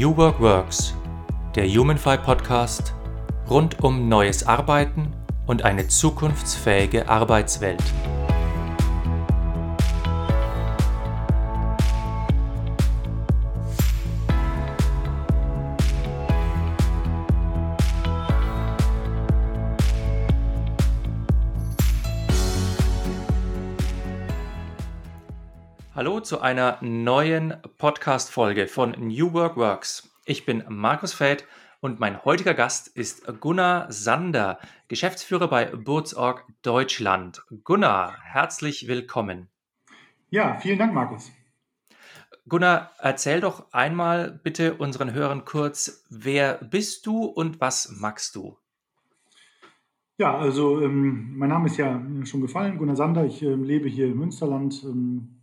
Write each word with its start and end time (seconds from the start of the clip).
New 0.00 0.16
Work 0.16 0.40
Works, 0.40 0.94
der 1.54 1.68
Humanfy 1.68 2.16
Podcast 2.16 2.94
rund 3.50 3.84
um 3.84 4.08
neues 4.08 4.46
Arbeiten 4.46 5.12
und 5.46 5.66
eine 5.66 5.88
zukunftsfähige 5.88 7.06
Arbeitswelt. 7.06 7.84
Hallo 25.94 26.20
zu 26.20 26.40
einer 26.40 26.78
neuen 26.80 27.52
Podcast-Folge 27.80 28.68
von 28.68 28.90
New 28.98 29.32
Work 29.32 29.56
Works. 29.56 30.14
Ich 30.26 30.44
bin 30.44 30.62
Markus 30.68 31.14
Feld 31.14 31.46
und 31.80 31.98
mein 31.98 32.22
heutiger 32.26 32.52
Gast 32.52 32.88
ist 32.88 33.26
Gunnar 33.40 33.90
Sander, 33.90 34.58
Geschäftsführer 34.88 35.48
bei 35.48 35.64
Burzorg 35.64 36.44
Deutschland. 36.60 37.42
Gunnar, 37.64 38.18
herzlich 38.22 38.86
willkommen. 38.86 39.48
Ja, 40.28 40.58
vielen 40.60 40.78
Dank, 40.78 40.92
Markus. 40.92 41.32
Gunnar, 42.46 42.90
erzähl 42.98 43.40
doch 43.40 43.72
einmal 43.72 44.30
bitte 44.30 44.74
unseren 44.74 45.14
Hörern 45.14 45.46
kurz, 45.46 46.04
wer 46.10 46.58
bist 46.58 47.06
du 47.06 47.24
und 47.24 47.62
was 47.62 47.96
magst 47.98 48.36
du? 48.36 48.58
Ja, 50.18 50.36
also 50.36 50.82
ähm, 50.82 51.34
mein 51.38 51.48
Name 51.48 51.68
ist 51.68 51.78
ja 51.78 51.98
schon 52.24 52.42
gefallen, 52.42 52.76
Gunnar 52.76 52.96
Sander. 52.96 53.24
Ich 53.24 53.40
ähm, 53.40 53.64
lebe 53.64 53.88
hier 53.88 54.08
im 54.08 54.18
Münsterland. 54.18 54.84
Ähm, 54.84 55.39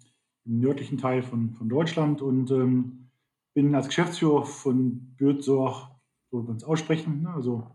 im 0.47 0.59
nördlichen 0.59 0.97
Teil 0.97 1.21
von, 1.21 1.53
von 1.53 1.69
Deutschland 1.69 2.21
und 2.21 2.49
ähm, 2.51 3.09
bin 3.53 3.75
als 3.75 3.87
Geschäftsführer 3.87 4.45
von 4.45 5.15
Bürzorg, 5.17 5.89
so 6.31 6.43
wir 6.43 6.49
uns 6.49 6.63
aussprechen, 6.63 7.23
ne, 7.23 7.33
also 7.33 7.67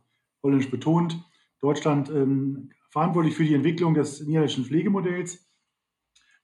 holländisch 0.42 0.70
betont, 0.70 1.22
Deutschland 1.60 2.10
ähm, 2.10 2.70
verantwortlich 2.90 3.34
für 3.34 3.44
die 3.44 3.54
Entwicklung 3.54 3.94
des 3.94 4.20
niederländischen 4.20 4.64
Pflegemodells 4.64 5.48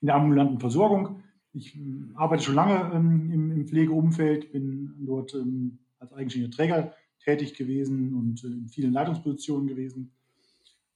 in 0.01 0.07
der 0.07 0.17
ambulanten 0.17 0.61
Versorgung. 0.61 1.23
Ich 1.53 1.75
ähm, 1.77 2.13
arbeite 2.15 2.43
schon 2.43 2.55
lange 2.55 2.93
ähm, 2.95 3.31
im, 3.33 3.51
im, 3.51 3.67
Pflegeumfeld, 3.67 4.53
bin 4.53 4.95
dort 5.01 5.35
ähm, 5.35 5.79
als 5.99 6.13
eigenständiger 6.13 6.57
Träger 6.57 6.95
tätig 7.23 7.55
gewesen 7.55 8.15
und 8.15 8.45
äh, 8.45 8.49
in 8.49 8.69
vielen 8.69 8.93
Leitungspositionen 8.93 9.67
gewesen. 9.67 10.13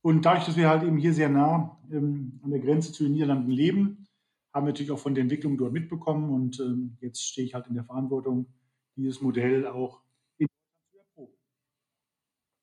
Und 0.02 0.24
dadurch, 0.24 0.46
dass 0.46 0.56
wir 0.56 0.68
halt 0.68 0.82
eben 0.82 0.98
hier 0.98 1.14
sehr 1.14 1.28
nah 1.28 1.78
ähm, 1.90 2.40
an 2.42 2.50
der 2.50 2.60
Grenze 2.60 2.92
zu 2.92 3.04
den 3.04 3.12
Niederlanden 3.12 3.50
leben, 3.50 4.06
haben 4.52 4.66
natürlich 4.66 4.90
auch 4.90 4.98
von 4.98 5.14
der 5.14 5.22
Entwicklung 5.22 5.56
dort 5.56 5.72
mitbekommen 5.72 6.30
und 6.30 6.60
ähm, 6.60 6.96
jetzt 7.00 7.26
stehe 7.26 7.46
ich 7.46 7.54
halt 7.54 7.66
in 7.68 7.74
der 7.74 7.84
Verantwortung, 7.84 8.46
dieses 8.96 9.20
Modell 9.20 9.66
auch 9.66 10.02
in 10.38 10.48
zu 10.90 10.98
erproben. 10.98 11.34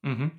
Mhm. 0.02 0.32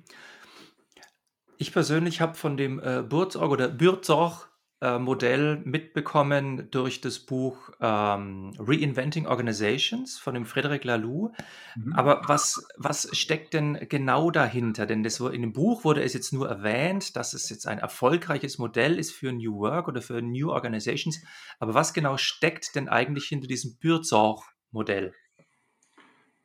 Ich 1.57 1.71
persönlich 1.73 2.21
habe 2.21 2.35
von 2.35 2.57
dem 2.57 2.79
äh, 2.79 3.03
Burzorg 3.03 3.51
oder 3.51 3.67
Bürzorg 3.67 4.50
äh, 4.81 4.97
Modell 4.97 5.61
mitbekommen 5.63 6.69
durch 6.71 7.01
das 7.01 7.19
Buch 7.19 7.69
ähm, 7.79 8.51
Reinventing 8.57 9.27
Organizations 9.27 10.17
von 10.17 10.33
dem 10.33 10.45
Frederic 10.45 10.83
Laloux. 10.83 11.31
Mhm. 11.75 11.93
Aber 11.93 12.23
was, 12.25 12.67
was 12.77 13.15
steckt 13.15 13.53
denn 13.53 13.77
genau 13.89 14.31
dahinter? 14.31 14.87
Denn 14.87 15.03
das, 15.03 15.19
in 15.19 15.41
dem 15.41 15.53
Buch 15.53 15.83
wurde 15.83 16.01
es 16.01 16.13
jetzt 16.13 16.33
nur 16.33 16.49
erwähnt, 16.49 17.15
dass 17.15 17.33
es 17.33 17.49
jetzt 17.49 17.67
ein 17.67 17.77
erfolgreiches 17.77 18.57
Modell 18.57 18.97
ist 18.97 19.11
für 19.11 19.31
New 19.31 19.59
Work 19.59 19.87
oder 19.87 20.01
für 20.01 20.19
New 20.21 20.49
Organizations. 20.49 21.21
Aber 21.59 21.75
was 21.75 21.93
genau 21.93 22.17
steckt 22.17 22.75
denn 22.75 22.89
eigentlich 22.89 23.25
hinter 23.25 23.47
diesem 23.47 23.77
Bürzorg-Modell? 23.77 25.13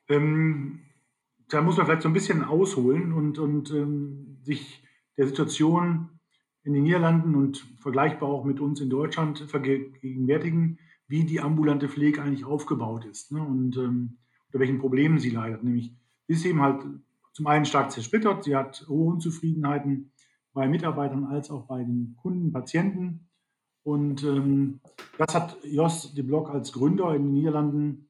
Ähm, 0.09 0.83
da 1.49 1.63
muss 1.63 1.79
man 1.79 1.87
vielleicht 1.87 2.03
so 2.03 2.09
ein 2.09 2.15
bisschen 2.15 2.45
ausholen 2.45 3.15
und, 3.15 3.39
und 3.39 3.71
ähm, 3.71 4.41
sich 4.43 4.83
der 5.17 5.27
Situation 5.27 6.16
in 6.67 6.75
den 6.75 6.83
Niederlanden 6.83 7.37
und 7.37 7.59
vergleichbar 7.79 8.29
auch 8.29 8.45
mit 8.45 8.61
uns 8.61 8.81
in 8.81 8.91
Deutschland 8.91 9.39
vergegenwärtigen, 9.39 10.81
wie 11.07 11.25
die 11.25 11.41
ambulante 11.41 11.89
Pflege 11.89 12.21
eigentlich 12.21 12.45
aufgebaut 12.45 13.05
ist 13.05 13.31
ne? 13.31 13.41
und 13.41 13.77
ähm, 13.77 14.19
unter 14.49 14.59
welchen 14.59 14.81
Problemen 14.81 15.21
sie 15.21 15.31
leidet. 15.31 15.63
Nämlich 15.63 15.95
ist 16.27 16.45
eben 16.45 16.61
halt 16.61 16.85
zum 17.33 17.47
einen 17.47 17.67
stark 17.67 17.93
zersplittert, 17.93 18.45
sie 18.45 18.57
hat 18.57 18.85
hohe 18.89 19.13
Unzufriedenheiten 19.13 20.11
bei 20.53 20.67
Mitarbeitern 20.67 21.25
als 21.25 21.53
auch 21.53 21.69
bei 21.69 21.85
den 21.85 22.17
Kunden, 22.17 22.51
Patienten. 22.51 23.29
Und 23.85 24.25
ähm, 24.25 24.81
das 25.19 25.37
hat 25.37 25.57
Jos 25.63 26.15
de 26.15 26.25
Blok 26.25 26.51
als 26.51 26.73
Gründer 26.73 27.15
in 27.15 27.27
den 27.27 27.33
Niederlanden 27.33 28.09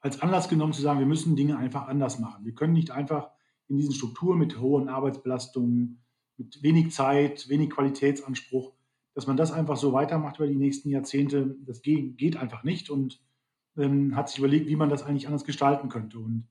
als 0.00 0.22
Anlass 0.22 0.48
genommen 0.48 0.72
zu 0.72 0.82
sagen, 0.82 1.00
wir 1.00 1.06
müssen 1.06 1.34
Dinge 1.34 1.56
einfach 1.56 1.88
anders 1.88 2.20
machen. 2.20 2.44
Wir 2.44 2.54
können 2.54 2.74
nicht 2.74 2.92
einfach 2.92 3.30
in 3.66 3.78
diesen 3.78 3.94
Strukturen 3.94 4.38
mit 4.38 4.60
hohen 4.60 4.88
Arbeitsbelastungen, 4.88 6.04
mit 6.38 6.62
wenig 6.62 6.92
Zeit, 6.92 7.48
wenig 7.48 7.70
Qualitätsanspruch, 7.70 8.72
dass 9.14 9.26
man 9.26 9.36
das 9.36 9.52
einfach 9.52 9.76
so 9.76 9.92
weitermacht 9.92 10.36
über 10.36 10.46
die 10.46 10.56
nächsten 10.56 10.90
Jahrzehnte, 10.90 11.56
das 11.66 11.82
geht, 11.82 12.36
einfach 12.36 12.62
nicht 12.62 12.88
und 12.88 13.20
ähm, 13.76 14.16
hat 14.16 14.28
sich 14.28 14.38
überlegt, 14.38 14.68
wie 14.68 14.76
man 14.76 14.88
das 14.88 15.02
eigentlich 15.02 15.26
anders 15.26 15.44
gestalten 15.44 15.88
könnte. 15.88 16.18
Und 16.18 16.48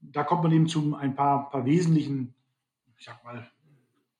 da 0.00 0.24
kommt 0.24 0.42
man 0.42 0.52
eben 0.52 0.66
zu 0.66 0.96
ein 0.96 1.14
paar, 1.14 1.50
paar 1.50 1.64
wesentlichen, 1.64 2.34
ich 2.98 3.04
sag 3.04 3.22
mal, 3.24 3.48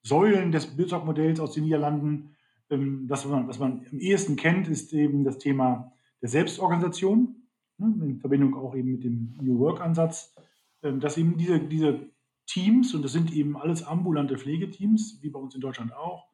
Säulen 0.03 0.53
des 0.53 0.77
Bildstock-Modells 0.77 1.41
aus 1.41 1.53
den 1.53 1.65
Niederlanden. 1.65 2.37
Ähm, 2.71 3.07
das, 3.09 3.25
was 3.25 3.33
man, 3.33 3.49
was 3.49 3.59
man 3.59 3.87
am 3.91 3.99
ehesten 3.99 4.37
kennt, 4.37 4.69
ist 4.69 4.93
eben 4.93 5.25
das 5.25 5.39
Thema 5.39 5.93
der 6.23 6.29
Selbstorganisation, 6.29 7.37
ne, 7.79 7.95
in 8.07 8.21
Verbindung 8.21 8.55
auch 8.55 8.75
eben 8.75 8.93
mit 8.93 9.05
dem 9.05 9.35
New 9.41 9.59
Work-Ansatz, 9.59 10.35
ähm, 10.83 11.01
dass 11.01 11.19
eben 11.19 11.37
diese, 11.37 11.61
diese 11.61 12.09
Teams, 12.51 12.95
und 12.95 13.03
das 13.03 13.13
sind 13.13 13.33
eben 13.33 13.57
alles 13.57 13.85
ambulante 13.85 14.37
Pflegeteams, 14.37 15.19
wie 15.23 15.31
bei 15.31 15.39
uns 15.39 15.55
in 15.55 15.61
Deutschland 15.61 15.95
auch, 15.95 16.27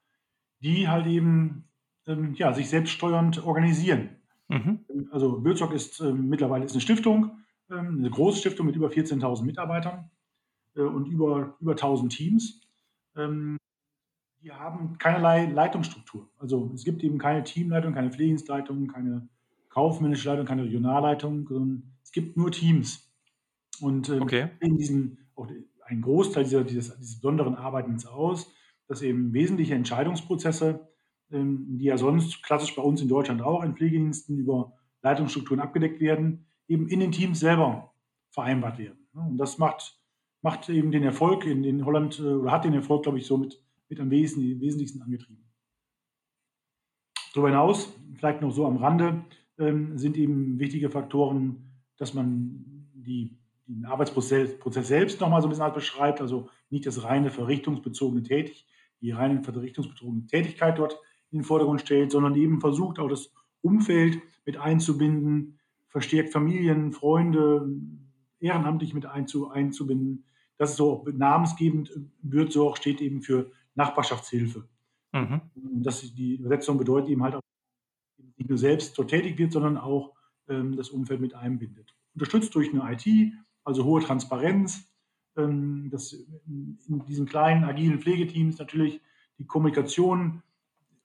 die 0.60 0.88
halt 0.88 1.06
eben 1.06 1.68
ähm, 2.06 2.34
ja, 2.34 2.54
sich 2.54 2.70
selbststeuernd 2.70 3.44
organisieren. 3.44 4.16
Mhm. 4.48 4.80
Also 5.10 5.40
Bözok 5.40 5.72
ist 5.72 6.00
äh, 6.00 6.12
mittlerweile 6.12 6.64
ist 6.64 6.72
eine 6.72 6.80
Stiftung, 6.80 7.38
ähm, 7.70 7.98
eine 7.98 8.10
große 8.10 8.38
Stiftung 8.38 8.66
mit 8.66 8.76
über 8.76 8.88
14.000 8.88 9.44
Mitarbeitern 9.44 10.10
äh, 10.74 10.80
und 10.80 11.06
über, 11.06 11.56
über 11.60 11.74
1.000 11.74 12.08
Teams. 12.08 12.62
Ähm, 13.14 13.58
die 14.42 14.52
haben 14.52 14.96
keinerlei 14.98 15.46
Leitungsstruktur. 15.46 16.30
Also 16.38 16.70
es 16.74 16.84
gibt 16.84 17.02
eben 17.02 17.18
keine 17.18 17.42
Teamleitung, 17.42 17.92
keine 17.92 18.10
Pflegedienstleitung, 18.10 18.86
keine 18.86 19.28
kaufmännische 19.68 20.30
Leitung, 20.30 20.46
keine 20.46 20.62
Regionalleitung, 20.62 21.46
sondern 21.48 21.82
es 22.02 22.12
gibt 22.12 22.36
nur 22.36 22.50
Teams. 22.52 23.12
Und 23.80 24.08
ähm, 24.08 24.22
okay. 24.22 24.48
in 24.60 24.78
diesen, 24.78 25.18
auch 25.34 25.48
ein 25.86 26.02
Großteil 26.02 26.44
dieser, 26.44 26.64
dieses, 26.64 26.96
dieses 26.98 27.20
besonderen 27.20 27.54
Arbeitens 27.54 28.06
aus, 28.06 28.52
dass 28.88 29.02
eben 29.02 29.32
wesentliche 29.32 29.74
Entscheidungsprozesse, 29.74 30.88
ähm, 31.30 31.78
die 31.78 31.86
ja 31.86 31.98
sonst 31.98 32.42
klassisch 32.42 32.74
bei 32.74 32.82
uns 32.82 33.00
in 33.00 33.08
Deutschland 33.08 33.42
auch 33.42 33.62
in 33.62 33.74
Pflegediensten 33.74 34.38
über 34.38 34.72
Leitungsstrukturen 35.02 35.60
abgedeckt 35.60 36.00
werden, 36.00 36.46
eben 36.68 36.88
in 36.88 37.00
den 37.00 37.12
Teams 37.12 37.40
selber 37.40 37.92
vereinbart 38.30 38.78
werden. 38.78 39.08
Und 39.14 39.38
das 39.38 39.58
macht, 39.58 39.98
macht 40.42 40.68
eben 40.68 40.90
den 40.90 41.02
Erfolg 41.02 41.46
in, 41.46 41.64
in 41.64 41.84
Holland, 41.84 42.18
äh, 42.18 42.22
oder 42.22 42.52
hat 42.52 42.64
den 42.64 42.74
Erfolg, 42.74 43.02
glaube 43.02 43.18
ich, 43.18 43.26
so 43.26 43.36
mit, 43.36 43.60
mit 43.88 44.00
am 44.00 44.10
wesentlichsten 44.10 45.02
angetrieben. 45.02 45.44
Darüber 47.32 47.48
hinaus, 47.48 47.92
vielleicht 48.14 48.40
noch 48.40 48.50
so 48.50 48.66
am 48.66 48.78
Rande, 48.78 49.24
ähm, 49.58 49.98
sind 49.98 50.16
eben 50.16 50.58
wichtige 50.58 50.90
Faktoren, 50.90 51.70
dass 51.96 52.14
man 52.14 52.88
die 52.94 53.38
den 53.66 53.84
Arbeitsprozess 53.84 54.58
Prozess 54.58 54.88
selbst 54.88 55.20
nochmal 55.20 55.42
so 55.42 55.48
ein 55.48 55.50
bisschen 55.50 55.72
beschreibt, 55.72 56.20
also 56.20 56.48
nicht 56.70 56.86
das 56.86 57.02
reine 57.02 57.30
verrichtungsbezogene 57.30 58.22
Tätig, 58.22 58.66
die 59.00 59.10
reine 59.10 59.42
verrichtungsbezogene 59.42 60.26
Tätigkeit 60.26 60.78
dort 60.78 60.98
in 61.30 61.38
den 61.38 61.44
Vordergrund 61.44 61.80
stellt, 61.80 62.12
sondern 62.12 62.34
eben 62.34 62.60
versucht 62.60 62.98
auch 62.98 63.08
das 63.08 63.32
Umfeld 63.60 64.20
mit 64.44 64.56
einzubinden, 64.56 65.58
verstärkt 65.88 66.32
Familien, 66.32 66.92
Freunde, 66.92 67.68
ehrenamtlich 68.38 68.94
mit 68.94 69.06
einzubinden. 69.06 70.24
Das 70.56 70.70
ist 70.70 70.76
so 70.76 71.04
namensgebend, 71.12 71.90
wird 72.22 72.52
so 72.52 72.68
auch 72.68 72.76
steht 72.76 73.00
eben 73.00 73.22
für 73.22 73.50
Nachbarschaftshilfe. 73.74 74.68
Mhm. 75.12 75.40
Das 75.82 76.14
die 76.14 76.36
Übersetzung 76.36 76.78
bedeutet 76.78 77.10
eben 77.10 77.22
halt 77.22 77.36
auch, 77.36 77.40
nicht 78.36 78.48
nur 78.48 78.58
selbst 78.58 78.96
dort 78.98 79.10
tätig 79.10 79.38
wird, 79.38 79.52
sondern 79.52 79.76
auch 79.78 80.14
ähm, 80.48 80.76
das 80.76 80.90
Umfeld 80.90 81.20
mit 81.20 81.34
einbindet. 81.34 81.94
Unterstützt 82.14 82.54
durch 82.54 82.72
eine 82.72 82.92
IT, 82.92 83.32
also 83.66 83.84
hohe 83.84 84.00
Transparenz, 84.00 84.88
ähm, 85.36 85.90
dass 85.90 86.12
in 86.12 86.78
diesen 87.06 87.26
kleinen, 87.26 87.64
agilen 87.64 88.00
Pflegeteams 88.00 88.58
natürlich 88.58 89.00
die 89.38 89.46
Kommunikation 89.46 90.42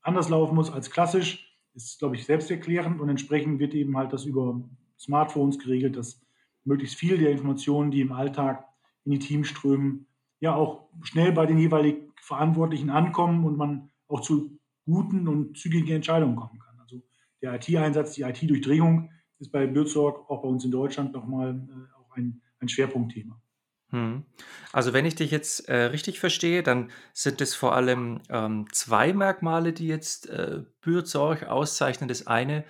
anders 0.01 0.29
laufen 0.29 0.55
muss 0.55 0.71
als 0.71 0.89
klassisch, 0.89 1.47
ist, 1.73 1.99
glaube 1.99 2.15
ich, 2.15 2.25
selbsterklärend 2.25 3.01
und 3.01 3.09
entsprechend 3.09 3.59
wird 3.59 3.73
eben 3.73 3.97
halt 3.97 4.13
das 4.13 4.25
über 4.25 4.61
Smartphones 4.99 5.57
geregelt, 5.59 5.97
dass 5.97 6.21
möglichst 6.63 6.95
viel 6.95 7.17
der 7.17 7.31
Informationen, 7.31 7.91
die 7.91 8.01
im 8.01 8.11
Alltag 8.11 8.65
in 9.05 9.11
die 9.11 9.19
Teams 9.19 9.47
strömen, 9.47 10.05
ja 10.39 10.55
auch 10.55 10.87
schnell 11.01 11.31
bei 11.31 11.45
den 11.45 11.57
jeweiligen 11.57 12.11
Verantwortlichen 12.21 12.89
ankommen 12.89 13.45
und 13.45 13.57
man 13.57 13.89
auch 14.07 14.21
zu 14.21 14.57
guten 14.85 15.27
und 15.27 15.57
zügigen 15.57 15.95
Entscheidungen 15.95 16.35
kommen 16.35 16.59
kann. 16.59 16.79
Also 16.79 17.01
der 17.41 17.55
IT-Einsatz, 17.55 18.13
die 18.13 18.21
IT-Durchdringung 18.21 19.09
ist 19.39 19.51
bei 19.51 19.65
Bürzorg, 19.65 20.29
auch 20.29 20.43
bei 20.43 20.47
uns 20.47 20.63
in 20.65 20.71
Deutschland, 20.71 21.13
nochmal 21.13 21.55
äh, 21.55 22.19
ein, 22.19 22.41
ein 22.61 22.69
Schwerpunktthema. 22.69 23.41
Hm. 23.89 24.23
Also 24.71 24.93
wenn 24.93 25.05
ich 25.05 25.15
dich 25.15 25.31
jetzt 25.31 25.67
äh, 25.67 25.75
richtig 25.85 26.19
verstehe, 26.19 26.63
dann 26.63 26.91
sind 27.13 27.41
es 27.41 27.55
vor 27.55 27.75
allem 27.75 28.21
ähm, 28.29 28.67
zwei 28.71 29.11
Merkmale, 29.13 29.73
die 29.73 29.87
jetzt 29.87 30.29
äh, 30.29 30.63
Bürzorg 30.79 31.43
auszeichnen. 31.43 32.07
Das 32.07 32.25
eine 32.25 32.63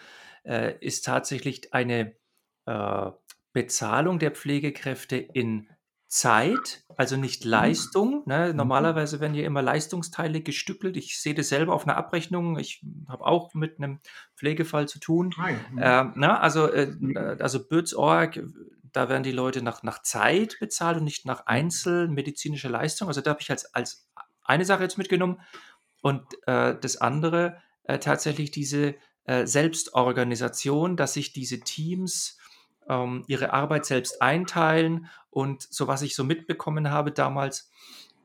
äh, 0.44 0.74
ist 0.80 1.06
tatsächlich 1.06 1.74
eine 1.74 2.16
äh, 2.66 3.12
Bezahlung 3.54 4.18
der 4.18 4.32
Pflegekräfte 4.32 5.18
in 5.18 5.68
Zeit, 6.08 6.84
also 6.98 7.16
nicht 7.16 7.46
mhm. 7.46 7.52
Leistung. 7.52 8.24
Ne? 8.26 8.50
Mhm. 8.50 8.58
Normalerweise 8.58 9.20
werden 9.22 9.36
ja 9.36 9.46
immer 9.46 9.62
Leistungsteile 9.62 10.42
gestückelt. 10.42 10.98
Ich 10.98 11.22
sehe 11.22 11.36
das 11.36 11.50
selber 11.50 11.74
auf 11.74 11.88
einer 11.88 11.98
Abrechnung. 11.98 12.60
Ich 12.60 12.84
habe 13.08 13.26
auch 13.26 13.54
mit 13.54 13.78
einem 13.78 14.00
Pflegefall 14.36 14.88
zu 14.88 15.00
tun. 15.00 15.34
Ah 15.38 15.50
ähm, 15.50 15.58
na, 15.78 16.14
ne? 16.16 16.40
also, 16.40 16.68
äh, 16.68 17.38
also 17.40 17.66
Bötsorg, 17.66 18.44
da 18.94 19.10
werden 19.10 19.24
die 19.24 19.32
Leute 19.32 19.62
nach, 19.62 19.84
nach 19.84 20.02
Zeit 20.02 20.58
bezahlt 20.60 20.98
und 20.98 21.04
nicht 21.04 21.26
nach 21.26 21.46
einzelmedizinischer 21.46 22.70
Leistung. 22.70 23.08
Also 23.08 23.22
da 23.22 23.32
habe 23.32 23.42
ich 23.42 23.50
als, 23.50 23.74
als 23.74 24.08
eine 24.44 24.66
Sache 24.66 24.84
jetzt 24.84 24.98
mitgenommen. 24.98 25.40
Und 26.02 26.24
äh, 26.48 26.76
das 26.80 26.98
andere 26.98 27.58
äh, 27.84 28.00
tatsächlich 28.00 28.52
diese 28.52 28.96
äh, 29.26 29.46
Selbstorganisation, 29.46 30.98
dass 30.98 31.14
sich 31.14 31.32
diese 31.32 31.60
Teams 31.60 32.38
ähm, 32.90 33.24
ihre 33.28 33.54
Arbeit 33.54 33.86
selbst 33.86 34.22
einteilen. 34.22 35.08
Und 35.30 35.62
so 35.70 35.88
was 35.88 36.02
ich 36.02 36.16
so 36.16 36.24
mitbekommen 36.24 36.90
habe 36.90 37.12
damals, 37.12 37.72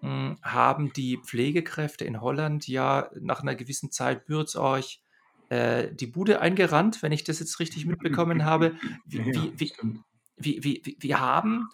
mh, 0.01 0.09
hm, 0.09 0.39
haben 0.43 0.93
die 0.93 1.19
Pflegekräfte 1.19 2.05
in 2.05 2.21
Holland 2.21 2.67
ja 2.67 3.11
nach 3.21 3.43
einer 3.43 3.55
gewissen 3.55 3.91
Zeit 3.93 4.27
Bürzorch 4.27 5.03
äh, 5.49 5.95
die 5.95 6.07
Bude 6.07 6.41
eingerannt, 6.41 7.03
wenn 7.03 7.13
ich 7.13 7.25
das 7.25 7.39
jetzt 7.39 7.61
richtig 7.61 7.87
mitbekommen 7.87 8.45
habe. 8.45 8.75
Wie, 9.05 9.19
ja, 9.19 9.27
wie, 9.27 9.53
wie, 9.57 9.73
wie, 10.37 10.63
wie, 10.65 10.97
wir 11.01 11.21
haben 11.21 11.69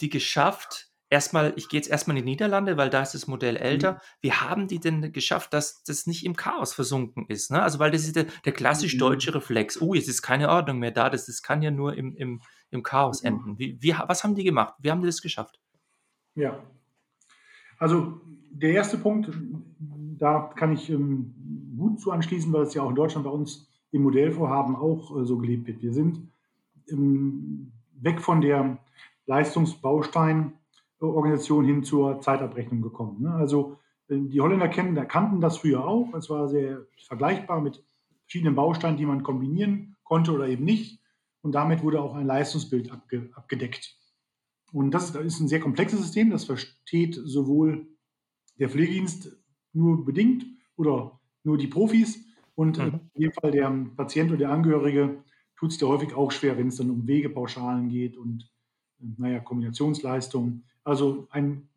die 0.00 0.08
geschafft, 0.08 0.88
erstmal, 1.10 1.52
ich 1.56 1.68
gehe 1.68 1.78
jetzt 1.78 1.90
erstmal 1.90 2.16
in 2.16 2.24
die 2.24 2.30
Niederlande, 2.30 2.76
weil 2.76 2.90
da 2.90 3.02
ist 3.02 3.14
das 3.14 3.26
Modell 3.26 3.56
älter. 3.56 3.92
Mhm. 3.92 3.98
Wie 4.20 4.32
haben 4.32 4.68
die 4.68 4.80
denn 4.80 5.12
geschafft, 5.12 5.52
dass 5.52 5.82
das 5.84 6.06
nicht 6.06 6.24
im 6.24 6.36
Chaos 6.36 6.72
versunken 6.72 7.26
ist? 7.28 7.50
Ne? 7.50 7.62
Also, 7.62 7.78
weil 7.78 7.90
das 7.90 8.04
ist 8.04 8.16
der, 8.16 8.26
der 8.44 8.52
klassisch 8.52 8.94
mhm. 8.94 9.00
deutsche 9.00 9.34
Reflex. 9.34 9.80
Oh, 9.80 9.94
jetzt 9.94 10.08
ist 10.08 10.22
keine 10.22 10.48
Ordnung 10.48 10.78
mehr 10.78 10.90
da, 10.90 11.10
das, 11.10 11.26
das 11.26 11.42
kann 11.42 11.62
ja 11.62 11.70
nur 11.70 11.94
im, 11.96 12.16
im, 12.16 12.40
im 12.70 12.82
Chaos 12.82 13.22
mhm. 13.22 13.28
enden. 13.28 13.58
Wie, 13.58 13.78
wie, 13.80 13.94
was 14.06 14.24
haben 14.24 14.34
die 14.34 14.44
gemacht? 14.44 14.74
Wie 14.78 14.90
haben 14.90 15.00
die 15.00 15.06
das 15.06 15.22
geschafft? 15.22 15.60
Ja, 16.34 16.62
also 17.82 18.20
der 18.50 18.70
erste 18.70 18.96
Punkt, 18.96 19.28
da 20.18 20.52
kann 20.54 20.72
ich 20.72 20.88
ähm, 20.88 21.34
gut 21.76 22.00
zu 22.00 22.12
anschließen, 22.12 22.52
weil 22.52 22.62
es 22.62 22.74
ja 22.74 22.82
auch 22.82 22.90
in 22.90 22.94
Deutschland 22.94 23.24
bei 23.24 23.30
uns 23.32 23.68
im 23.90 24.02
Modellvorhaben 24.02 24.76
auch 24.76 25.18
äh, 25.18 25.24
so 25.26 25.36
gelebt 25.36 25.66
wird. 25.66 25.82
Wir 25.82 25.92
sind 25.92 26.30
ähm, 26.88 27.72
weg 28.02 28.20
von 28.20 28.40
der 28.40 28.78
Leistungsbaustein 29.26 30.54
Organisation 31.00 31.64
hin 31.64 31.82
zur 31.82 32.20
Zeitabrechnung 32.20 32.80
gekommen. 32.82 33.22
Ne? 33.22 33.34
Also 33.34 33.78
äh, 34.08 34.16
die 34.18 34.40
Holländer 34.40 34.68
kennen, 34.68 34.94
kannten 35.08 35.40
das 35.40 35.58
früher 35.58 35.84
auch. 35.84 36.14
Es 36.14 36.30
war 36.30 36.48
sehr 36.48 36.86
vergleichbar 37.06 37.60
mit 37.60 37.82
verschiedenen 38.24 38.54
Bausteinen, 38.54 38.96
die 38.96 39.06
man 39.06 39.22
kombinieren 39.22 39.96
konnte 40.04 40.32
oder 40.32 40.48
eben 40.48 40.64
nicht. 40.64 41.00
Und 41.42 41.52
damit 41.52 41.82
wurde 41.82 42.00
auch 42.00 42.14
ein 42.14 42.26
Leistungsbild 42.26 42.92
abge, 42.92 43.30
abgedeckt. 43.34 43.96
Und 44.72 44.92
das 44.92 45.14
ist 45.14 45.40
ein 45.40 45.48
sehr 45.48 45.60
komplexes 45.60 46.00
System. 46.00 46.30
Das 46.30 46.44
versteht 46.44 47.14
sowohl 47.14 47.88
der 48.58 48.68
Pflegedienst 48.68 49.36
nur 49.72 50.04
bedingt 50.04 50.46
oder 50.76 51.20
nur 51.42 51.58
die 51.58 51.66
Profis. 51.66 52.24
Und 52.54 52.78
mhm. 52.78 53.00
in 53.14 53.22
jedem 53.22 53.32
Fall 53.32 53.50
der 53.50 53.70
Patient 53.96 54.30
oder 54.30 54.38
der 54.38 54.50
Angehörige 54.50 55.24
tut 55.62 55.70
es 55.70 55.78
dir 55.78 55.86
häufig 55.86 56.14
auch 56.14 56.32
schwer, 56.32 56.58
wenn 56.58 56.66
es 56.66 56.76
dann 56.78 56.90
um 56.90 57.06
Wegepauschalen 57.06 57.88
geht 57.88 58.16
und 58.16 58.50
naja, 58.98 59.38
Kombinationsleistungen. 59.38 60.64
Also 60.82 61.28
ein 61.30 61.68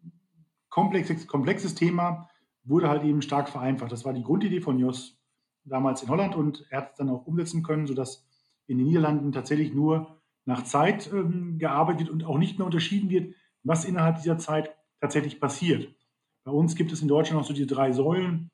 komplexes, 0.70 1.28
komplexes 1.28 1.76
Thema 1.76 2.28
wurde 2.64 2.90
halt 2.90 3.04
eben 3.04 3.22
stark 3.22 3.48
vereinfacht. 3.48 3.92
Das 3.92 4.04
war 4.04 4.14
die 4.14 4.24
Grundidee 4.24 4.60
von 4.60 4.80
Jos 4.80 5.22
damals 5.66 6.02
in 6.02 6.10
Holland 6.10 6.36
und 6.36 6.66
er 6.72 6.80
hat 6.80 6.92
es 6.94 6.98
dann 6.98 7.10
auch 7.10 7.28
umsetzen 7.28 7.62
können, 7.62 7.86
sodass 7.86 8.26
in 8.66 8.80
den 8.80 8.88
Niederlanden 8.88 9.32
tatsächlich 9.32 9.72
nur 9.72 10.20
nach 10.46 10.64
Zeit 10.64 11.12
ähm, 11.14 11.60
gearbeitet 11.60 12.10
und 12.10 12.24
auch 12.24 12.40
nicht 12.40 12.58
mehr 12.58 12.66
unterschieden 12.66 13.12
wird, 13.12 13.36
was 13.62 13.86
innerhalb 13.86 14.18
dieser 14.18 14.40
Zeit 14.40 14.76
tatsächlich 15.00 15.40
passiert. 15.40 15.94
Bei 16.44 16.52
uns 16.52 16.76
gibt 16.76 16.92
es 16.92 17.04
in 17.04 17.08
Deutschland 17.08 17.40
noch 17.40 17.48
so 17.48 17.54
die 17.54 17.68
drei 17.68 17.92
Säulen, 17.92 18.50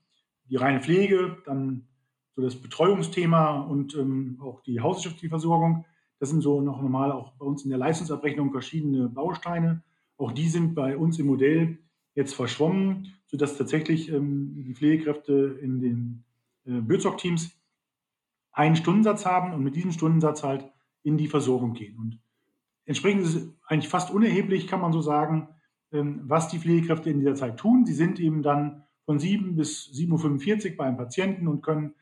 die 0.49 0.57
reine 0.57 0.81
Pflege, 0.81 1.37
dann 1.45 1.87
so 2.35 2.41
das 2.41 2.55
Betreuungsthema 2.55 3.61
und 3.61 3.95
ähm, 3.95 4.37
auch 4.41 4.61
die 4.61 4.79
hauswirtschaftliche 4.79 5.29
Versorgung. 5.29 5.85
Das 6.19 6.29
sind 6.29 6.41
so 6.41 6.61
noch 6.61 6.81
normal 6.81 7.11
auch 7.11 7.31
bei 7.33 7.45
uns 7.45 7.63
in 7.63 7.69
der 7.69 7.79
Leistungsabrechnung 7.79 8.51
verschiedene 8.51 9.09
Bausteine. 9.09 9.83
Auch 10.17 10.31
die 10.31 10.47
sind 10.47 10.75
bei 10.75 10.95
uns 10.95 11.17
im 11.19 11.27
Modell 11.27 11.79
jetzt 12.13 12.35
verschwommen, 12.35 13.13
sodass 13.27 13.57
tatsächlich 13.57 14.11
ähm, 14.11 14.63
die 14.65 14.75
Pflegekräfte 14.75 15.59
in 15.61 15.79
den 15.79 16.23
äh, 16.65 16.79
Bürzock-Teams 16.81 17.51
einen 18.51 18.75
Stundensatz 18.75 19.25
haben 19.25 19.53
und 19.53 19.63
mit 19.63 19.75
diesem 19.75 19.91
Stundensatz 19.91 20.43
halt 20.43 20.69
in 21.03 21.17
die 21.17 21.27
Versorgung 21.27 21.73
gehen. 21.73 21.97
Und 21.97 22.19
entsprechend 22.85 23.23
ist 23.23 23.35
es 23.35 23.49
eigentlich 23.65 23.89
fast 23.89 24.11
unerheblich, 24.11 24.67
kann 24.67 24.81
man 24.81 24.93
so 24.93 25.01
sagen, 25.01 25.49
ähm, 25.91 26.21
was 26.23 26.49
die 26.49 26.59
Pflegekräfte 26.59 27.09
in 27.09 27.19
dieser 27.19 27.35
Zeit 27.35 27.57
tun. 27.57 27.85
Sie 27.85 27.93
sind 27.93 28.19
eben 28.19 28.43
dann 28.43 28.83
von 29.05 29.19
7 29.19 29.55
bis 29.55 29.89
7.45 29.93 30.71
Uhr 30.71 30.77
bei 30.77 30.85
einem 30.85 30.97
Patienten 30.97 31.47
und 31.47 31.61
können 31.61 31.95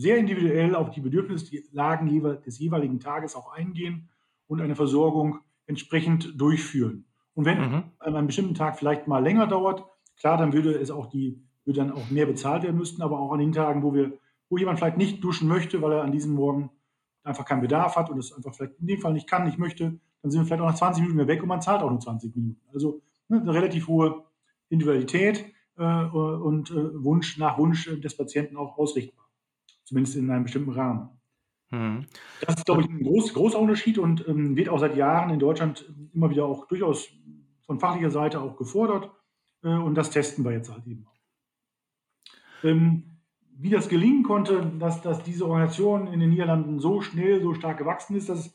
sehr 0.00 0.16
individuell 0.16 0.74
auf 0.74 0.90
die 0.90 1.02
Bedürfnislagen 1.02 2.08
des 2.42 2.58
jeweiligen 2.58 3.00
Tages 3.00 3.36
auch 3.36 3.52
eingehen 3.52 4.08
und 4.46 4.62
eine 4.62 4.74
Versorgung 4.74 5.40
entsprechend 5.66 6.40
durchführen. 6.40 7.04
Und 7.34 7.44
wenn 7.44 7.60
mhm. 7.60 7.82
an 7.98 8.16
einem 8.16 8.26
bestimmten 8.26 8.54
Tag 8.54 8.78
vielleicht 8.78 9.06
mal 9.06 9.22
länger 9.22 9.46
dauert, 9.46 9.84
klar, 10.18 10.38
dann 10.38 10.54
würde 10.54 10.72
es 10.72 10.90
auch 10.90 11.06
die, 11.06 11.42
würde 11.64 11.80
dann 11.80 11.92
auch 11.92 12.10
mehr 12.10 12.24
bezahlt 12.24 12.62
werden 12.62 12.78
müssten, 12.78 13.02
aber 13.02 13.20
auch 13.20 13.32
an 13.32 13.40
den 13.40 13.52
Tagen, 13.52 13.82
wo 13.82 13.92
wir, 13.92 14.18
wo 14.48 14.56
jemand 14.56 14.78
vielleicht 14.78 14.96
nicht 14.96 15.22
duschen 15.22 15.48
möchte, 15.48 15.82
weil 15.82 15.92
er 15.92 16.02
an 16.02 16.12
diesem 16.12 16.32
Morgen 16.32 16.70
einfach 17.22 17.44
keinen 17.44 17.60
Bedarf 17.60 17.96
hat 17.96 18.08
und 18.08 18.18
es 18.18 18.32
einfach 18.32 18.54
vielleicht 18.54 18.80
in 18.80 18.86
dem 18.86 19.00
Fall 19.00 19.12
nicht 19.12 19.28
kann, 19.28 19.44
nicht 19.44 19.58
möchte, 19.58 20.00
dann 20.22 20.30
sind 20.30 20.40
wir 20.40 20.46
vielleicht 20.46 20.62
auch 20.62 20.68
nach 20.68 20.76
20 20.76 21.02
Minuten 21.02 21.18
mehr 21.18 21.28
weg 21.28 21.42
und 21.42 21.48
man 21.48 21.60
zahlt 21.60 21.82
auch 21.82 21.90
nur 21.90 22.00
20 22.00 22.34
Minuten. 22.34 22.62
Also 22.72 23.02
ne, 23.28 23.38
eine 23.38 23.52
relativ 23.52 23.86
hohe 23.86 24.24
Individualität 24.70 25.44
äh, 25.76 26.04
und 26.04 26.70
äh, 26.70 27.04
Wunsch 27.04 27.36
nach 27.36 27.58
Wunsch 27.58 27.84
des 28.00 28.16
Patienten 28.16 28.56
auch 28.56 28.78
ausrichtbar 28.78 29.29
zumindest 29.90 30.16
in 30.16 30.30
einem 30.30 30.44
bestimmten 30.44 30.70
Rahmen. 30.70 31.10
Hm. 31.70 32.06
Das 32.40 32.56
ist, 32.56 32.64
glaube 32.64 32.82
ich, 32.82 32.88
ein 32.88 33.02
groß, 33.02 33.34
großer 33.34 33.58
Unterschied 33.58 33.98
und 33.98 34.26
ähm, 34.26 34.56
wird 34.56 34.68
auch 34.68 34.78
seit 34.78 34.96
Jahren 34.96 35.30
in 35.30 35.40
Deutschland 35.40 35.84
immer 36.14 36.30
wieder 36.30 36.44
auch 36.44 36.66
durchaus 36.68 37.08
von 37.62 37.80
fachlicher 37.80 38.10
Seite 38.10 38.40
auch 38.40 38.56
gefordert. 38.56 39.10
Äh, 39.62 39.68
und 39.68 39.96
das 39.96 40.10
testen 40.10 40.44
wir 40.44 40.52
jetzt 40.52 40.72
halt 40.72 40.86
eben 40.86 41.06
auch. 41.06 41.20
Ähm, 42.62 43.18
wie 43.56 43.70
das 43.70 43.88
gelingen 43.88 44.22
konnte, 44.22 44.72
dass, 44.78 45.02
dass 45.02 45.24
diese 45.24 45.44
Organisation 45.44 46.06
in 46.06 46.20
den 46.20 46.30
Niederlanden 46.30 46.78
so 46.78 47.00
schnell, 47.00 47.42
so 47.42 47.52
stark 47.54 47.78
gewachsen 47.78 48.16
ist, 48.16 48.28
das 48.28 48.54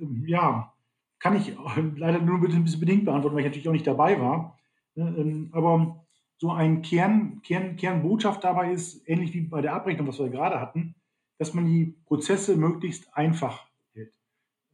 ähm, 0.00 0.24
ja, 0.26 0.72
kann 1.18 1.36
ich 1.36 1.56
leider 1.96 2.20
nur 2.20 2.40
bedingt 2.40 3.04
beantworten, 3.04 3.34
weil 3.34 3.40
ich 3.40 3.46
natürlich 3.46 3.68
auch 3.68 3.72
nicht 3.72 3.86
dabei 3.86 4.20
war. 4.20 4.56
Ähm, 4.96 5.50
aber 5.52 5.99
so 6.40 6.50
ein 6.50 6.80
Kern, 6.80 7.42
Kern, 7.42 7.76
Kernbotschaft 7.76 8.42
dabei 8.44 8.72
ist, 8.72 9.06
ähnlich 9.06 9.34
wie 9.34 9.42
bei 9.42 9.60
der 9.60 9.74
Abrechnung, 9.74 10.08
was 10.08 10.18
wir 10.18 10.30
gerade 10.30 10.58
hatten, 10.58 10.94
dass 11.36 11.52
man 11.52 11.66
die 11.66 11.98
Prozesse 12.06 12.56
möglichst 12.56 13.14
einfach 13.14 13.66
hält. 13.92 14.14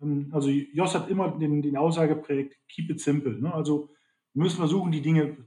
Ähm, 0.01 0.29
also 0.31 0.49
Jos 0.49 0.95
hat 0.95 1.11
immer 1.11 1.37
den, 1.37 1.63
den 1.63 1.77
Aussage 1.77 2.15
geprägt, 2.15 2.57
keep 2.69 2.89
it 2.91 3.01
simple. 3.01 3.41
Ne? 3.41 3.53
Also 3.53 3.91
wir 4.33 4.45
müssen 4.45 4.59
versuchen, 4.59 4.93
die 4.93 5.03
Dinge 5.03 5.39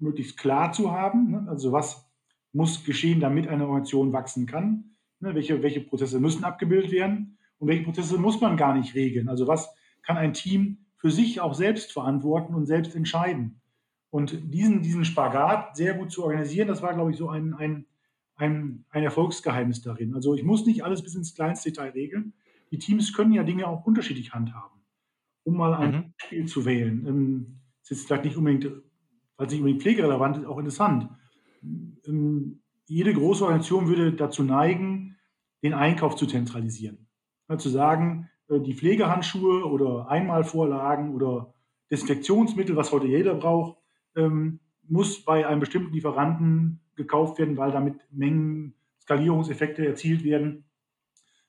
möglichst 0.00 0.36
klar 0.36 0.72
zu 0.72 0.90
haben. 0.90 1.30
Ne? 1.30 1.46
Also 1.48 1.70
was 1.70 2.04
muss 2.52 2.84
geschehen, 2.84 3.20
damit 3.20 3.46
eine 3.46 3.64
Organisation 3.64 4.12
wachsen 4.12 4.46
kann? 4.46 4.96
Ne? 5.20 5.36
Welche, 5.36 5.62
welche 5.62 5.82
Prozesse 5.82 6.18
müssen 6.18 6.42
abgebildet 6.42 6.90
werden? 6.90 7.38
Und 7.58 7.68
welche 7.68 7.84
Prozesse 7.84 8.18
muss 8.18 8.40
man 8.40 8.56
gar 8.56 8.74
nicht 8.74 8.96
regeln? 8.96 9.28
Also 9.28 9.46
was 9.46 9.72
kann 10.02 10.16
ein 10.16 10.32
Team 10.32 10.86
für 10.96 11.12
sich 11.12 11.40
auch 11.40 11.54
selbst 11.54 11.92
verantworten 11.92 12.54
und 12.54 12.66
selbst 12.66 12.96
entscheiden? 12.96 13.60
Und 14.14 14.54
diesen, 14.54 14.80
diesen 14.80 15.04
Spagat 15.04 15.76
sehr 15.76 15.94
gut 15.94 16.12
zu 16.12 16.22
organisieren, 16.22 16.68
das 16.68 16.82
war, 16.82 16.94
glaube 16.94 17.10
ich, 17.10 17.16
so 17.16 17.30
ein, 17.30 17.52
ein, 17.52 17.84
ein, 18.36 18.84
ein 18.90 19.02
Erfolgsgeheimnis 19.02 19.82
darin. 19.82 20.14
Also 20.14 20.36
ich 20.36 20.44
muss 20.44 20.64
nicht 20.66 20.84
alles 20.84 21.02
bis 21.02 21.16
ins 21.16 21.34
kleinste 21.34 21.70
Detail 21.70 21.90
regeln. 21.90 22.32
Die 22.70 22.78
Teams 22.78 23.12
können 23.12 23.32
ja 23.32 23.42
Dinge 23.42 23.66
auch 23.66 23.84
unterschiedlich 23.84 24.32
handhaben. 24.32 24.78
Um 25.42 25.56
mal 25.56 25.74
ein 25.74 25.90
mhm. 25.90 26.12
Beispiel 26.16 26.46
zu 26.46 26.64
wählen, 26.64 27.04
ähm, 27.08 27.60
ist 27.82 27.90
jetzt 27.90 28.06
vielleicht 28.06 28.24
nicht 28.26 28.36
unbedingt, 28.36 28.66
weil 29.36 29.46
es 29.46 29.52
nicht 29.52 29.58
unbedingt 29.62 29.82
pflegerelevant 29.82 30.36
ist, 30.36 30.46
auch 30.46 30.58
interessant. 30.58 31.08
Ähm, 32.06 32.60
jede 32.86 33.14
große 33.14 33.42
Organisation 33.42 33.88
würde 33.88 34.12
dazu 34.12 34.44
neigen, 34.44 35.16
den 35.64 35.74
Einkauf 35.74 36.14
zu 36.14 36.28
zentralisieren. 36.28 37.08
Ja, 37.48 37.58
zu 37.58 37.68
sagen, 37.68 38.30
äh, 38.48 38.60
die 38.60 38.74
Pflegehandschuhe 38.74 39.64
oder 39.64 40.08
Einmalvorlagen 40.08 41.12
oder 41.12 41.52
Desinfektionsmittel, 41.90 42.76
was 42.76 42.92
heute 42.92 43.08
jeder 43.08 43.34
braucht, 43.34 43.78
ähm, 44.16 44.60
muss 44.88 45.24
bei 45.24 45.46
einem 45.46 45.60
bestimmten 45.60 45.92
Lieferanten 45.92 46.80
gekauft 46.96 47.38
werden, 47.38 47.56
weil 47.56 47.72
damit 47.72 48.00
Mengen 48.10 48.74
Skalierungseffekte 49.00 49.86
erzielt 49.86 50.24
werden. 50.24 50.64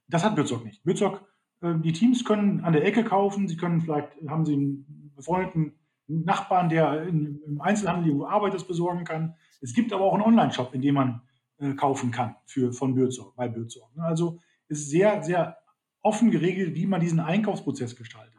Das 0.07 0.23
hat 0.23 0.35
Bürzog 0.35 0.65
nicht. 0.65 0.83
Bürzog 0.83 1.21
äh, 1.61 1.75
die 1.79 1.93
Teams 1.93 2.25
können 2.25 2.63
an 2.63 2.73
der 2.73 2.85
Ecke 2.85 3.03
kaufen, 3.03 3.47
sie 3.47 3.57
können 3.57 3.81
vielleicht, 3.81 4.09
haben 4.27 4.45
sie 4.45 4.53
einen 4.53 5.11
befreundeten 5.15 5.73
Nachbarn, 6.07 6.69
der 6.69 7.03
im 7.03 7.59
Einzelhandel 7.61 8.07
irgendwo 8.07 8.27
Arbeit 8.27 8.67
besorgen 8.67 9.05
kann. 9.05 9.35
Es 9.61 9.73
gibt 9.73 9.91
aber 9.91 10.05
auch 10.05 10.13
einen 10.13 10.23
Online-Shop, 10.23 10.73
in 10.73 10.81
dem 10.81 10.95
man 10.95 11.21
äh, 11.57 11.73
kaufen 11.73 12.11
kann 12.11 12.35
für, 12.45 12.73
von 12.73 12.93
Bürzorg, 12.93 13.35
bei 13.35 13.47
Bürzorg. 13.47 13.95
Ne? 13.95 14.03
Also 14.03 14.39
es 14.67 14.79
ist 14.81 14.89
sehr, 14.89 15.23
sehr 15.23 15.57
offen 16.01 16.29
geregelt, 16.29 16.75
wie 16.75 16.85
man 16.85 17.01
diesen 17.01 17.19
Einkaufsprozess 17.19 17.95
gestaltet. 17.95 18.33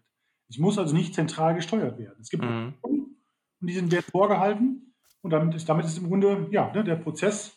Es 0.49 0.59
muss 0.59 0.79
also 0.79 0.95
nicht 0.95 1.15
zentral 1.15 1.55
gesteuert 1.55 1.99
werden. 1.99 2.19
Es 2.21 2.31
gibt 2.31 2.45
mhm. 2.45 2.75
Und 3.61 3.69
die 3.69 3.75
sind 3.75 3.93
Wert 3.93 4.05
vorgehalten 4.07 4.95
und 5.23 5.31
damit 5.31 5.55
ist, 5.55 5.69
damit 5.69 5.87
ist 5.87 5.99
im 5.99 6.09
Grunde 6.09 6.49
ja, 6.51 6.73
ne, 6.73 6.85
der 6.85 6.97
Prozess 6.97 7.57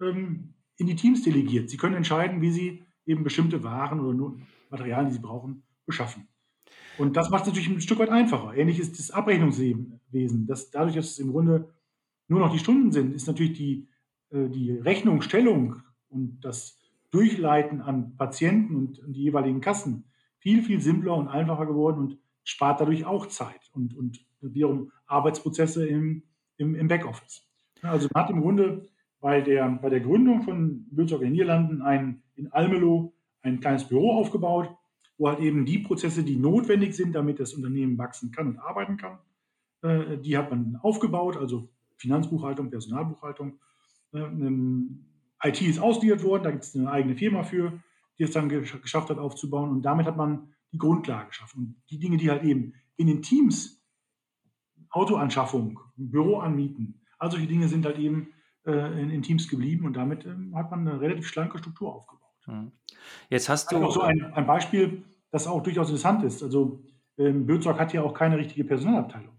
ähm, 0.00 0.54
in 0.76 0.86
die 0.86 0.96
Teams 0.96 1.22
delegiert. 1.22 1.70
Sie 1.70 1.76
können 1.76 1.94
entscheiden, 1.94 2.40
wie 2.40 2.50
sie 2.50 2.84
eben 3.06 3.24
bestimmte 3.24 3.62
Waren 3.62 4.00
oder 4.00 4.34
Materialien, 4.70 5.08
die 5.08 5.14
sie 5.14 5.22
brauchen, 5.22 5.62
beschaffen. 5.86 6.28
Und 6.98 7.16
das 7.16 7.30
macht 7.30 7.42
es 7.42 7.48
natürlich 7.48 7.68
ein 7.68 7.80
Stück 7.80 7.98
weit 7.98 8.10
einfacher. 8.10 8.54
Ähnlich 8.54 8.78
ist 8.78 8.98
das 8.98 9.10
Abrechnungswesen. 9.10 10.46
Das, 10.46 10.70
dadurch, 10.70 10.96
dass 10.96 11.10
es 11.10 11.18
im 11.18 11.30
Grunde 11.32 11.72
nur 12.28 12.40
noch 12.40 12.52
die 12.52 12.58
Stunden 12.58 12.90
sind, 12.90 13.14
ist 13.14 13.26
natürlich 13.26 13.52
die, 13.52 13.88
äh, 14.30 14.48
die 14.48 14.72
Rechnungsstellung 14.72 15.82
und 16.08 16.40
das 16.40 16.78
Durchleiten 17.10 17.80
an 17.80 18.16
Patienten 18.16 18.74
und 18.74 19.00
die 19.06 19.22
jeweiligen 19.22 19.60
Kassen 19.60 20.04
viel, 20.38 20.62
viel 20.62 20.80
simpler 20.80 21.16
und 21.16 21.28
einfacher 21.28 21.66
geworden 21.66 21.98
und 21.98 22.18
spart 22.46 22.80
dadurch 22.80 23.04
auch 23.04 23.26
Zeit 23.26 23.70
und, 23.72 23.94
und 23.94 24.24
wiederum 24.40 24.92
Arbeitsprozesse 25.06 25.86
im, 25.86 26.22
im, 26.56 26.74
im 26.74 26.88
Backoffice. 26.88 27.42
Also 27.82 28.08
man 28.14 28.24
hat 28.24 28.30
im 28.30 28.40
Grunde 28.40 28.88
bei 29.20 29.40
der, 29.40 29.68
bei 29.68 29.90
der 29.90 30.00
Gründung 30.00 30.42
von 30.42 30.86
Bülzog 30.90 31.20
in 31.20 31.26
den 31.26 31.32
Niederlanden 31.32 31.82
ein, 31.82 32.22
in 32.36 32.52
Almelo 32.52 33.14
ein 33.42 33.60
kleines 33.60 33.88
Büro 33.88 34.12
aufgebaut, 34.12 34.70
wo 35.18 35.28
halt 35.28 35.40
eben 35.40 35.66
die 35.66 35.78
Prozesse, 35.78 36.22
die 36.22 36.36
notwendig 36.36 36.94
sind, 36.94 37.14
damit 37.14 37.40
das 37.40 37.54
Unternehmen 37.54 37.98
wachsen 37.98 38.30
kann 38.30 38.46
und 38.48 38.58
arbeiten 38.58 38.96
kann, 38.96 39.18
äh, 39.82 40.18
die 40.18 40.38
hat 40.38 40.50
man 40.50 40.78
aufgebaut, 40.82 41.36
also 41.36 41.68
Finanzbuchhaltung, 41.96 42.70
Personalbuchhaltung. 42.70 43.58
Äh, 44.12 44.18
ähm, 44.18 45.06
IT 45.42 45.60
ist 45.62 45.80
ausgeliefert 45.80 46.24
worden, 46.24 46.44
da 46.44 46.50
gibt 46.50 46.64
es 46.64 46.76
eine 46.76 46.90
eigene 46.90 47.16
Firma 47.16 47.42
für, 47.42 47.80
die 48.18 48.24
es 48.24 48.30
dann 48.30 48.48
geschafft 48.48 49.10
hat 49.10 49.18
aufzubauen 49.18 49.70
und 49.70 49.82
damit 49.82 50.06
hat 50.06 50.16
man 50.16 50.54
die 50.72 50.78
Grundlage 50.78 51.28
geschaffen. 51.28 51.58
Und 51.60 51.82
die 51.90 51.98
Dinge, 51.98 52.16
die 52.16 52.30
halt 52.30 52.42
eben 52.44 52.74
in 52.96 53.06
den 53.06 53.22
Teams, 53.22 53.84
Autoanschaffung, 54.90 55.78
Büro 55.96 56.38
anmieten, 56.38 57.02
all 57.18 57.30
solche 57.30 57.46
Dinge 57.46 57.68
sind 57.68 57.84
halt 57.84 57.98
eben 57.98 58.28
äh, 58.66 59.00
in, 59.00 59.10
in, 59.10 59.22
Teams 59.22 59.48
geblieben 59.48 59.86
und 59.86 59.94
damit 59.94 60.24
äh, 60.24 60.34
hat 60.54 60.70
man 60.70 60.86
eine 60.86 61.00
relativ 61.00 61.28
schlanke 61.28 61.58
Struktur 61.58 61.94
aufgebaut. 61.94 62.30
Mhm. 62.46 62.72
Jetzt 63.28 63.48
hast 63.48 63.70
du. 63.72 63.76
Also 63.76 63.90
so 63.90 64.00
ein, 64.02 64.32
ein, 64.34 64.46
Beispiel, 64.46 65.04
das 65.30 65.46
auch 65.46 65.62
durchaus 65.62 65.88
interessant 65.88 66.24
ist. 66.24 66.42
Also 66.42 66.82
ähm, 67.18 67.46
Bözorg 67.46 67.78
hat 67.78 67.92
ja 67.92 68.02
auch 68.02 68.14
keine 68.14 68.38
richtige 68.38 68.64
Personalabteilung. 68.64 69.36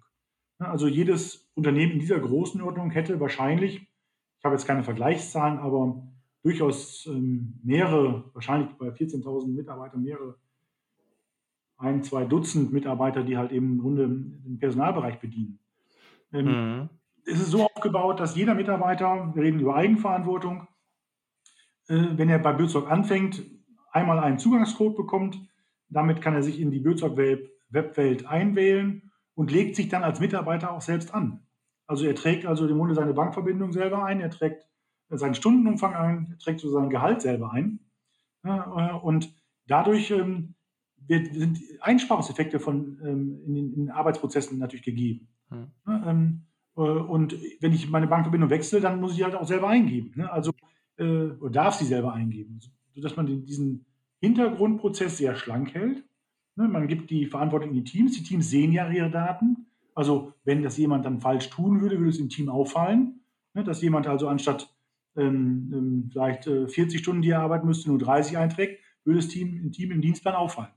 Also 0.59 0.87
jedes 0.87 1.51
Unternehmen 1.53 1.93
in 1.93 1.99
dieser 1.99 2.19
Größenordnung 2.19 2.89
hätte 2.91 3.19
wahrscheinlich, 3.19 3.75
ich 3.75 4.43
habe 4.43 4.55
jetzt 4.55 4.65
keine 4.65 4.83
Vergleichszahlen, 4.83 5.59
aber 5.59 6.07
durchaus 6.41 7.05
ähm, 7.07 7.59
mehrere, 7.63 8.29
wahrscheinlich 8.33 8.71
bei 8.77 8.87
14.000 8.87 9.47
Mitarbeitern 9.47 10.01
mehrere, 10.01 10.37
ein, 11.77 12.03
zwei 12.03 12.25
Dutzend 12.25 12.73
Mitarbeiter, 12.73 13.23
die 13.23 13.37
halt 13.37 13.51
eben 13.51 13.73
im 13.73 13.79
Grunde 13.79 14.07
den 14.07 14.57
Personalbereich 14.59 15.19
bedienen. 15.19 15.59
Ähm, 16.33 16.45
mhm. 16.45 16.89
Es 17.25 17.39
ist 17.39 17.51
so 17.51 17.65
aufgebaut, 17.65 18.19
dass 18.19 18.35
jeder 18.35 18.55
Mitarbeiter, 18.55 19.31
wir 19.33 19.43
reden 19.43 19.59
über 19.59 19.75
Eigenverantwortung, 19.75 20.67
äh, 21.87 22.05
wenn 22.15 22.29
er 22.29 22.39
bei 22.39 22.53
Bözog 22.53 22.89
anfängt, 22.89 23.43
einmal 23.91 24.19
einen 24.19 24.39
Zugangscode 24.39 24.95
bekommt. 24.95 25.39
Damit 25.89 26.21
kann 26.21 26.33
er 26.33 26.43
sich 26.43 26.59
in 26.59 26.71
die 26.71 26.79
Bözog-Webwelt 26.79 28.25
einwählen 28.27 29.11
und 29.35 29.51
legt 29.51 29.75
sich 29.75 29.87
dann 29.87 30.03
als 30.03 30.19
Mitarbeiter 30.19 30.71
auch 30.71 30.81
selbst 30.81 31.13
an. 31.13 31.45
Also 31.85 32.05
er 32.05 32.15
trägt 32.15 32.45
also 32.45 32.67
im 32.67 32.77
Grunde 32.77 32.95
seine 32.95 33.13
Bankverbindung 33.13 33.71
selber 33.71 34.03
ein, 34.03 34.19
er 34.19 34.29
trägt 34.29 34.67
seinen 35.09 35.35
Stundenumfang 35.35 35.95
ein, 35.95 36.27
er 36.31 36.37
trägt 36.37 36.59
so 36.59 36.69
sein 36.69 36.89
Gehalt 36.89 37.21
selber 37.21 37.51
ein. 37.51 37.79
Äh, 38.43 38.91
und 39.01 39.33
dadurch 39.67 40.13
ähm, 41.09 41.33
sind 41.33 41.59
Einsparungseffekte 41.81 42.59
von, 42.59 42.99
ähm, 43.03 43.41
in 43.45 43.75
den 43.75 43.91
Arbeitsprozessen 43.91 44.57
natürlich 44.59 44.85
gegeben. 44.85 45.27
Hm. 45.49 46.43
Äh, 46.75 46.81
und 46.81 47.35
wenn 47.61 47.73
ich 47.73 47.89
meine 47.89 48.07
Bankverbindung 48.07 48.49
wechsle, 48.49 48.81
dann 48.81 48.99
muss 48.99 49.15
ich 49.15 49.23
halt 49.23 49.35
auch 49.35 49.47
selber 49.47 49.69
eingeben. 49.69 50.13
Ne? 50.15 50.31
Also 50.31 50.51
äh, 50.97 51.31
oder 51.39 51.49
darf 51.49 51.75
sie 51.75 51.85
selber 51.85 52.13
eingeben, 52.13 52.59
sodass 52.93 53.15
man 53.15 53.45
diesen 53.45 53.85
Hintergrundprozess 54.19 55.17
sehr 55.17 55.35
schlank 55.35 55.73
hält. 55.73 56.03
Ne, 56.55 56.67
man 56.67 56.87
gibt 56.87 57.09
die 57.11 57.27
Verantwortung 57.27 57.69
in 57.69 57.75
die 57.75 57.83
Teams. 57.83 58.13
Die 58.13 58.23
Teams 58.23 58.49
sehen 58.49 58.71
ja 58.71 58.89
ihre 58.89 59.11
Daten. 59.11 59.67
Also 59.93 60.33
wenn 60.43 60.63
das 60.63 60.77
jemand 60.77 61.05
dann 61.05 61.21
falsch 61.21 61.49
tun 61.49 61.81
würde, 61.81 61.97
würde 61.97 62.09
es 62.09 62.19
im 62.19 62.29
Team 62.29 62.49
auffallen. 62.49 63.21
Ne, 63.53 63.63
dass 63.63 63.81
jemand 63.81 64.07
also 64.07 64.27
anstatt 64.27 64.75
ähm, 65.15 65.71
ähm 65.73 66.09
vielleicht 66.11 66.47
äh, 66.47 66.67
40 66.67 66.99
Stunden, 66.99 67.21
die 67.21 67.29
er 67.29 67.41
arbeiten 67.41 67.67
müsste, 67.67 67.89
nur 67.89 67.99
30 67.99 68.37
einträgt, 68.37 68.81
würde 69.03 69.19
das 69.19 69.27
Team, 69.27 69.55
im 69.55 69.71
Team 69.71 69.91
im 69.91 70.01
Dienstplan 70.01 70.35
auffallen. 70.35 70.71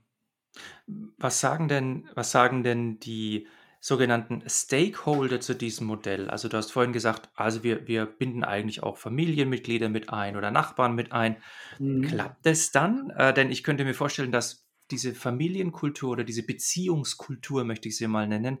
Was 1.17 1.39
sagen 1.39 1.67
denn, 1.67 2.09
was 2.15 2.31
sagen 2.31 2.63
denn 2.63 2.99
die 2.99 3.47
sogenannten 3.79 4.43
Stakeholder 4.47 5.39
zu 5.39 5.55
diesem 5.55 5.87
Modell? 5.87 6.29
Also 6.29 6.47
du 6.49 6.57
hast 6.57 6.71
vorhin 6.71 6.93
gesagt, 6.93 7.29
also 7.35 7.63
wir, 7.63 7.87
wir 7.87 8.05
binden 8.05 8.43
eigentlich 8.43 8.83
auch 8.83 8.97
Familienmitglieder 8.97 9.89
mit 9.89 10.09
ein 10.09 10.35
oder 10.35 10.51
Nachbarn 10.51 10.93
mit 10.93 11.11
ein. 11.11 11.37
Mhm. 11.79 12.03
Klappt 12.03 12.45
das 12.45 12.71
dann? 12.71 13.09
Äh, 13.11 13.33
denn 13.33 13.51
ich 13.51 13.63
könnte 13.63 13.85
mir 13.85 13.93
vorstellen, 13.93 14.31
dass 14.31 14.67
diese 14.91 15.15
Familienkultur 15.15 16.11
oder 16.11 16.23
diese 16.23 16.45
Beziehungskultur, 16.45 17.63
möchte 17.63 17.87
ich 17.87 17.97
sie 17.97 18.07
mal 18.07 18.27
nennen, 18.27 18.59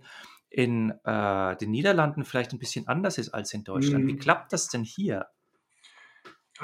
in 0.49 0.91
äh, 1.05 1.55
den 1.57 1.71
Niederlanden 1.71 2.25
vielleicht 2.25 2.53
ein 2.53 2.59
bisschen 2.59 2.87
anders 2.87 3.17
ist 3.17 3.29
als 3.29 3.53
in 3.53 3.63
Deutschland. 3.63 4.05
Mhm. 4.05 4.07
Wie 4.09 4.17
klappt 4.17 4.53
das 4.53 4.67
denn 4.67 4.83
hier? 4.83 5.27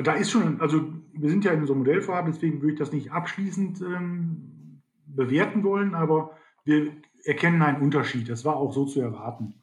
Da 0.03 0.13
ist 0.13 0.31
schon, 0.31 0.61
also 0.61 0.93
wir 1.13 1.29
sind 1.29 1.45
ja 1.45 1.51
in 1.51 1.65
so 1.65 1.73
einem 1.73 1.79
Modellvorhaben, 1.79 2.31
deswegen 2.31 2.61
würde 2.61 2.73
ich 2.73 2.79
das 2.79 2.91
nicht 2.91 3.11
abschließend 3.11 3.81
ähm, 3.81 4.56
bewerten 5.07 5.63
wollen, 5.63 5.95
aber 5.95 6.31
wir 6.63 6.91
erkennen 7.23 7.61
einen 7.61 7.81
Unterschied. 7.81 8.29
Das 8.29 8.45
war 8.45 8.57
auch 8.57 8.73
so 8.73 8.85
zu 8.85 9.01
erwarten. 9.01 9.55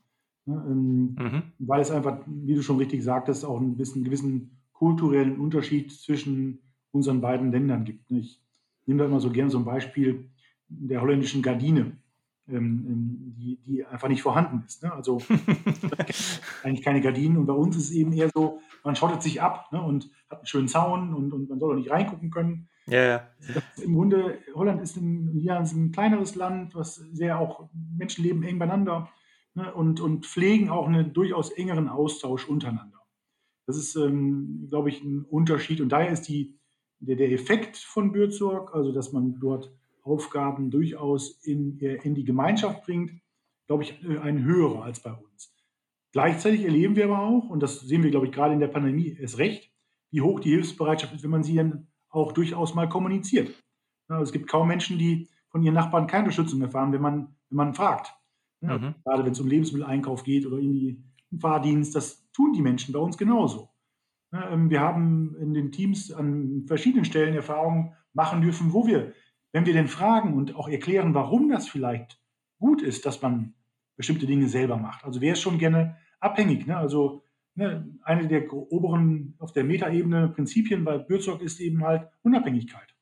Ne, 0.46 0.62
ähm, 0.66 1.16
mhm. 1.18 1.42
Weil 1.58 1.80
es 1.80 1.90
einfach, 1.90 2.18
wie 2.26 2.54
du 2.54 2.62
schon 2.62 2.78
richtig 2.78 3.02
sagtest, 3.02 3.44
auch 3.44 3.58
einen 3.58 3.76
gewissen 3.76 4.58
kulturellen 4.72 5.38
Unterschied 5.38 5.92
zwischen 5.92 6.58
unseren 6.90 7.20
beiden 7.20 7.50
Ländern 7.50 7.84
gibt. 7.84 8.10
Ne, 8.10 8.20
ich 8.20 8.40
nehme 8.86 8.98
da 9.00 9.06
immer 9.06 9.20
so 9.20 9.30
gerne 9.30 9.50
so 9.50 9.58
ein 9.58 9.64
Beispiel 9.64 10.28
der 10.68 11.00
holländischen 11.00 11.42
Gardine, 11.42 11.96
ähm, 12.48 12.86
ähm, 12.86 13.34
die, 13.36 13.58
die 13.64 13.84
einfach 13.84 14.08
nicht 14.08 14.22
vorhanden 14.22 14.62
ist. 14.66 14.82
Ne? 14.82 14.92
Also 14.92 15.18
eigentlich 16.62 16.84
keine 16.84 17.00
Gardinen. 17.00 17.38
Und 17.38 17.46
bei 17.46 17.54
uns 17.54 17.76
ist 17.76 17.84
es 17.84 17.92
eben 17.92 18.12
eher 18.12 18.30
so, 18.34 18.60
man 18.82 18.96
schottet 18.96 19.22
sich 19.22 19.40
ab 19.40 19.68
und 19.72 20.10
hat 20.28 20.38
einen 20.38 20.46
schönen 20.46 20.68
Zaun 20.68 21.14
und, 21.14 21.32
und 21.32 21.48
man 21.48 21.58
soll 21.58 21.72
auch 21.72 21.78
nicht 21.78 21.90
reingucken 21.90 22.30
können. 22.30 22.68
Ja, 22.86 23.04
ja. 23.04 23.28
Im 23.82 23.94
Grunde, 23.94 24.38
Holland 24.54 24.82
ist 24.82 24.96
ein, 24.96 25.38
ja, 25.38 25.58
ein 25.58 25.92
kleineres 25.92 26.34
Land, 26.34 26.74
was 26.74 26.96
sehr 26.96 27.38
auch, 27.38 27.68
Menschen 27.72 28.24
leben 28.24 28.42
eng 28.42 28.58
beieinander 28.58 29.10
ne, 29.54 29.72
und, 29.74 30.00
und 30.00 30.26
pflegen 30.26 30.68
auch 30.68 30.86
einen 30.86 31.12
durchaus 31.12 31.50
engeren 31.50 31.88
Austausch 31.88 32.46
untereinander. 32.46 33.00
Das 33.66 33.76
ist, 33.76 33.96
ähm, 33.96 34.66
glaube 34.68 34.90
ich, 34.90 35.02
ein 35.02 35.24
Unterschied. 35.24 35.80
Und 35.80 35.90
daher 35.90 36.12
ist 36.12 36.28
die, 36.28 36.58
der, 36.98 37.16
der 37.16 37.32
Effekt 37.32 37.78
von 37.78 38.12
Bürzorg, 38.12 38.74
also 38.74 38.92
dass 38.92 39.12
man 39.12 39.40
dort 39.40 39.72
Aufgaben 40.02 40.70
durchaus 40.70 41.42
in, 41.42 41.78
in 41.78 42.14
die 42.14 42.24
Gemeinschaft 42.24 42.84
bringt, 42.84 43.12
glaube 43.66 43.84
ich, 43.84 44.04
äh, 44.04 44.18
ein 44.18 44.44
höherer 44.44 44.84
als 44.84 45.00
bei 45.00 45.12
uns. 45.12 45.54
Gleichzeitig 46.12 46.64
erleben 46.64 46.96
wir 46.96 47.06
aber 47.06 47.20
auch, 47.20 47.48
und 47.48 47.62
das 47.62 47.80
sehen 47.80 48.02
wir, 48.02 48.10
glaube 48.10 48.26
ich, 48.26 48.32
gerade 48.32 48.54
in 48.54 48.60
der 48.60 48.68
Pandemie 48.68 49.16
erst 49.18 49.38
recht, 49.38 49.72
wie 50.10 50.20
hoch 50.20 50.38
die 50.40 50.50
Hilfsbereitschaft 50.50 51.14
ist, 51.14 51.24
wenn 51.24 51.30
man 51.30 51.42
sie 51.42 51.56
dann 51.56 51.88
auch 52.14 52.32
durchaus 52.32 52.74
mal 52.74 52.88
kommuniziert. 52.88 53.50
Ja, 54.08 54.20
es 54.20 54.32
gibt 54.32 54.48
kaum 54.48 54.68
Menschen, 54.68 54.98
die 54.98 55.28
von 55.50 55.62
ihren 55.62 55.74
Nachbarn 55.74 56.06
keine 56.06 56.24
Unterstützung 56.24 56.60
erfahren, 56.62 56.92
wenn 56.92 57.02
man, 57.02 57.36
wenn 57.48 57.56
man 57.56 57.74
fragt. 57.74 58.14
Ja, 58.60 58.78
mhm. 58.78 58.94
Gerade 59.04 59.24
wenn 59.24 59.32
es 59.32 59.40
um 59.40 59.48
Lebensmitteleinkauf 59.48 60.24
geht 60.24 60.46
oder 60.46 60.56
irgendwie 60.56 61.02
einen 61.30 61.40
Fahrdienst, 61.40 61.94
das 61.94 62.30
tun 62.32 62.52
die 62.52 62.62
Menschen 62.62 62.92
bei 62.92 62.98
uns 62.98 63.18
genauso. 63.18 63.70
Ja, 64.32 64.50
ähm, 64.50 64.70
wir 64.70 64.80
haben 64.80 65.36
in 65.36 65.54
den 65.54 65.72
Teams 65.72 66.12
an 66.12 66.64
verschiedenen 66.66 67.04
Stellen 67.04 67.34
Erfahrungen 67.34 67.92
machen 68.12 68.40
dürfen, 68.40 68.72
wo 68.72 68.86
wir, 68.86 69.12
wenn 69.52 69.66
wir 69.66 69.72
denn 69.72 69.88
fragen 69.88 70.34
und 70.34 70.56
auch 70.56 70.68
erklären, 70.68 71.14
warum 71.14 71.48
das 71.48 71.68
vielleicht 71.68 72.20
gut 72.58 72.82
ist, 72.82 73.06
dass 73.06 73.22
man 73.22 73.54
bestimmte 73.96 74.26
Dinge 74.26 74.48
selber 74.48 74.76
macht. 74.76 75.04
Also 75.04 75.20
wer 75.20 75.34
ist 75.34 75.40
schon 75.40 75.58
gerne 75.58 75.96
abhängig? 76.20 76.66
Ne? 76.66 76.76
Also 76.76 77.24
ne, 77.54 77.88
eine 78.02 78.28
der 78.28 78.52
oberen 78.52 79.34
auf 79.38 79.52
der 79.52 79.64
Metaebene 79.64 80.28
Prinzipien 80.28 80.84
bei 80.84 80.98
Bürzog 80.98 81.40
ist 81.40 81.60
eben 81.60 81.84
halt 81.84 82.08
Unabhängigkeit. 82.22 82.94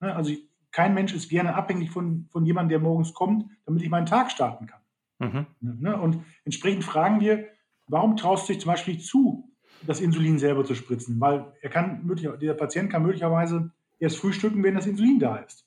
Ne, 0.00 0.14
also 0.14 0.32
kein 0.70 0.94
Mensch 0.94 1.14
ist 1.14 1.28
gerne 1.28 1.54
abhängig 1.54 1.90
von, 1.90 2.26
von 2.30 2.44
jemandem, 2.44 2.70
der 2.70 2.78
morgens 2.80 3.14
kommt, 3.14 3.50
damit 3.64 3.82
ich 3.82 3.90
meinen 3.90 4.06
Tag 4.06 4.30
starten 4.30 4.66
kann. 4.66 4.80
Mhm. 5.18 5.46
Ne, 5.60 6.00
und 6.00 6.20
entsprechend 6.44 6.84
fragen 6.84 7.20
wir, 7.20 7.46
warum 7.86 8.16
traust 8.16 8.48
du 8.48 8.52
dich 8.52 8.62
zum 8.62 8.70
Beispiel 8.70 8.98
zu, 8.98 9.50
das 9.86 10.00
Insulin 10.00 10.38
selber 10.38 10.64
zu 10.64 10.74
spritzen? 10.74 11.20
Weil 11.20 11.52
er 11.60 11.70
kann, 11.70 12.08
der 12.40 12.54
Patient 12.54 12.90
kann 12.90 13.02
möglicherweise 13.02 13.72
erst 13.98 14.18
frühstücken, 14.18 14.62
wenn 14.62 14.74
das 14.74 14.86
Insulin 14.86 15.18
da 15.18 15.36
ist. 15.36 15.66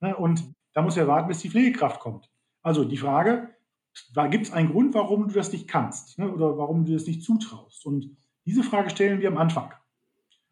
Ne? 0.00 0.14
Und 0.14 0.54
da 0.74 0.82
muss 0.82 0.96
er 0.96 1.08
warten, 1.08 1.28
bis 1.28 1.40
die 1.40 1.50
Pflegekraft 1.50 2.00
kommt. 2.00 2.30
Also 2.62 2.84
die 2.84 2.98
Frage, 2.98 3.50
gibt 4.30 4.46
es 4.46 4.52
einen 4.52 4.70
Grund, 4.70 4.94
warum 4.94 5.28
du 5.28 5.34
das 5.34 5.52
nicht 5.52 5.68
kannst 5.68 6.18
ne? 6.18 6.30
oder 6.30 6.56
warum 6.56 6.84
du 6.84 6.92
das 6.92 7.06
nicht 7.06 7.22
zutraust? 7.22 7.86
Und 7.86 8.16
diese 8.46 8.62
Frage 8.62 8.90
stellen 8.90 9.20
wir 9.20 9.28
am 9.28 9.38
Anfang. 9.38 9.72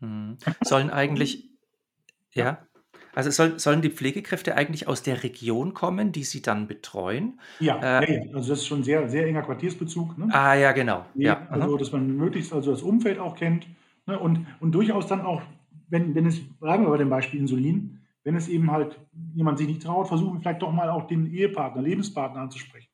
Mhm. 0.01 0.39
Sollen 0.63 0.91
eigentlich, 0.91 1.51
ja, 2.33 2.69
also 3.15 3.31
soll, 3.31 3.59
sollen 3.59 3.83
die 3.83 3.91
Pflegekräfte 3.91 4.55
eigentlich 4.55 4.87
aus 4.87 5.03
der 5.03 5.25
Region 5.25 5.75
kommen, 5.75 6.13
die 6.13 6.25
sie 6.25 6.41
dann 6.41 6.69
betreuen? 6.69 7.41
Ja, 7.59 8.01
äh, 8.01 8.15
ja, 8.15 8.35
also 8.35 8.51
das 8.51 8.61
ist 8.61 8.67
schon 8.67 8.85
sehr, 8.85 9.09
sehr 9.09 9.27
enger 9.27 9.43
Quartiersbezug. 9.43 10.17
Ne? 10.19 10.29
Ah 10.31 10.55
ja, 10.55 10.71
genau. 10.73 11.05
Ja, 11.15 11.47
also 11.51 11.77
dass 11.77 11.91
man 11.91 12.17
möglichst 12.17 12.53
also 12.53 12.71
das 12.71 12.83
Umfeld 12.83 13.19
auch 13.19 13.35
kennt 13.35 13.67
ne? 14.07 14.19
und, 14.19 14.47
und 14.61 14.73
durchaus 14.73 15.07
dann 15.07 15.23
auch, 15.23 15.43
wenn, 15.89 16.15
wenn 16.15 16.27
es, 16.27 16.39
bleiben 16.61 16.85
wir 16.85 16.91
bei 16.91 16.99
dem 16.99 17.11
Beispiel 17.11 17.41
Insulin, 17.41 17.99
wenn 18.23 18.37
es 18.37 18.47
eben 18.47 18.71
halt 18.71 18.99
jemand 19.35 19.59
sich 19.59 19.67
nicht 19.67 19.83
traut, 19.83 20.07
versuchen 20.07 20.35
wir 20.35 20.41
vielleicht 20.41 20.63
doch 20.63 20.73
mal 20.73 20.91
auch 20.91 21.07
den 21.07 21.33
Ehepartner, 21.33 21.83
Lebenspartner 21.83 22.43
anzusprechen. 22.43 22.88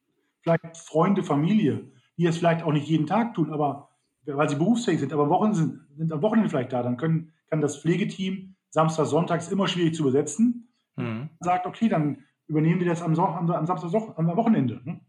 Vielleicht 0.45 0.77
Freunde, 0.77 1.23
Familie, 1.23 1.91
die 2.17 2.27
es 2.27 2.39
vielleicht 2.39 2.63
auch 2.63 2.73
nicht 2.73 2.87
jeden 2.87 3.07
Tag 3.07 3.35
tun, 3.35 3.53
aber 3.53 3.89
weil 4.27 4.49
sie 4.49 4.57
berufsfähig 4.57 5.01
sind, 5.01 5.13
aber 5.13 5.29
Wochen 5.29 5.53
sind, 5.55 5.81
sind 5.97 6.13
am 6.13 6.23
Wochenende 6.23 6.49
vielleicht 6.49 6.73
da, 6.73 6.83
dann 6.83 6.97
können, 6.97 7.33
kann 7.51 7.61
das 7.61 7.79
Pflegeteam 7.79 8.55
Samstag, 8.71 9.07
Sonntag 9.07 9.41
ist 9.41 9.53
immer 9.53 9.69
schwierig 9.69 9.95
zu 9.95 10.03
besetzen. 10.03 10.69
Mhm. 10.97 11.31
Sagt, 11.41 11.67
okay, 11.67 11.89
dann 11.89 12.25
übernehmen 12.47 12.81
wir 12.81 12.89
das 12.89 13.03
am, 13.03 13.19
am, 13.19 13.51
am 13.51 13.67
Samstag, 13.67 13.93
am 14.17 14.37
Wochenende. 14.37 14.81
Ne? 14.85 15.01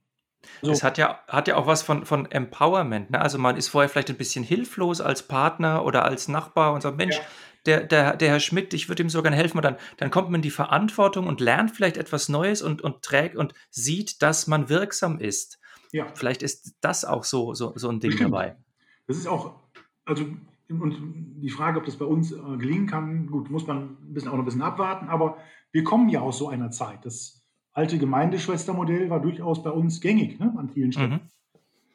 So. 0.62 0.70
Das 0.70 0.84
hat 0.84 0.98
ja, 0.98 1.20
hat 1.28 1.48
ja 1.48 1.58
auch 1.58 1.66
was 1.66 1.82
von, 1.82 2.06
von 2.06 2.30
Empowerment. 2.32 3.10
Ne? 3.10 3.20
Also 3.20 3.40
man 3.40 3.58
ist 3.58 3.68
vorher 3.70 3.90
vielleicht 3.90 4.10
ein 4.10 4.18
bisschen 4.18 4.44
hilflos 4.44 5.02
als 5.02 5.28
Partner 5.28 5.84
oder 5.84 6.06
als 6.06 6.28
Nachbar 6.28 6.74
und 6.74 6.82
sagt, 6.82 6.98
Mensch, 6.98 7.18
ja 7.18 7.24
der, 7.66 7.84
der, 7.84 8.16
der 8.16 8.30
Herr 8.30 8.40
Schmidt, 8.40 8.74
ich 8.74 8.90
würde 8.90 9.04
ihm 9.04 9.10
so 9.10 9.22
gerne 9.22 9.36
helfen. 9.36 9.58
Und 9.58 9.66
dann, 9.66 9.78
dann 9.98 10.12
kommt 10.12 10.30
man 10.30 10.40
in 10.40 10.42
die 10.42 10.52
Verantwortung 10.52 11.28
und 11.28 11.42
lernt 11.42 11.72
vielleicht 11.72 11.98
etwas 11.98 12.30
Neues 12.30 12.62
und, 12.62 12.82
und 12.82 13.02
trägt 13.02 13.36
und 13.36 13.54
sieht, 13.70 14.22
dass 14.22 14.48
man 14.48 14.70
wirksam 14.70 15.20
ist. 15.20 15.60
Ja. 15.92 16.08
Vielleicht 16.14 16.44
ist 16.44 16.76
das 16.82 17.06
auch 17.06 17.24
so, 17.24 17.54
so, 17.54 17.74
so 17.76 17.90
ein 17.90 18.00
Ding 18.00 18.12
Bestimmt. 18.12 18.34
dabei. 18.34 18.58
Das 19.08 19.18
ist 19.18 19.28
auch, 19.28 19.60
also 20.04 20.26
und 20.68 20.98
die 21.42 21.52
Frage, 21.52 21.78
ob 21.78 21.86
das 21.86 21.96
bei 21.96 22.06
uns 22.06 22.32
äh, 22.32 22.58
gelingen 22.58 22.88
kann, 22.88 23.28
gut, 23.28 23.52
muss 23.52 23.68
man 23.68 23.98
ein 24.02 24.14
bisschen, 24.14 24.30
auch 24.30 24.34
noch 24.34 24.40
ein 24.40 24.46
bisschen 24.46 24.64
abwarten, 24.64 25.10
aber 25.10 25.38
wir 25.72 25.84
kommen 25.84 26.10
ja 26.10 26.22
aus 26.22 26.40
so 26.40 26.50
einer 26.50 26.72
Zeit. 26.72 27.06
Das 27.06 27.46
alte 27.72 28.00
Gemeindeschwestermodell 28.00 29.10
war 29.10 29.20
durchaus 29.20 29.62
bei 29.62 29.70
uns 29.70 30.02
gängig 30.02 30.40
ne, 30.40 30.54
an 30.58 30.70
vielen 30.70 30.92
Stellen. 30.92 31.30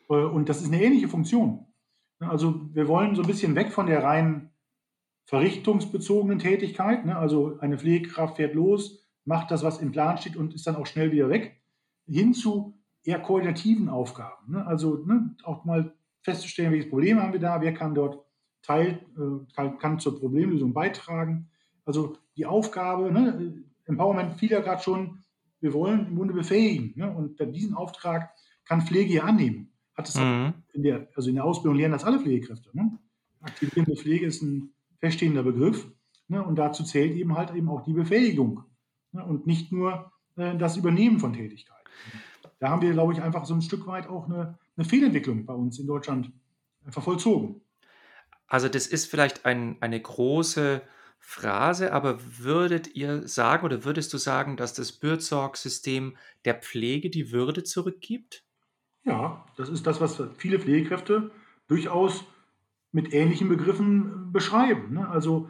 Mhm. 0.09 0.15
Äh, 0.15 0.25
und 0.25 0.49
das 0.49 0.61
ist 0.61 0.69
eine 0.69 0.83
ähnliche 0.83 1.09
Funktion. 1.09 1.67
Also 2.21 2.69
wir 2.75 2.87
wollen 2.87 3.15
so 3.15 3.23
ein 3.23 3.27
bisschen 3.27 3.55
weg 3.55 3.73
von 3.73 3.87
der 3.87 4.05
rein 4.05 4.50
verrichtungsbezogenen 5.31 6.41
Tätigkeit. 6.41 7.07
Ne? 7.07 7.17
Also 7.17 7.57
eine 7.61 7.79
Pflegekraft 7.79 8.37
fährt 8.37 8.53
los, 8.53 8.99
macht 9.25 9.53
das, 9.53 9.63
was 9.63 9.79
im 9.79 9.93
Plan 9.93 10.19
steht 10.19 10.35
und 10.35 10.55
ist 10.55 10.67
dann 10.67 10.75
auch 10.75 10.87
schnell 10.87 11.13
wieder 11.13 11.29
weg, 11.29 11.61
hin 12.09 12.35
zu 12.35 12.75
eher 13.05 13.21
koordinativen 13.21 13.89
Aufgaben. 13.89 14.51
Ne? 14.51 14.67
Also 14.67 15.05
ne, 15.07 15.37
auch 15.45 15.65
mal 15.65 15.95
festzustellen, 16.23 16.73
welches 16.73 16.91
Problem 16.91 17.23
haben 17.23 17.33
wir 17.33 17.39
da, 17.39 17.61
wer 17.61 17.73
kann 17.73 17.95
dort 17.95 18.25
Teil, 18.63 19.07
äh, 19.17 19.55
kann, 19.55 19.79
kann, 19.79 20.01
zur 20.01 20.19
Problemlösung 20.19 20.75
beitragen. 20.75 21.49
Also 21.85 22.17
die 22.37 22.47
Aufgabe, 22.47 23.13
ne, 23.13 23.55
Empowerment 23.87 24.35
fiel 24.35 24.51
ja 24.51 24.61
gerade 24.61 24.83
schon, 24.83 25.23
wir 25.61 25.73
wollen 25.73 26.09
im 26.09 26.17
Grunde 26.17 26.35
befähigen. 26.35 26.93
Ne? 26.97 27.09
Und 27.09 27.39
diesen 27.55 27.75
Auftrag 27.75 28.31
kann 28.65 28.83
Pflege 28.83 29.15
ja 29.15 29.23
annehmen. 29.23 29.71
Hat 29.95 30.09
es 30.09 30.17
mhm. 30.17 30.55
in 30.73 30.83
der, 30.83 31.07
also 31.15 31.29
in 31.29 31.37
der 31.37 31.45
Ausbildung 31.45 31.79
lernen 31.79 31.93
das 31.93 32.05
alle 32.05 32.19
Pflegekräfte. 32.19 32.71
Ne? 32.73 32.99
Aktivierende 33.43 33.95
Pflege 33.95 34.27
ist 34.27 34.43
ein 34.43 34.73
feststehender 35.01 35.43
Begriff. 35.43 35.91
Ne? 36.29 36.43
Und 36.45 36.57
dazu 36.57 36.85
zählt 36.85 37.17
eben 37.17 37.37
halt 37.37 37.55
eben 37.55 37.69
auch 37.69 37.83
die 37.83 37.93
Befähigung 37.93 38.65
ne? 39.13 39.25
und 39.25 39.47
nicht 39.47 39.73
nur 39.73 40.13
äh, 40.37 40.57
das 40.57 40.77
Übernehmen 40.77 41.19
von 41.19 41.33
Tätigkeiten. 41.33 41.81
Da 42.59 42.69
haben 42.69 42.83
wir, 42.83 42.93
glaube 42.93 43.13
ich, 43.13 43.23
einfach 43.23 43.45
so 43.45 43.55
ein 43.55 43.63
Stück 43.63 43.87
weit 43.87 44.09
auch 44.09 44.27
eine, 44.27 44.59
eine 44.77 44.85
Fehlentwicklung 44.85 45.47
bei 45.47 45.55
uns 45.55 45.79
in 45.79 45.87
Deutschland 45.87 46.31
einfach 46.85 47.03
vollzogen. 47.03 47.63
Also 48.47 48.69
das 48.69 48.87
ist 48.87 49.07
vielleicht 49.07 49.47
ein, 49.47 49.77
eine 49.81 50.01
große 50.01 50.83
Phrase, 51.19 51.93
aber 51.93 52.19
würdet 52.39 52.95
ihr 52.97 53.29
sagen 53.29 53.65
oder 53.65 53.85
würdest 53.85 54.13
du 54.13 54.19
sagen, 54.19 54.57
dass 54.57 54.75
das 54.75 54.93
Bürzorg-System 54.93 56.17
der 56.45 56.55
Pflege 56.55 57.11
die 57.11 57.31
Würde 57.31 57.63
zurückgibt? 57.63 58.45
Ja, 59.05 59.47
das 59.57 59.69
ist 59.69 59.87
das, 59.87 60.01
was 60.01 60.23
viele 60.37 60.59
Pflegekräfte 60.59 61.31
durchaus 61.69 62.25
mit 62.93 63.13
ähnlichen 63.13 63.49
Begriffen 63.49 64.33
beschreiben. 64.33 64.95
Ne? 64.95 65.09
Also 65.09 65.49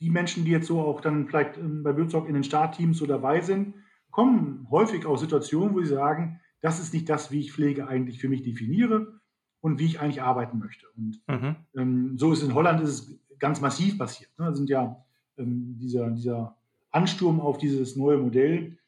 die 0.00 0.10
Menschen, 0.10 0.44
die 0.44 0.50
jetzt 0.50 0.66
so 0.66 0.80
auch 0.80 1.00
dann 1.00 1.26
vielleicht 1.26 1.56
ähm, 1.58 1.82
bei 1.82 1.96
Würzog 1.96 2.28
in 2.28 2.34
den 2.34 2.44
Startteams 2.44 2.98
so 2.98 3.06
dabei 3.06 3.40
sind, 3.40 3.74
kommen 4.10 4.66
häufig 4.70 5.06
aus 5.06 5.20
Situationen, 5.20 5.74
wo 5.74 5.80
sie 5.80 5.88
sagen, 5.88 6.40
das 6.60 6.80
ist 6.80 6.94
nicht 6.94 7.08
das, 7.08 7.30
wie 7.30 7.40
ich 7.40 7.52
Pflege 7.52 7.88
eigentlich 7.88 8.20
für 8.20 8.28
mich 8.28 8.42
definiere 8.42 9.20
und 9.60 9.78
wie 9.78 9.86
ich 9.86 10.00
eigentlich 10.00 10.22
arbeiten 10.22 10.58
möchte. 10.58 10.86
Und 10.96 11.20
mhm. 11.26 11.56
ähm, 11.76 12.18
so 12.18 12.32
ist 12.32 12.42
in 12.42 12.54
Holland 12.54 12.80
ist 12.82 12.90
es 12.90 13.18
ganz 13.38 13.60
massiv 13.60 13.98
passiert. 13.98 14.30
Ne? 14.38 14.46
Da 14.46 14.54
sind 14.54 14.70
ja 14.70 15.04
ähm, 15.36 15.76
dieser, 15.78 16.10
dieser 16.10 16.56
Ansturm 16.90 17.40
auf 17.40 17.58
dieses 17.58 17.96
neue 17.96 18.18
Modell, 18.18 18.78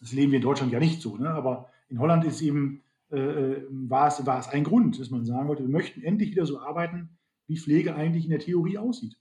das 0.00 0.12
leben 0.12 0.32
wir 0.32 0.36
in 0.36 0.42
Deutschland 0.44 0.72
ja 0.72 0.78
nicht 0.78 1.02
so, 1.02 1.16
ne? 1.16 1.30
aber 1.30 1.68
in 1.88 1.98
Holland 1.98 2.24
ist 2.24 2.40
eben 2.42 2.82
äh, 3.10 3.18
äh, 3.18 3.66
war, 3.70 4.08
es, 4.08 4.26
war 4.26 4.40
es 4.40 4.48
ein 4.48 4.64
Grund, 4.64 4.98
dass 4.98 5.10
man 5.10 5.24
sagen 5.24 5.48
wollte, 5.48 5.62
wir 5.62 5.70
möchten 5.70 6.02
endlich 6.02 6.32
wieder 6.32 6.44
so 6.44 6.58
arbeiten, 6.58 7.18
wie 7.46 7.56
Pflege 7.56 7.94
eigentlich 7.94 8.24
in 8.24 8.30
der 8.30 8.40
Theorie 8.40 8.78
aussieht. 8.78 9.16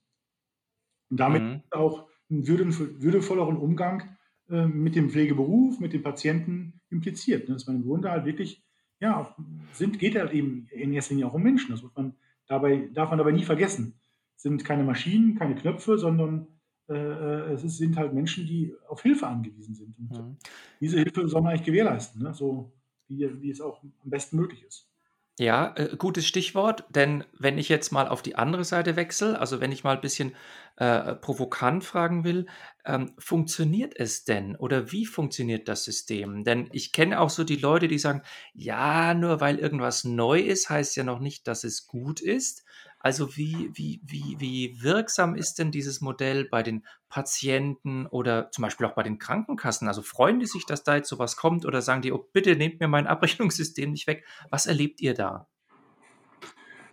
Und 1.12 1.20
damit 1.20 1.44
mhm. 1.44 1.62
auch 1.70 2.08
einen 2.30 2.48
würdevolleren 2.48 3.58
Umgang 3.58 4.18
äh, 4.50 4.66
mit 4.66 4.96
dem 4.96 5.12
Pflegeberuf, 5.12 5.80
mit 5.80 5.94
den 5.94 6.02
Patienten 6.02 6.82
impliziert. 6.90 7.48
Ne? 7.48 7.54
Dass 7.54 7.68
man 7.68 7.76
im 7.78 7.84
Grunde 7.84 8.10
halt 8.10 8.26
wirklich, 8.26 8.64
ja, 9.00 9.36
sind, 9.74 10.00
geht 10.00 10.16
halt 10.16 10.34
eben 10.34 10.68
in 10.72 10.92
erster 10.92 11.14
Linie 11.14 11.28
auch 11.28 11.36
um 11.36 11.44
Menschen. 11.44 11.72
Das 11.72 11.84
muss 11.84 11.96
man 11.96 12.16
dabei, 12.48 12.90
darf 12.92 13.10
man 13.10 13.20
dabei 13.20 13.34
nie 13.34 13.44
vergessen. 13.44 14.00
Es 14.36 14.42
sind 14.42 14.66
keine 14.66 14.84
Maschinen, 14.84 15.36
keine 15.36 15.54
Knöpfe, 15.54 16.00
sondern 16.00 16.48
äh, 16.90 16.94
äh 16.94 17.54
es 17.54 17.78
sind 17.78 17.98
halt 17.98 18.14
Menschen, 18.14 18.48
die 18.48 18.74
auf 18.90 19.04
Hilfe 19.04 19.28
angewiesen 19.28 19.76
sind. 19.76 19.96
Und 20.00 20.12
mhm. 20.12 20.38
diese 20.80 20.98
Hilfe 20.98 21.28
soll 21.28 21.42
man 21.42 21.52
eigentlich 21.52 21.66
gewährleisten. 21.66 22.24
Ne? 22.24 22.34
So, 22.34 22.74
wie, 23.08 23.42
wie 23.42 23.52
es 23.52 23.62
auch 23.62 23.82
am 23.84 24.10
besten 24.10 24.38
möglich 24.38 24.64
ist. 24.64 24.90
Ja, 25.38 25.74
äh, 25.76 25.98
gutes 25.98 26.26
Stichwort, 26.26 26.86
denn 26.90 27.26
wenn 27.38 27.58
ich 27.58 27.68
jetzt 27.68 27.92
mal 27.92 28.08
auf 28.08 28.22
die 28.22 28.36
andere 28.36 28.64
Seite 28.64 28.96
wechsle, 28.96 29.38
also 29.38 29.60
wenn 29.60 29.74
ich 29.74 29.84
mal 29.84 29.96
ein 29.96 30.02
bisschen 30.02 30.34
äh, 30.78 31.14
provokant 31.16 31.84
fragen 31.84 32.24
will, 32.24 32.46
ähm, 32.86 33.12
funktioniert 33.18 33.94
es 33.98 34.24
denn 34.24 34.56
oder 34.56 34.94
wie 34.94 35.06
funktioniert 35.06 35.68
das 35.68 35.84
System? 35.84 36.46
Denn 36.46 36.70
ich 36.72 36.94
kenne 36.94 37.20
auch 37.20 37.30
so 37.30 37.44
die 37.44 37.58
Leute, 37.58 37.90
die 37.90 38.00
sagen, 38.00 38.22
ja, 38.54 39.14
nur 39.14 39.42
weil 39.42 39.60
irgendwas 39.60 40.06
neu 40.06 40.40
ist, 40.40 40.70
heißt 40.70 40.96
ja 40.96 41.04
noch 41.04 41.20
nicht, 41.20 41.48
dass 41.48 41.66
es 41.66 41.86
gut 41.86 42.22
ist. 42.22 42.65
Also 43.06 43.38
wie, 43.38 43.70
wie, 43.76 44.02
wie, 44.04 44.36
wie 44.40 44.82
wirksam 44.82 45.36
ist 45.36 45.60
denn 45.60 45.70
dieses 45.70 46.02
Modell 46.02 46.50
bei 46.50 46.64
den 46.64 46.84
Patienten 47.08 48.08
oder 48.08 48.50
zum 48.50 48.64
Beispiel 48.64 48.88
auch 48.88 48.96
bei 48.96 49.04
den 49.04 49.20
Krankenkassen? 49.20 49.88
Also 49.88 50.02
freuen 50.02 50.40
die 50.40 50.48
sich, 50.48 50.66
dass 50.66 50.84
da 50.84 50.96
jetzt 50.96 51.10
sowas 51.10 51.38
kommt 51.38 51.68
oder 51.68 51.84
sagen 51.84 52.02
die, 52.02 52.12
oh, 52.12 52.28
bitte 52.34 52.56
nehmt 52.56 52.80
mir 52.80 52.88
mein 52.88 53.06
Abrechnungssystem 53.06 53.92
nicht 53.92 54.08
weg? 54.08 54.26
Was 54.50 54.66
erlebt 54.66 55.02
ihr 55.02 55.14
da? 55.14 55.48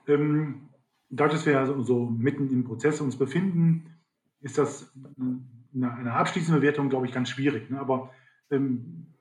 Ähm, 0.06 0.68
dadurch, 1.08 1.38
dass 1.38 1.46
wir 1.46 1.58
also 1.58 1.80
so 1.80 2.04
mitten 2.10 2.50
im 2.50 2.64
Prozess 2.64 3.00
uns 3.00 3.16
befinden, 3.16 3.98
ist 4.40 4.58
das 4.58 4.92
eine, 5.18 5.94
eine 5.94 6.12
abschließende 6.12 6.60
Bewertung, 6.60 6.90
glaube 6.90 7.06
ich, 7.06 7.12
ganz 7.12 7.30
schwierig. 7.30 7.70
Ne? 7.70 7.80
Aber 7.80 8.10
ähm, 8.50 9.14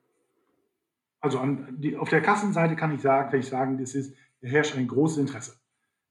also 1.21 1.39
an, 1.39 1.73
die, 1.79 1.95
auf 1.95 2.09
der 2.09 2.21
Kassenseite 2.21 2.75
kann 2.75 2.93
ich 2.93 2.99
sagen, 2.99 3.31
kann 3.31 3.39
ich 3.39 3.47
sagen, 3.47 3.77
das 3.77 3.95
herrscht 4.41 4.75
ein 4.75 4.89
großes 4.89 5.19
Interesse. 5.19 5.60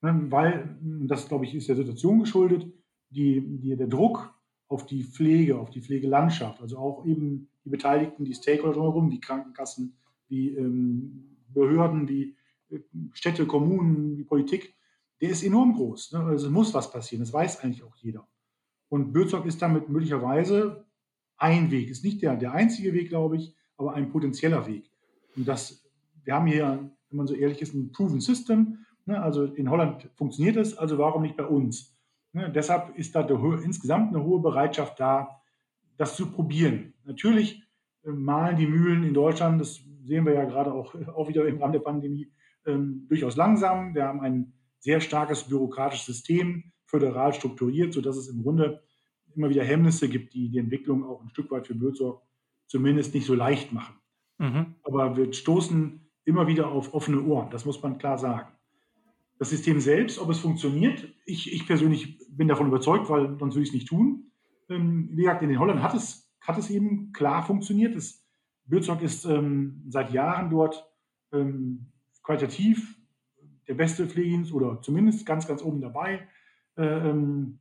Ne, 0.03 0.27
weil, 0.31 0.79
das 0.81 1.29
glaube 1.29 1.45
ich, 1.45 1.55
ist 1.55 1.69
der 1.69 1.77
Situation 1.77 2.21
geschuldet, 2.21 2.67
die, 3.11 3.41
die, 3.59 3.77
der 3.77 3.87
Druck 3.87 4.35
auf 4.69 4.87
die 4.87 5.03
Pflege, 5.03 5.59
auf 5.59 5.71
die 5.71 5.83
Pflegelandschaft, 5.83 6.61
also 6.63 6.79
auch 6.79 7.05
eben 7.05 7.49
die 7.65 7.71
Beteiligten, 7.71 8.25
die 8.25 8.35
Stakeholder 8.35 8.75
drumherum, 8.75 9.11
wie 9.11 9.21
Krankenkassen, 9.21 9.97
wie 10.29 10.55
ähm, 10.55 11.37
Behörden, 11.49 12.09
wie 12.09 12.37
äh, 12.71 12.79
Städte, 13.13 13.47
Kommunen, 13.47 14.17
wie 14.17 14.25
Politik, 14.25 14.75
der 15.21 15.31
ist 15.31 15.43
enorm 15.43 15.75
groß. 15.75 16.13
Ne? 16.13 16.21
Also 16.21 16.51
muss 16.51 16.73
was 16.73 16.91
passieren, 16.91 17.21
das 17.21 17.33
weiß 17.33 17.61
eigentlich 17.61 17.83
auch 17.83 17.97
jeder. 17.97 18.27
Und 18.89 19.13
Bürzog 19.13 19.45
ist 19.45 19.61
damit 19.61 19.89
möglicherweise 19.89 20.87
ein 21.37 21.71
Weg, 21.71 21.91
ist 21.91 22.05
nicht 22.05 22.23
der, 22.23 22.37
der 22.37 22.53
einzige 22.53 22.93
Weg, 22.93 23.09
glaube 23.09 23.37
ich, 23.37 23.55
aber 23.77 23.95
ein 23.95 24.11
potenzieller 24.11 24.67
Weg. 24.67 24.91
Und 25.37 25.47
das, 25.47 25.85
wir 26.25 26.35
haben 26.35 26.47
hier, 26.47 26.91
wenn 27.09 27.17
man 27.17 27.27
so 27.27 27.35
ehrlich 27.35 27.61
ist, 27.61 27.75
ein 27.75 27.93
Proven 27.93 28.21
System, 28.21 28.79
also 29.15 29.45
in 29.45 29.71
Holland 29.71 30.09
funktioniert 30.17 30.57
es, 30.57 30.77
also 30.77 30.99
warum 30.99 31.23
nicht 31.23 31.37
bei 31.37 31.45
uns? 31.45 31.97
Ne, 32.33 32.51
deshalb 32.51 32.97
ist 32.97 33.15
da 33.15 33.27
insgesamt 33.63 34.15
eine 34.15 34.25
hohe 34.25 34.41
Bereitschaft 34.41 35.01
da, 35.01 35.41
das 35.97 36.17
zu 36.17 36.31
probieren. 36.31 36.95
Natürlich 37.05 37.63
äh, 38.05 38.11
malen 38.11 38.57
die 38.57 38.67
Mühlen 38.67 39.03
in 39.05 39.15
Deutschland, 39.15 39.61
das 39.61 39.81
sehen 40.05 40.25
wir 40.27 40.35
ja 40.35 40.45
gerade 40.45 40.73
auch, 40.73 40.95
auch 41.15 41.29
wieder 41.29 41.47
im 41.47 41.59
Rahmen 41.59 41.73
der 41.73 41.81
Pandemie, 41.81 42.31
ähm, 42.67 43.07
durchaus 43.09 43.37
langsam. 43.37 43.95
Wir 43.95 44.05
haben 44.05 44.21
ein 44.21 44.53
sehr 44.79 45.01
starkes 45.01 45.45
bürokratisches 45.45 46.07
System, 46.07 46.73
föderal 46.87 47.33
strukturiert, 47.35 47.93
sodass 47.93 48.17
es 48.17 48.29
im 48.29 48.43
Grunde 48.43 48.83
immer 49.35 49.51
wieder 49.51 49.65
Hemmnisse 49.65 50.09
gibt, 50.09 50.35
die 50.35 50.51
die 50.51 50.59
Entwicklung 50.59 51.05
auch 51.05 51.23
ein 51.23 51.31
Stück 51.31 51.51
weit 51.51 51.67
für 51.67 51.75
Bürsorg 51.75 52.23
zumindest 52.67 53.15
nicht 53.15 53.27
so 53.27 53.35
leicht 53.35 53.73
machen. 53.73 53.97
Mhm. 54.39 54.75
Aber 54.83 55.17
wir 55.17 55.33
stoßen 55.33 56.01
immer 56.25 56.47
wieder 56.47 56.69
auf 56.69 56.95
offene 56.95 57.23
Ohren, 57.23 57.51
das 57.51 57.65
muss 57.65 57.83
man 57.83 57.99
klar 57.99 58.19
sagen. 58.19 58.49
Das 59.41 59.49
System 59.49 59.81
selbst, 59.81 60.19
ob 60.19 60.29
es 60.29 60.39
funktioniert, 60.39 61.09
ich, 61.25 61.51
ich 61.51 61.67
persönlich 61.67 62.19
bin 62.29 62.47
davon 62.47 62.67
überzeugt, 62.67 63.09
weil 63.09 63.39
sonst 63.39 63.55
würde 63.55 63.63
ich 63.63 63.71
es 63.71 63.75
nicht 63.75 63.89
tun. 63.89 64.31
Ähm, 64.69 65.09
wie 65.13 65.23
gesagt, 65.23 65.41
in 65.43 65.49
den 65.49 65.59
Holland 65.59 65.83
hat 65.83 65.95
es, 65.95 66.31
hat 66.43 66.59
es 66.59 66.69
eben 66.69 67.11
klar 67.15 67.43
funktioniert. 67.43 67.97
Das 67.97 68.23
Bürsorg 68.67 69.01
ist 69.01 69.25
ähm, 69.25 69.83
seit 69.89 70.13
Jahren 70.13 70.51
dort 70.51 70.87
ähm, 71.33 71.91
qualitativ 72.23 73.01
der 73.67 73.77
beste 73.77 74.07
Pflegedienst 74.07 74.53
oder 74.53 74.83
zumindest 74.83 75.25
ganz, 75.25 75.47
ganz 75.47 75.63
oben 75.63 75.81
dabei. 75.81 76.29
Äh, 76.77 77.09
ähm, 77.09 77.61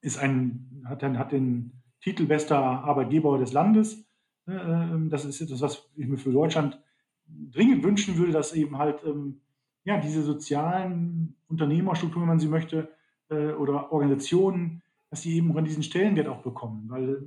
ist 0.00 0.18
ein, 0.18 0.84
hat, 0.84 1.02
hat 1.02 1.32
den 1.32 1.82
Titel 2.00 2.26
bester 2.26 2.60
Arbeitgeber 2.60 3.38
des 3.38 3.52
Landes. 3.52 4.06
Äh, 4.46 4.52
ähm, 4.52 5.10
das 5.10 5.24
ist 5.24 5.40
etwas, 5.40 5.62
was 5.62 5.90
ich 5.96 6.06
mir 6.06 6.16
für 6.16 6.30
Deutschland 6.30 6.80
dringend 7.26 7.82
wünschen 7.82 8.16
würde, 8.18 8.30
dass 8.30 8.54
eben 8.54 8.78
halt 8.78 9.02
ähm, 9.04 9.40
ja, 9.88 9.96
diese 9.96 10.22
sozialen 10.22 11.34
Unternehmerstrukturen, 11.48 12.24
wenn 12.24 12.34
man 12.34 12.40
sie 12.40 12.48
möchte, 12.48 12.90
äh, 13.30 13.52
oder 13.52 13.90
Organisationen, 13.90 14.82
dass 15.08 15.22
sie 15.22 15.34
eben 15.34 15.64
diesen 15.64 15.82
Stellenwert 15.82 16.28
auch 16.28 16.42
bekommen. 16.42 16.84
Weil 16.88 17.22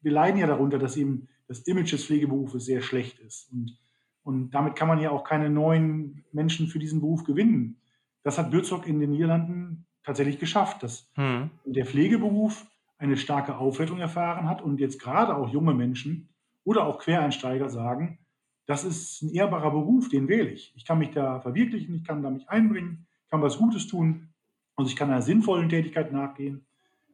wir 0.00 0.12
leiden 0.12 0.38
ja 0.38 0.46
darunter, 0.46 0.78
dass 0.78 0.96
eben 0.96 1.26
das 1.48 1.62
Image 1.62 1.92
des 1.92 2.06
Pflegeberufes 2.06 2.64
sehr 2.64 2.82
schlecht 2.82 3.18
ist. 3.18 3.52
Und, 3.52 3.76
und 4.22 4.50
damit 4.50 4.76
kann 4.76 4.86
man 4.86 5.00
ja 5.00 5.10
auch 5.10 5.24
keine 5.24 5.50
neuen 5.50 6.24
Menschen 6.30 6.68
für 6.68 6.78
diesen 6.78 7.00
Beruf 7.00 7.24
gewinnen. 7.24 7.80
Das 8.22 8.38
hat 8.38 8.52
Bürzog 8.52 8.86
in 8.86 9.00
den 9.00 9.10
Niederlanden 9.10 9.86
tatsächlich 10.04 10.38
geschafft, 10.38 10.84
dass 10.84 11.10
hm. 11.14 11.50
der 11.64 11.84
Pflegeberuf 11.84 12.64
eine 12.98 13.16
starke 13.16 13.58
Aufwertung 13.58 13.98
erfahren 13.98 14.48
hat 14.48 14.62
und 14.62 14.78
jetzt 14.78 15.00
gerade 15.00 15.36
auch 15.36 15.48
junge 15.48 15.74
Menschen 15.74 16.28
oder 16.62 16.86
auch 16.86 17.00
Quereinsteiger 17.00 17.70
sagen, 17.70 18.20
das 18.66 18.84
ist 18.84 19.22
ein 19.22 19.30
ehrbarer 19.30 19.70
Beruf, 19.70 20.08
den 20.08 20.28
wähle 20.28 20.50
ich. 20.50 20.72
Ich 20.76 20.84
kann 20.84 20.98
mich 20.98 21.10
da 21.10 21.40
verwirklichen, 21.40 21.94
ich 21.94 22.04
kann 22.04 22.22
da 22.22 22.30
mich 22.30 22.48
einbringen, 22.48 23.06
ich 23.24 23.30
kann 23.30 23.42
was 23.42 23.58
Gutes 23.58 23.86
tun 23.86 24.28
und 24.74 24.86
ich 24.86 24.96
kann 24.96 25.10
einer 25.10 25.22
sinnvollen 25.22 25.68
Tätigkeit 25.68 26.12
nachgehen. 26.12 26.66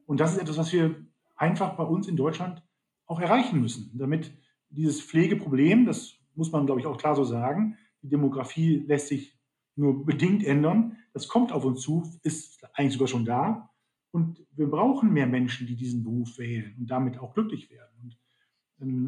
Und 0.05 0.19
das 0.19 0.33
ist 0.33 0.41
etwas, 0.41 0.57
was 0.57 0.73
wir 0.73 0.95
einfach 1.35 1.75
bei 1.75 1.83
uns 1.83 2.07
in 2.07 2.17
Deutschland 2.17 2.63
auch 3.05 3.19
erreichen 3.19 3.61
müssen, 3.61 3.91
damit 3.97 4.31
dieses 4.69 5.01
Pflegeproblem, 5.01 5.85
das 5.85 6.15
muss 6.35 6.51
man, 6.51 6.65
glaube 6.65 6.81
ich, 6.81 6.87
auch 6.87 6.97
klar 6.97 7.15
so 7.15 7.23
sagen, 7.23 7.77
die 8.01 8.09
Demografie 8.09 8.83
lässt 8.87 9.07
sich 9.07 9.37
nur 9.75 10.05
bedingt 10.05 10.43
ändern, 10.43 10.97
das 11.13 11.27
kommt 11.27 11.51
auf 11.51 11.63
uns 11.65 11.81
zu, 11.81 12.03
ist 12.23 12.63
eigentlich 12.73 12.93
sogar 12.93 13.07
schon 13.07 13.25
da. 13.25 13.69
Und 14.11 14.45
wir 14.51 14.69
brauchen 14.69 15.11
mehr 15.11 15.27
Menschen, 15.27 15.65
die 15.67 15.75
diesen 15.75 16.03
Beruf 16.03 16.37
wählen 16.37 16.75
und 16.77 16.87
damit 16.87 17.17
auch 17.17 17.33
glücklich 17.33 17.69
werden. 17.71 17.91
Und 18.01 18.17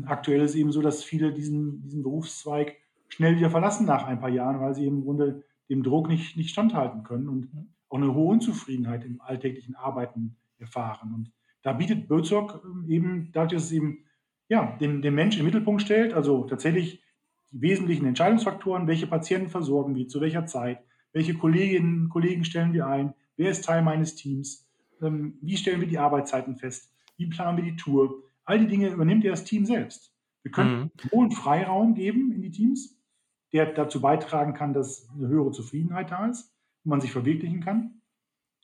aktuell 0.06 0.42
ist 0.42 0.52
es 0.52 0.58
eben 0.58 0.72
so, 0.72 0.82
dass 0.82 1.04
viele 1.04 1.34
diesen, 1.34 1.82
diesen 1.82 2.04
Berufszweig 2.04 2.78
schnell 3.08 3.38
wieder 3.38 3.50
verlassen 3.50 3.86
nach 3.86 4.06
ein 4.06 4.20
paar 4.20 4.30
Jahren, 4.30 4.60
weil 4.62 4.74
sie 4.74 4.86
eben 4.86 4.98
im 4.98 5.04
Grunde 5.04 5.44
dem 5.70 5.84
Druck 5.84 6.08
nicht, 6.08 6.38
nicht 6.38 6.50
standhalten 6.50 7.04
können 7.04 7.28
und 7.28 7.50
auch 7.90 7.98
eine 7.98 8.14
hohe 8.14 8.32
Unzufriedenheit 8.32 9.06
im 9.06 9.22
alltäglichen 9.22 9.76
Arbeiten 9.76 10.38
erfahren. 10.58 11.14
Und 11.14 11.32
da 11.62 11.74
bietet 11.74 12.08
Bözok 12.08 12.62
ähm, 12.64 12.86
eben, 12.90 13.30
dadurch, 13.32 13.54
dass 13.54 13.64
es 13.66 13.72
eben 13.72 14.06
ja, 14.48 14.78
den, 14.80 15.02
den 15.02 15.16
Menschen 15.16 15.40
im 15.40 15.46
Mittelpunkt 15.46 15.82
stellt, 15.82 16.14
also 16.14 16.44
tatsächlich 16.44 17.02
die 17.52 17.62
wesentlichen 17.62 18.06
Entscheidungsfaktoren, 18.06 18.88
welche 18.88 19.08
Patienten 19.08 19.50
versorgen 19.50 19.96
wir, 19.96 20.08
zu 20.08 20.22
welcher 20.22 20.46
Zeit, 20.46 20.80
welche 21.14 21.34
Kolleginnen 21.34 22.04
und 22.04 22.10
Kollegen 22.10 22.44
stellen 22.44 22.74
wir 22.74 22.86
ein, 22.88 23.14
wer 23.38 23.50
ist 23.50 23.66
Teil 23.66 23.82
meines 23.82 24.16
Teams, 24.16 24.68
ähm, 25.02 25.38
wie 25.42 25.58
stellen 25.58 25.82
wir 25.82 25.88
die 25.88 25.98
Arbeitszeiten 25.98 26.56
fest, 26.58 26.94
wie 27.18 27.28
planen 27.28 27.58
wir 27.58 27.64
die 27.64 27.76
Tour. 27.76 28.24
All 28.46 28.60
die 28.60 28.68
Dinge 28.68 28.90
übernimmt 28.90 29.24
ja 29.24 29.32
das 29.32 29.44
Team 29.44 29.66
selbst. 29.66 30.14
Wir 30.44 30.52
können 30.52 30.92
mhm. 31.04 31.12
hohen 31.12 31.32
Freiraum 31.32 31.96
geben 31.96 32.32
in 32.32 32.42
die 32.42 32.52
Teams, 32.52 32.98
der 33.52 33.66
dazu 33.68 34.02
beitragen 34.02 34.54
kann, 34.54 34.74
dass 34.74 35.10
eine 35.10 35.28
höhere 35.28 35.52
Zufriedenheit 35.52 36.12
da 36.12 36.28
ist 36.28 36.54
und 36.84 36.90
man 36.90 37.02
sich 37.02 37.12
verwirklichen 37.12 37.62
kann. 37.62 38.02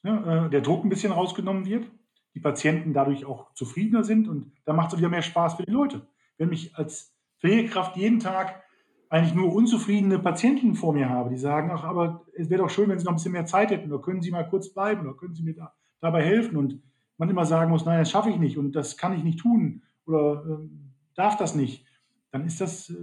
Ja, 0.04 0.46
äh, 0.46 0.50
der 0.50 0.62
Druck 0.62 0.84
ein 0.84 0.90
bisschen 0.90 1.12
rausgenommen 1.12 1.66
wird 1.66 1.90
die 2.34 2.40
Patienten 2.40 2.94
dadurch 2.94 3.26
auch 3.26 3.54
zufriedener 3.54 4.04
sind 4.04 4.28
und 4.28 4.52
da 4.66 4.74
macht 4.74 4.94
es 4.94 5.00
wieder 5.00 5.10
mehr 5.10 5.22
Spaß 5.22 5.56
für 5.56 5.64
die 5.64 5.72
Leute. 5.72 6.08
Wenn 6.38 6.50
mich 6.50 6.76
als 6.76 7.14
Pflegekraft 7.40 7.98
jeden 7.98 8.20
Tag 8.20 8.64
eigentlich 9.10 9.36
nur 9.36 9.54
unzufriedene 9.54 10.20
Patienten 10.20 10.76
vor 10.76 10.94
mir 10.94 11.10
habe, 11.10 11.30
die 11.30 11.38
sagen, 11.38 11.70
ach, 11.74 11.84
aber 11.84 12.26
es 12.36 12.50
wäre 12.50 12.62
doch 12.62 12.70
schön, 12.70 12.88
wenn 12.90 12.98
Sie 12.98 13.04
noch 13.04 13.12
ein 13.12 13.16
bisschen 13.16 13.34
mehr 13.34 13.46
Zeit 13.46 13.72
hätten, 13.72 13.92
oder 13.92 14.02
können 14.02 14.22
Sie 14.22 14.32
mal 14.32 14.48
kurz 14.48 14.74
bleiben, 14.74 15.02
oder 15.02 15.18
können 15.18 15.34
Sie 15.34 15.44
mir 15.44 15.54
da, 15.54 15.74
dabei 16.00 16.24
helfen 16.24 16.56
und 16.56 16.82
man 17.22 17.30
immer 17.30 17.46
sagen 17.46 17.70
muss, 17.70 17.86
nein, 17.86 18.00
das 18.00 18.10
schaffe 18.10 18.32
ich 18.32 18.38
nicht 18.38 18.58
und 18.58 18.72
das 18.72 18.98
kann 18.98 19.16
ich 19.16 19.24
nicht 19.24 19.40
tun 19.40 19.84
oder 20.08 20.44
äh, 20.44 20.70
darf 21.14 21.38
das 21.38 21.54
nicht, 21.54 21.86
dann 22.32 22.48
ist 22.48 22.60
das 22.60 22.90
äh, 22.90 22.96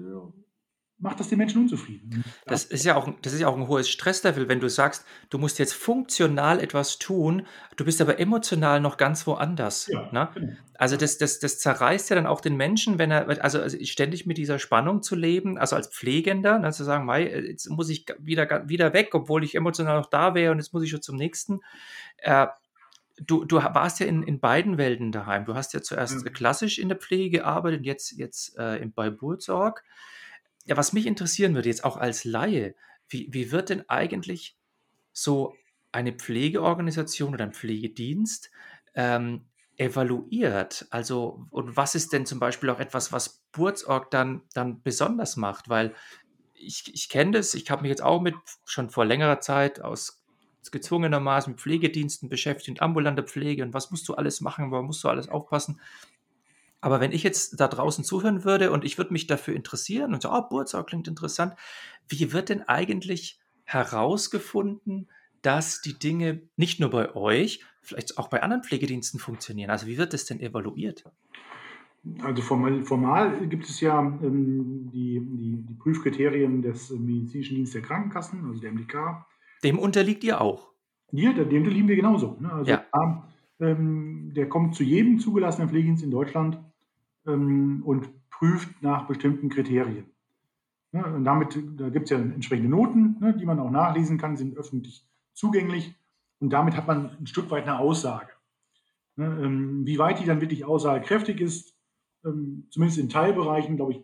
macht 1.00 1.20
das 1.20 1.28
die 1.28 1.36
Menschen 1.36 1.62
unzufrieden. 1.62 2.24
Das 2.46 2.64
ist 2.64 2.84
ja 2.84 2.96
auch, 2.96 3.08
das 3.22 3.32
ist 3.32 3.38
ja 3.38 3.46
auch 3.46 3.56
ein 3.56 3.68
hohes 3.68 3.88
Stresslevel, 3.88 4.48
wenn 4.48 4.58
du 4.58 4.68
sagst, 4.68 5.06
du 5.30 5.38
musst 5.38 5.60
jetzt 5.60 5.72
funktional 5.72 6.58
etwas 6.58 6.98
tun, 6.98 7.46
du 7.76 7.84
bist 7.84 8.00
aber 8.00 8.18
emotional 8.18 8.80
noch 8.80 8.96
ganz 8.96 9.24
woanders. 9.28 9.86
Ja, 9.86 10.10
ne? 10.10 10.28
genau. 10.34 10.52
Also 10.74 10.96
das, 10.96 11.16
das, 11.18 11.38
das 11.38 11.60
zerreißt 11.60 12.10
ja 12.10 12.16
dann 12.16 12.26
auch 12.26 12.40
den 12.40 12.56
Menschen, 12.56 12.98
wenn 12.98 13.12
er, 13.12 13.28
also, 13.44 13.60
also 13.60 13.78
ständig 13.84 14.26
mit 14.26 14.38
dieser 14.38 14.58
Spannung 14.58 15.00
zu 15.00 15.14
leben, 15.14 15.58
also 15.58 15.76
als 15.76 15.86
Pflegender, 15.86 16.58
ne, 16.58 16.72
zu 16.72 16.82
sagen, 16.82 17.04
Mei, 17.04 17.28
jetzt 17.28 17.70
muss 17.70 17.88
ich 17.88 18.06
wieder, 18.18 18.68
wieder 18.68 18.92
weg, 18.92 19.10
obwohl 19.12 19.44
ich 19.44 19.54
emotional 19.54 19.96
noch 19.96 20.10
da 20.10 20.34
wäre 20.34 20.50
und 20.50 20.58
jetzt 20.58 20.72
muss 20.72 20.82
ich 20.82 20.90
schon 20.90 21.02
zum 21.02 21.16
nächsten. 21.16 21.60
Äh, 22.16 22.48
du, 23.20 23.44
du 23.44 23.56
warst 23.56 24.00
ja 24.00 24.06
in, 24.06 24.22
in 24.22 24.40
beiden 24.40 24.78
Welten 24.78 25.12
daheim. 25.12 25.44
Du 25.44 25.54
hast 25.54 25.74
ja 25.74 25.82
zuerst 25.82 26.24
mhm. 26.24 26.32
klassisch 26.32 26.78
in 26.78 26.88
der 26.88 26.98
Pflege 26.98 27.38
gearbeitet, 27.38 27.84
jetzt, 27.84 28.12
jetzt 28.12 28.56
äh, 28.58 28.84
bei 28.94 29.10
Burtsorg. 29.10 29.82
Ja, 30.64 30.76
was 30.76 30.92
mich 30.92 31.06
interessieren 31.06 31.54
würde, 31.54 31.68
jetzt 31.68 31.84
auch 31.84 31.96
als 31.96 32.24
Laie, 32.24 32.74
wie, 33.08 33.28
wie 33.30 33.50
wird 33.50 33.70
denn 33.70 33.88
eigentlich 33.88 34.56
so 35.12 35.54
eine 35.92 36.12
Pflegeorganisation 36.12 37.32
oder 37.34 37.44
ein 37.44 37.54
Pflegedienst 37.54 38.50
ähm, 38.94 39.46
evaluiert? 39.76 40.86
Also, 40.90 41.46
und 41.50 41.76
was 41.76 41.94
ist 41.94 42.12
denn 42.12 42.26
zum 42.26 42.38
Beispiel 42.38 42.70
auch 42.70 42.80
etwas, 42.80 43.12
was 43.12 43.44
Burzorg 43.52 44.10
dann, 44.10 44.42
dann 44.52 44.82
besonders 44.82 45.36
macht? 45.36 45.68
Weil 45.68 45.94
ich, 46.54 46.92
ich 46.92 47.08
kenne 47.08 47.32
das, 47.32 47.54
ich 47.54 47.70
habe 47.70 47.82
mich 47.82 47.90
jetzt 47.90 48.02
auch 48.02 48.20
mit 48.20 48.34
schon 48.64 48.90
vor 48.90 49.06
längerer 49.06 49.40
Zeit 49.40 49.80
aus 49.80 50.22
gezwungenermaßen 50.70 51.52
mit 51.52 51.60
Pflegediensten 51.60 52.28
beschäftigt, 52.28 52.82
ambulante 52.82 53.22
Pflege 53.22 53.62
und 53.62 53.74
was 53.74 53.90
musst 53.90 54.08
du 54.08 54.14
alles 54.14 54.40
machen, 54.40 54.70
wo 54.70 54.82
musst 54.82 55.02
du 55.04 55.08
alles 55.08 55.28
aufpassen. 55.28 55.80
Aber 56.80 57.00
wenn 57.00 57.12
ich 57.12 57.22
jetzt 57.22 57.60
da 57.60 57.66
draußen 57.66 58.04
zuhören 58.04 58.44
würde 58.44 58.70
und 58.70 58.84
ich 58.84 58.98
würde 58.98 59.12
mich 59.12 59.26
dafür 59.26 59.54
interessieren 59.54 60.14
und 60.14 60.22
so, 60.22 60.32
oh, 60.32 60.42
Burzau 60.48 60.82
klingt 60.84 61.08
interessant, 61.08 61.54
wie 62.08 62.32
wird 62.32 62.50
denn 62.50 62.62
eigentlich 62.62 63.40
herausgefunden, 63.64 65.08
dass 65.42 65.80
die 65.80 65.98
Dinge 65.98 66.42
nicht 66.56 66.80
nur 66.80 66.90
bei 66.90 67.14
euch, 67.14 67.64
vielleicht 67.82 68.18
auch 68.18 68.28
bei 68.28 68.42
anderen 68.42 68.62
Pflegediensten 68.62 69.18
funktionieren? 69.18 69.70
Also 69.70 69.86
wie 69.86 69.98
wird 69.98 70.12
das 70.12 70.24
denn 70.24 70.40
evaluiert? 70.40 71.04
Also 72.22 72.42
formal, 72.42 72.84
formal 72.84 73.48
gibt 73.48 73.68
es 73.68 73.80
ja 73.80 74.00
ähm, 74.00 74.88
die, 74.92 75.20
die, 75.20 75.62
die, 75.68 75.74
Prüfkriterien 75.74 76.62
des 76.62 76.90
Medizinischen 76.90 77.56
Dienstes 77.56 77.80
der 77.80 77.88
Krankenkassen, 77.88 78.44
also 78.46 78.60
der 78.60 78.72
MDK. 78.72 79.26
Dem 79.64 79.78
unterliegt 79.78 80.24
ihr 80.24 80.40
auch? 80.40 80.72
Ja, 81.12 81.32
dem 81.32 81.62
unterliegen 81.62 81.88
wir 81.88 81.96
genauso. 81.96 82.36
Ne? 82.40 82.52
Also 82.52 82.70
ja. 82.70 82.84
ähm, 83.60 84.32
der 84.34 84.48
kommt 84.48 84.74
zu 84.74 84.84
jedem 84.84 85.18
zugelassenen 85.18 85.68
Pflegedienst 85.68 86.04
in 86.04 86.10
Deutschland 86.10 86.58
ähm, 87.26 87.82
und 87.84 88.08
prüft 88.30 88.82
nach 88.82 89.06
bestimmten 89.06 89.48
Kriterien. 89.48 90.06
Ja, 90.92 91.04
und 91.04 91.24
damit, 91.24 91.58
da 91.76 91.90
gibt 91.90 92.04
es 92.04 92.10
ja 92.10 92.18
entsprechende 92.18 92.70
Noten, 92.70 93.16
ne, 93.20 93.34
die 93.34 93.44
man 93.44 93.58
auch 93.58 93.70
nachlesen 93.70 94.16
kann, 94.16 94.36
sind 94.36 94.56
öffentlich 94.56 95.06
zugänglich. 95.34 95.94
Und 96.40 96.50
damit 96.50 96.76
hat 96.76 96.86
man 96.86 97.10
ein 97.18 97.26
Stück 97.26 97.50
weit 97.50 97.64
eine 97.64 97.78
Aussage. 97.78 98.30
Ne, 99.16 99.26
ähm, 99.42 99.84
wie 99.84 99.98
weit 99.98 100.20
die 100.20 100.24
dann 100.24 100.40
wirklich 100.40 100.64
aussagekräftig 100.64 101.40
ist, 101.40 101.74
ähm, 102.24 102.68
zumindest 102.70 102.98
in 103.00 103.08
Teilbereichen, 103.08 103.76
glaube 103.76 103.92
ich, 103.92 104.02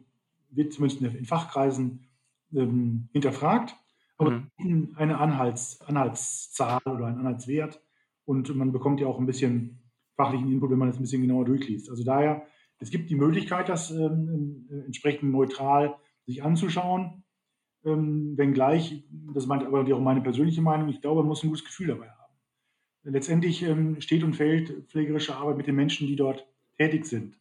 wird 0.51 0.73
zumindest 0.73 1.03
in 1.03 1.25
Fachkreisen 1.25 2.07
ähm, 2.53 3.09
hinterfragt. 3.12 3.77
Aber 4.16 4.44
mhm. 4.59 4.94
eine 4.96 5.18
Anhalts, 5.18 5.81
Anhaltszahl 5.83 6.81
oder 6.87 7.07
ein 7.07 7.18
Anhaltswert. 7.18 7.81
Und 8.24 8.55
man 8.55 8.72
bekommt 8.72 9.00
ja 9.00 9.07
auch 9.07 9.18
ein 9.18 9.27
bisschen 9.27 9.83
fachlichen 10.16 10.50
Input, 10.50 10.70
wenn 10.70 10.79
man 10.79 10.88
das 10.88 10.98
ein 10.98 11.03
bisschen 11.03 11.22
genauer 11.22 11.44
durchliest. 11.44 11.90
Also 11.90 12.05
daher 12.05 12.46
es 12.79 12.90
gibt 12.90 13.11
die 13.11 13.16
Möglichkeit, 13.16 13.68
das 13.68 13.90
ähm, 13.90 14.68
äh, 14.70 14.85
entsprechend 14.85 15.33
neutral 15.33 15.96
sich 16.27 16.42
anzuschauen, 16.42 17.24
ähm, 17.85 18.37
wenngleich, 18.37 19.05
das 19.35 19.46
meint 19.46 19.64
aber 19.64 19.81
auch 19.81 20.00
meine 20.00 20.20
persönliche 20.20 20.62
Meinung, 20.62 20.88
ich 20.88 21.00
glaube, 21.00 21.20
man 21.20 21.29
muss 21.29 21.42
ein 21.42 21.48
gutes 21.48 21.64
Gefühl 21.64 21.88
dabei 21.88 22.09
haben. 22.09 22.35
Letztendlich 23.05 23.62
ähm, 23.62 24.00
steht 24.00 24.24
und 24.24 24.35
fällt 24.35 24.88
pflegerische 24.88 25.37
Arbeit 25.37 25.59
mit 25.59 25.66
den 25.66 25.77
Menschen, 25.77 26.07
die 26.07 26.16
dort 26.16 26.46
tätig 26.79 27.07
sind. 27.07 27.38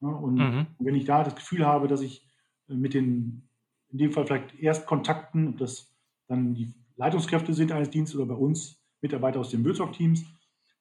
Ja, 0.00 0.08
und 0.08 0.34
mhm. 0.34 0.66
wenn 0.78 0.94
ich 0.94 1.04
da 1.04 1.22
das 1.22 1.36
Gefühl 1.36 1.64
habe, 1.66 1.88
dass 1.88 2.00
ich 2.00 2.26
äh, 2.68 2.74
mit 2.74 2.94
den, 2.94 3.48
in 3.88 3.98
dem 3.98 4.12
Fall 4.12 4.26
vielleicht 4.26 4.58
Erstkontakten, 4.58 5.48
ob 5.48 5.58
das 5.58 5.95
dann 6.28 6.54
die 6.54 6.74
Leitungskräfte 6.96 7.54
sind 7.54 7.72
eines 7.72 7.90
Dienstes 7.90 8.18
oder 8.18 8.26
bei 8.34 8.40
uns 8.40 8.82
Mitarbeiter 9.00 9.40
aus 9.40 9.50
den 9.50 9.62
Bürsorg-Teams, 9.62 10.24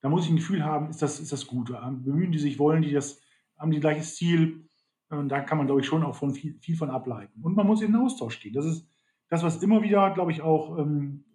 da 0.02 0.10
muss 0.10 0.26
ich 0.26 0.30
ein 0.30 0.36
Gefühl 0.36 0.64
haben, 0.64 0.90
ist 0.90 1.02
das, 1.02 1.20
ist 1.20 1.32
das 1.32 1.48
gut? 1.48 1.72
Bemühen 1.72 2.32
die 2.32 2.38
sich, 2.38 2.60
wollen 2.60 2.84
die 2.84 2.92
das, 2.92 3.22
haben 3.58 3.72
die 3.72 3.80
gleiches 3.80 4.16
Ziel? 4.16 4.70
Und 5.10 5.30
da 5.30 5.42
kann 5.42 5.58
man, 5.58 5.66
glaube 5.68 5.82
ich, 5.82 5.88
schon 5.88 6.04
auch 6.04 6.16
von 6.16 6.34
viel, 6.34 6.60
viel 6.60 6.78
von 6.78 6.90
ableiten. 6.90 7.42
Und 7.42 7.56
man 7.56 7.66
muss 7.66 7.82
in 7.82 7.92
den 7.92 8.02
Austausch 8.02 8.40
gehen. 8.40 8.54
Das 8.54 8.66
ist 8.66 8.88
das, 9.30 9.44
was 9.44 9.64
immer 9.64 9.82
wieder, 9.82 10.12
glaube 10.12 10.32
ich, 10.32 10.42
auch 10.42 10.78
ähm, 10.78 11.26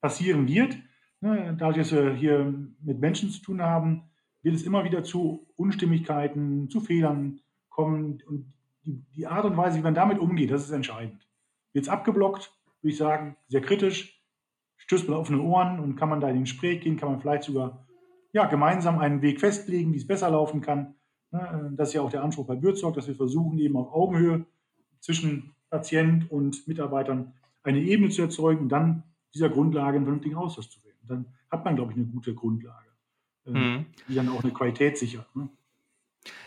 passieren 0.00 0.46
wird. 0.46 0.76
Ne? 1.20 1.56
Dadurch, 1.58 1.78
dass 1.78 1.92
wir 1.92 2.14
hier 2.14 2.54
mit 2.80 3.00
Menschen 3.00 3.30
zu 3.30 3.42
tun 3.42 3.62
haben, 3.62 4.04
wird 4.42 4.54
es 4.54 4.62
immer 4.62 4.84
wieder 4.84 5.02
zu 5.02 5.48
Unstimmigkeiten, 5.56 6.68
zu 6.70 6.80
Fehlern 6.80 7.40
kommen. 7.70 8.22
Und 8.26 8.52
die, 8.84 9.02
die 9.16 9.26
Art 9.26 9.46
und 9.46 9.56
Weise, 9.56 9.78
wie 9.78 9.82
man 9.82 9.94
damit 9.94 10.18
umgeht, 10.18 10.50
das 10.50 10.62
ist 10.62 10.70
entscheidend. 10.70 11.26
Wird 11.72 11.86
es 11.86 11.88
abgeblockt, 11.88 12.52
würde 12.84 12.92
ich 12.92 12.98
sagen, 12.98 13.36
sehr 13.48 13.62
kritisch, 13.62 14.22
stößt 14.76 15.08
man 15.08 15.16
auf 15.16 15.22
offene 15.22 15.42
Ohren 15.42 15.80
und 15.80 15.96
kann 15.96 16.10
man 16.10 16.20
da 16.20 16.28
in 16.28 16.34
den 16.34 16.44
Gespräch 16.44 16.82
gehen, 16.82 16.96
kann 16.96 17.10
man 17.10 17.20
vielleicht 17.20 17.44
sogar 17.44 17.86
ja, 18.32 18.46
gemeinsam 18.46 18.98
einen 18.98 19.22
Weg 19.22 19.40
festlegen, 19.40 19.92
wie 19.94 19.96
es 19.96 20.06
besser 20.06 20.30
laufen 20.30 20.60
kann. 20.60 20.94
Ne, 21.30 21.72
das 21.76 21.88
ist 21.88 21.94
ja 21.94 22.02
auch 22.02 22.10
der 22.10 22.22
Anspruch 22.22 22.46
bei 22.46 22.56
Bürzog, 22.56 22.94
dass 22.94 23.08
wir 23.08 23.14
versuchen, 23.14 23.58
eben 23.58 23.76
auf 23.76 23.92
Augenhöhe 23.92 24.44
zwischen 25.00 25.54
Patient 25.70 26.30
und 26.30 26.68
Mitarbeitern 26.68 27.32
eine 27.62 27.80
Ebene 27.80 28.10
zu 28.10 28.22
erzeugen 28.22 28.62
und 28.62 28.68
dann 28.68 29.02
dieser 29.32 29.48
Grundlage 29.48 29.96
einen 29.96 30.04
vernünftigen 30.04 30.36
Austausch 30.36 30.68
zu 30.68 30.82
wählen. 30.84 30.94
Dann 31.02 31.26
hat 31.50 31.64
man, 31.64 31.76
glaube 31.76 31.92
ich, 31.92 31.96
eine 31.96 32.06
gute 32.06 32.34
Grundlage, 32.34 32.88
ähm, 33.46 33.52
mhm. 33.54 33.86
die 34.08 34.14
dann 34.14 34.28
auch 34.28 34.44
eine 34.44 34.52
Qualität 34.52 34.98
sichert. 34.98 35.34
Ne? 35.34 35.48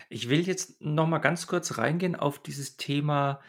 Ich 0.08 0.28
will 0.28 0.40
jetzt 0.40 0.80
noch 0.80 1.06
mal 1.06 1.18
ganz 1.18 1.46
kurz 1.46 1.78
reingehen 1.78 2.16
auf 2.16 2.38
dieses 2.38 2.76
Thema 2.76 3.40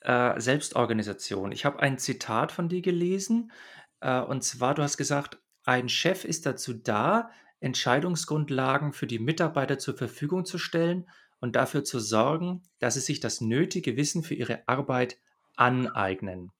äh, 0.00 0.40
Selbstorganisation. 0.40 1.52
Ich 1.52 1.64
habe 1.64 1.80
ein 1.80 1.98
Zitat 1.98 2.52
von 2.52 2.68
dir 2.68 2.82
gelesen, 2.82 3.52
äh, 4.00 4.20
und 4.20 4.42
zwar, 4.42 4.74
du 4.74 4.82
hast 4.82 4.96
gesagt, 4.96 5.38
ein 5.64 5.88
Chef 5.88 6.24
ist 6.24 6.46
dazu 6.46 6.72
da, 6.74 7.30
Entscheidungsgrundlagen 7.60 8.92
für 8.92 9.06
die 9.06 9.18
Mitarbeiter 9.18 9.78
zur 9.78 9.96
Verfügung 9.96 10.44
zu 10.44 10.58
stellen 10.58 11.08
und 11.40 11.56
dafür 11.56 11.84
zu 11.84 11.98
sorgen, 11.98 12.62
dass 12.78 12.94
sie 12.94 13.00
sich 13.00 13.20
das 13.20 13.40
nötige 13.40 13.96
Wissen 13.96 14.22
für 14.22 14.34
ihre 14.34 14.62
Arbeit 14.66 15.18
aneignen. 15.56 16.52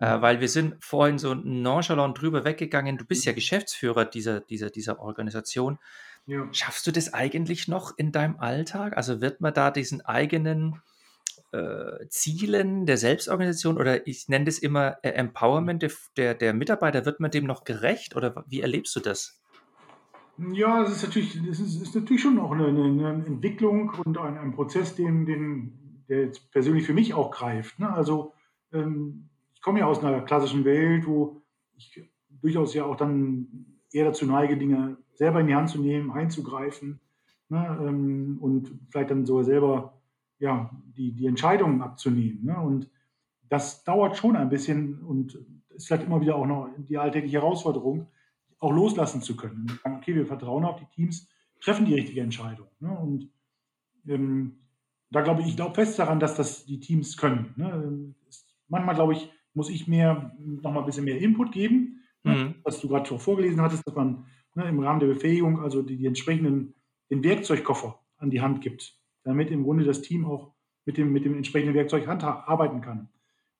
Äh, 0.00 0.16
mhm. 0.16 0.22
weil 0.22 0.40
wir 0.40 0.48
sind 0.48 0.76
vorhin 0.84 1.18
so 1.18 1.34
nonchalant 1.34 2.20
drüber 2.20 2.44
weggegangen. 2.44 2.98
Du 2.98 3.04
bist 3.04 3.24
ja 3.24 3.32
mhm. 3.32 3.36
Geschäftsführer 3.36 4.04
dieser, 4.04 4.40
dieser, 4.40 4.70
dieser 4.70 5.00
Organisation. 5.00 5.78
Ja. 6.26 6.46
Schaffst 6.52 6.86
du 6.86 6.92
das 6.92 7.14
eigentlich 7.14 7.68
noch 7.68 7.96
in 7.96 8.12
deinem 8.12 8.38
Alltag? 8.38 8.96
Also 8.96 9.20
wird 9.20 9.40
man 9.40 9.54
da 9.54 9.70
diesen 9.70 10.02
eigenen 10.02 10.80
äh, 11.52 12.06
Zielen 12.08 12.86
der 12.86 12.98
Selbstorganisation 12.98 13.78
oder 13.78 14.06
ich 14.06 14.28
nenne 14.28 14.44
das 14.44 14.58
immer 14.58 14.96
äh, 15.02 15.10
Empowerment 15.10 15.86
der, 16.16 16.34
der, 16.34 16.54
Mitarbeiter, 16.54 17.06
wird 17.06 17.20
man 17.20 17.30
dem 17.30 17.46
noch 17.46 17.64
gerecht 17.64 18.16
oder 18.16 18.44
wie 18.48 18.60
erlebst 18.60 18.94
du 18.96 19.00
das? 19.00 19.40
Ja, 20.52 20.82
es 20.82 20.92
ist 20.92 21.02
natürlich, 21.04 21.36
es 21.48 21.58
ist, 21.58 21.82
ist 21.82 21.94
natürlich 21.94 22.22
schon 22.22 22.38
auch 22.38 22.52
eine, 22.52 22.66
eine, 22.66 23.24
Entwicklung 23.26 23.90
und 24.04 24.18
ein, 24.18 24.38
ein 24.38 24.52
Prozess, 24.52 24.94
den, 24.94 25.26
den, 25.26 26.04
der 26.08 26.26
jetzt 26.26 26.50
persönlich 26.52 26.84
für 26.84 26.94
mich 26.94 27.14
auch 27.14 27.30
greift. 27.30 27.78
Ne? 27.78 27.92
Also 27.92 28.34
ähm, 28.72 29.28
ich 29.54 29.62
komme 29.62 29.80
ja 29.80 29.86
aus 29.86 30.04
einer 30.04 30.20
klassischen 30.20 30.64
Welt, 30.64 31.06
wo 31.06 31.42
ich 31.76 32.08
durchaus 32.28 32.74
ja 32.74 32.84
auch 32.84 32.96
dann 32.96 33.80
eher 33.90 34.04
dazu 34.04 34.26
neige, 34.26 34.56
Dinge 34.56 34.98
selber 35.14 35.40
in 35.40 35.48
die 35.48 35.54
Hand 35.54 35.70
zu 35.70 35.80
nehmen, 35.80 36.12
einzugreifen 36.12 37.00
ne? 37.48 37.78
ähm, 37.82 38.38
und 38.40 38.70
vielleicht 38.90 39.10
dann 39.10 39.26
sogar 39.26 39.44
selber 39.44 39.97
ja, 40.38 40.70
die, 40.96 41.12
die 41.12 41.26
Entscheidungen 41.26 41.82
abzunehmen. 41.82 42.44
Ne? 42.44 42.58
Und 42.58 42.90
das 43.48 43.84
dauert 43.84 44.16
schon 44.16 44.36
ein 44.36 44.48
bisschen 44.48 45.00
und 45.00 45.38
ist 45.70 45.86
vielleicht 45.86 46.06
immer 46.06 46.20
wieder 46.20 46.36
auch 46.36 46.46
noch 46.46 46.70
die 46.76 46.98
alltägliche 46.98 47.38
Herausforderung, 47.38 48.08
auch 48.58 48.72
loslassen 48.72 49.22
zu 49.22 49.36
können. 49.36 49.78
Okay, 49.84 50.14
wir 50.14 50.26
vertrauen 50.26 50.64
auf 50.64 50.76
die 50.76 50.86
Teams, 50.94 51.28
treffen 51.60 51.86
die 51.86 51.94
richtige 51.94 52.20
Entscheidung. 52.20 52.66
Ne? 52.80 52.90
Und 52.90 53.30
ähm, 54.06 54.58
da 55.10 55.22
glaube 55.22 55.42
ich, 55.42 55.48
ich 55.48 55.56
glaube 55.56 55.74
fest 55.74 55.98
daran, 55.98 56.20
dass 56.20 56.34
das 56.34 56.66
die 56.66 56.80
Teams 56.80 57.16
können. 57.16 57.54
Ne? 57.56 58.14
Manchmal, 58.68 58.94
glaube 58.94 59.14
ich, 59.14 59.30
muss 59.54 59.70
ich 59.70 59.88
mehr, 59.88 60.36
noch 60.38 60.72
mal 60.72 60.80
ein 60.80 60.86
bisschen 60.86 61.04
mehr 61.04 61.20
Input 61.20 61.52
geben, 61.52 62.02
ne? 62.24 62.34
mhm. 62.34 62.54
was 62.64 62.80
du 62.80 62.88
gerade 62.88 63.18
vorgelesen 63.18 63.60
hattest, 63.60 63.86
dass 63.86 63.94
man 63.94 64.26
ne, 64.54 64.68
im 64.68 64.80
Rahmen 64.80 65.00
der 65.00 65.06
Befähigung 65.06 65.60
also 65.60 65.82
die, 65.82 65.96
die 65.96 66.06
entsprechenden, 66.06 66.74
den 67.10 67.22
Werkzeugkoffer 67.24 67.98
an 68.18 68.30
die 68.30 68.40
Hand 68.40 68.60
gibt 68.60 68.97
damit 69.28 69.50
im 69.50 69.62
Grunde 69.62 69.84
das 69.84 70.00
Team 70.00 70.24
auch 70.24 70.54
mit 70.86 70.96
dem, 70.96 71.12
mit 71.12 71.26
dem 71.26 71.36
entsprechenden 71.36 71.74
Werkzeug 71.74 72.08
arbeiten 72.08 72.80
kann. 72.80 73.10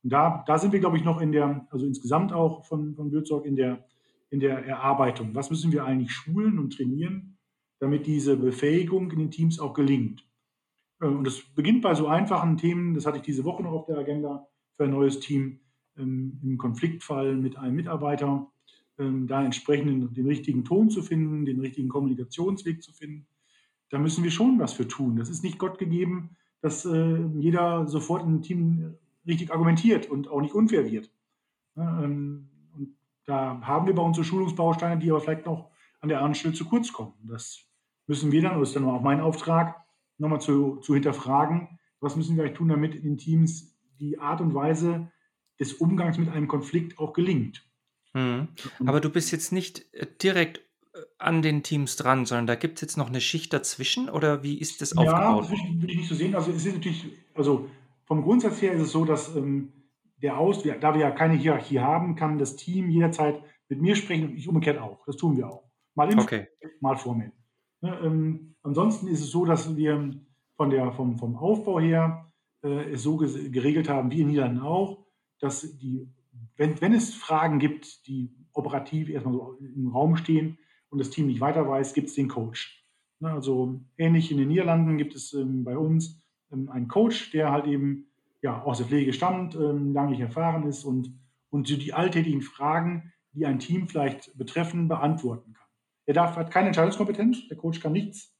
Und 0.03 0.11
da, 0.11 0.43
da 0.47 0.59
sind 0.59 0.73
wir, 0.73 0.81
glaube 0.81 0.97
ich, 0.97 1.05
noch 1.05 1.21
in 1.21 1.31
der, 1.31 1.67
also 1.71 1.85
insgesamt 1.85 2.33
auch 2.33 2.65
von, 2.65 2.95
von 2.95 3.13
Würzog 3.13 3.45
in 3.45 3.55
der, 3.55 3.85
in 4.31 4.41
der 4.41 4.65
Erarbeitung. 4.65 5.35
Was 5.35 5.51
müssen 5.51 5.71
wir 5.71 5.85
eigentlich 5.85 6.11
schulen 6.11 6.59
und 6.59 6.75
trainieren, 6.75 7.37
damit 7.81 8.07
diese 8.07 8.39
Befähigung 8.39 9.11
in 9.11 9.19
den 9.19 9.31
Teams 9.31 9.61
auch 9.61 9.75
gelingt? 9.75 10.27
Äh, 11.03 11.07
und 11.07 11.27
das 11.27 11.41
beginnt 11.55 11.83
bei 11.83 11.95
so 11.95 12.07
einfachen 12.07 12.57
Themen, 12.57 12.95
das 12.95 13.05
hatte 13.05 13.19
ich 13.19 13.25
diese 13.25 13.45
Woche 13.45 13.63
noch 13.63 13.73
auf 13.73 13.85
der 13.85 13.99
Agenda 13.99 14.49
für 14.77 14.85
ein 14.85 14.91
neues 14.91 15.21
Team, 15.21 15.61
ähm, 15.99 16.41
im 16.43 16.57
Konfliktfall 16.57 17.37
mit 17.37 17.59
einem 17.59 17.77
Mitarbeiter, 17.77 18.51
ähm, 18.99 19.27
da 19.27 19.45
entsprechend 19.45 20.17
den 20.17 20.27
richtigen 20.27 20.65
Ton 20.65 20.89
zu 20.89 21.03
finden, 21.03 21.45
den 21.45 21.61
richtigen 21.61 21.91
Kommunikationsweg 21.91 22.83
zu 22.83 22.95
finden 22.95 23.27
da 23.91 23.99
müssen 23.99 24.25
wir 24.25 24.31
schon 24.31 24.59
was 24.59 24.73
für 24.73 24.87
tun. 24.87 25.17
Das 25.17 25.29
ist 25.29 25.43
nicht 25.43 25.59
Gott 25.59 25.79
gegeben, 25.79 26.37
dass 26.61 26.85
äh, 26.85 27.19
jeder 27.37 27.87
sofort 27.87 28.23
im 28.23 28.43
Team 28.43 28.97
richtig 29.27 29.53
argumentiert 29.53 30.11
und 30.11 30.29
auch 30.29 30.41
nicht 30.41 30.55
unfair 30.55 30.91
wird. 30.91 31.11
Ja, 31.77 32.03
ähm, 32.03 32.49
und 32.73 32.97
da 33.27 33.61
haben 33.63 33.87
wir 33.87 33.95
bei 33.95 34.03
uns 34.03 34.17
so 34.17 34.23
Schulungsbausteine, 34.23 35.01
die 35.01 35.11
aber 35.11 35.21
vielleicht 35.21 35.47
noch 35.47 35.71
an 36.01 36.09
der 36.09 36.19
anderen 36.19 36.35
Stelle 36.35 36.55
zu 36.55 36.65
kurz 36.65 36.93
kommen. 36.93 37.15
Das 37.25 37.65
müssen 38.07 38.33
wir 38.33 38.43
dann, 38.43 38.59
das 38.59 38.71
ist 38.71 38.77
dann 38.77 38.85
auch 38.85 39.03
mein 39.03 39.21
Auftrag, 39.21 39.77
nochmal 40.19 40.41
zu, 40.41 40.77
zu 40.77 40.95
hinterfragen, 40.95 41.79
was 42.01 42.17
müssen 42.17 42.37
wir 42.37 42.45
eigentlich 42.45 42.57
tun, 42.57 42.69
damit 42.69 42.95
in 42.95 43.03
den 43.03 43.19
Teams 43.19 43.77
die 44.01 44.19
Art 44.19 44.41
und 44.41 44.55
Weise 44.55 45.11
des 45.59 45.75
Umgangs 45.75 46.19
mit 46.19 46.29
einem 46.29 46.49
Konflikt 46.49 46.99
auch 46.99 47.13
gelingt. 47.13 47.69
Mhm. 48.15 48.49
Aber 48.85 49.01
du 49.01 49.11
bist 49.11 49.33
jetzt 49.33 49.53
nicht 49.53 49.93
äh, 49.93 50.07
direkt 50.21 50.63
an 51.19 51.43
den 51.43 51.63
Teams 51.63 51.97
dran, 51.97 52.27
sondern 52.27 52.47
da 52.47 52.55
gibt 52.55 52.77
es 52.77 52.81
jetzt 52.83 52.97
noch 52.97 53.09
eine 53.09 53.21
Schicht 53.21 53.53
dazwischen 53.53 54.09
oder 54.09 54.43
wie 54.43 54.59
ist 54.59 54.81
das 54.81 54.97
aufgebaut? 54.97 55.21
Ja, 55.21 55.37
das 55.39 55.51
würde 55.51 55.63
ich, 55.63 55.81
würde 55.81 55.93
ich 55.93 55.99
nicht 55.99 56.09
so 56.09 56.15
sehen. 56.15 56.35
Also 56.35 56.51
es 56.51 56.65
ist 56.65 56.75
natürlich, 56.75 57.07
also 57.35 57.69
vom 58.05 58.23
Grundsatz 58.23 58.63
her 58.63 58.73
ist 58.73 58.83
es 58.83 58.93
so, 58.93 59.05
dass 59.05 59.35
ähm, 59.37 59.73
der 60.23 60.39
Aus, 60.39 60.63
da 60.63 60.95
wir 60.95 61.01
ja 61.01 61.11
keine 61.11 61.35
Hierarchie 61.35 61.81
haben, 61.81 62.17
kann 62.17 62.39
das 62.39 62.57
Team 62.57 62.91
jederzeit 62.91 63.43
mit 63.69 63.81
mir 63.81 63.95
sprechen 63.95 64.31
und 64.31 64.37
ich 64.37 64.49
umgekehrt 64.49 64.79
auch. 64.79 65.05
Das 65.07 65.17
tun 65.17 65.37
wir 65.37 65.49
auch. 65.49 65.65
Mal 65.95 66.13
im 66.13 66.19
okay. 66.19 66.47
mal 66.81 66.97
formell. 66.97 67.33
Ne, 67.81 67.99
ähm, 68.03 68.55
ansonsten 68.63 69.09
ist 69.09 69.21
es 69.21 69.31
so, 69.31 69.45
dass 69.45 69.77
wir 69.77 70.15
von 70.57 70.71
der, 70.71 70.93
vom, 70.93 71.19
vom 71.19 71.37
Aufbau 71.37 71.79
her 71.79 72.27
äh, 72.63 72.93
es 72.93 73.03
so 73.03 73.17
geregelt 73.17 73.89
haben, 73.89 74.11
wie 74.11 74.23
in 74.23 74.29
Niederlanden 74.29 74.63
auch, 74.63 75.05
dass 75.39 75.77
die, 75.79 76.09
wenn, 76.57 76.81
wenn 76.81 76.93
es 76.93 77.15
Fragen 77.15 77.59
gibt, 77.59 78.07
die 78.07 78.31
operativ 78.53 79.09
erstmal 79.09 79.35
so 79.35 79.59
im 79.61 79.89
Raum 79.89 80.17
stehen, 80.17 80.59
und 80.91 80.99
das 80.99 81.11
Team 81.11 81.27
nicht 81.27 81.41
weiter 81.41 81.69
weiß, 81.69 81.95
gibt 81.95 82.09
es 82.09 82.15
den 82.15 82.29
Coach. 82.29 82.85
Ne, 83.21 83.33
also 83.33 83.81
ähnlich 83.97 84.31
in 84.31 84.39
den 84.39 84.49
Niederlanden 84.49 84.97
gibt 84.97 85.15
es 85.15 85.33
ähm, 85.35 85.65
bei 85.65 85.77
uns 85.77 86.23
ähm, 86.53 86.69
einen 86.71 86.89
Coach, 86.89 87.33
der 87.33 87.51
halt 87.51 87.67
eben 87.67 88.07
ja, 88.43 88.63
aus 88.63 88.79
der 88.79 88.87
Pflege 88.87 89.13
stammt, 89.13 89.57
ähm, 89.57 89.93
lange 89.93 90.21
erfahren 90.21 90.67
ist 90.67 90.85
und, 90.85 91.19
und 91.51 91.69
die 91.69 91.93
alltäglichen 91.93 92.43
Fragen, 92.43 93.13
die 93.33 93.45
ein 93.45 93.59
Team 93.59 93.89
vielleicht 93.89 94.37
betreffen, 94.39 94.89
beantworten 94.89 95.53
kann. 95.53 95.67
Er 96.07 96.15
darf, 96.15 96.37
hat 96.37 96.51
keine 96.51 96.69
Entscheidungskompetenz, 96.69 97.49
der 97.49 97.57
Coach 97.57 97.81
kann 97.81 97.93
nichts 97.93 98.35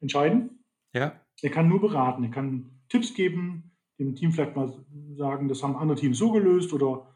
entscheiden. 0.00 0.64
Ja. 0.94 1.20
Er 1.42 1.50
kann 1.50 1.68
nur 1.68 1.80
beraten, 1.80 2.24
er 2.24 2.30
kann 2.30 2.80
Tipps 2.88 3.14
geben, 3.14 3.72
dem 3.98 4.14
Team 4.14 4.32
vielleicht 4.32 4.56
mal 4.56 4.72
sagen, 5.14 5.48
das 5.48 5.62
haben 5.62 5.76
andere 5.76 5.98
Teams 5.98 6.18
so 6.18 6.32
gelöst 6.32 6.72
oder 6.72 7.06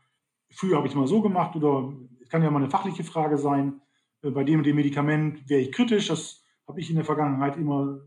früher 0.50 0.76
habe 0.76 0.86
ich 0.86 0.92
es 0.92 0.96
mal 0.96 1.06
so 1.06 1.22
gemacht 1.22 1.56
oder 1.56 1.92
es 2.20 2.28
kann 2.28 2.42
ja 2.42 2.50
mal 2.50 2.62
eine 2.62 2.70
fachliche 2.70 3.04
Frage 3.04 3.38
sein. 3.38 3.80
Äh, 4.26 4.30
bei 4.30 4.44
dem 4.44 4.58
und 4.58 4.66
dem 4.66 4.76
Medikament 4.76 5.48
wäre 5.48 5.60
ich 5.60 5.72
kritisch. 5.72 6.08
Das 6.08 6.42
habe 6.66 6.80
ich 6.80 6.90
in 6.90 6.96
der 6.96 7.04
Vergangenheit 7.04 7.56
immer 7.56 8.00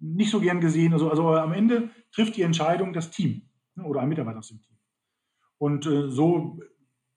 nicht 0.00 0.30
so 0.30 0.40
gern 0.40 0.60
gesehen. 0.60 0.92
Also, 0.92 1.10
also 1.10 1.28
am 1.28 1.52
Ende 1.52 1.90
trifft 2.12 2.36
die 2.36 2.42
Entscheidung 2.42 2.92
das 2.92 3.10
Team 3.10 3.42
ne, 3.74 3.84
oder 3.84 4.00
ein 4.00 4.08
Mitarbeiter 4.08 4.38
aus 4.38 4.48
dem 4.48 4.60
Team. 4.60 4.76
Und 5.58 5.86
äh, 5.86 6.08
so 6.08 6.58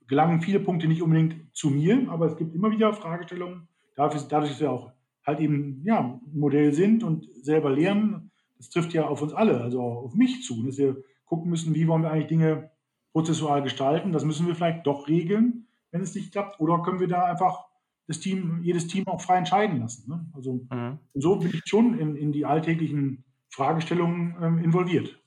gelangen 0.08 0.42
viele 0.42 0.60
Punkte 0.60 0.88
nicht 0.88 1.02
unbedingt 1.02 1.56
zu 1.56 1.70
mir, 1.70 2.10
aber 2.10 2.26
es 2.26 2.36
gibt 2.36 2.54
immer 2.54 2.72
wieder 2.72 2.94
Fragestellungen. 2.94 3.68
Dadurch, 3.96 4.24
dadurch 4.28 4.52
dass 4.52 4.60
wir 4.60 4.72
auch 4.72 4.92
halt 5.26 5.40
eben 5.40 5.82
ja, 5.86 6.20
Modell 6.34 6.74
sind 6.74 7.04
und 7.04 7.28
selber 7.44 7.70
lernen, 7.70 8.32
das 8.58 8.70
trifft 8.70 8.94
ja 8.94 9.06
auf 9.06 9.22
uns 9.22 9.34
alle, 9.34 9.62
also 9.62 9.82
auf 9.82 10.16
mich 10.16 10.44
zu, 10.44 10.64
dass 10.64 10.78
wir 10.78 11.04
gucken 11.26 11.50
müssen, 11.50 11.76
wie 11.76 11.88
wollen 11.88 12.02
wir 12.02 12.12
eigentlich 12.12 12.28
Dinge 12.28 12.72
prozessual 13.12 13.62
gestalten. 13.62 14.12
Das 14.12 14.26
müssen 14.26 14.48
wir 14.48 14.56
vielleicht 14.56 14.86
doch 14.88 15.08
regeln, 15.08 15.68
wenn 15.92 16.02
es 16.02 16.16
nicht 16.16 16.32
klappt. 16.32 16.60
Oder 16.60 16.82
können 16.82 17.00
wir 17.00 17.08
da 17.08 17.24
einfach 17.24 17.66
das 18.08 18.20
Team, 18.20 18.62
jedes 18.64 18.88
Team 18.88 19.08
auch 19.08 19.22
frei 19.22 19.38
entscheiden 19.38 19.80
lassen. 19.80 20.10
Ne? 20.10 20.26
Also 20.34 20.66
mhm. 20.70 21.00
so 21.14 21.38
bin 21.38 21.52
ich 21.54 21.62
schon 21.66 21.98
in, 21.98 22.16
in 22.16 22.32
die 22.32 22.46
alltäglichen 22.46 23.24
Fragestellungen 23.50 24.36
ähm, 24.42 24.58
involviert. 24.64 25.22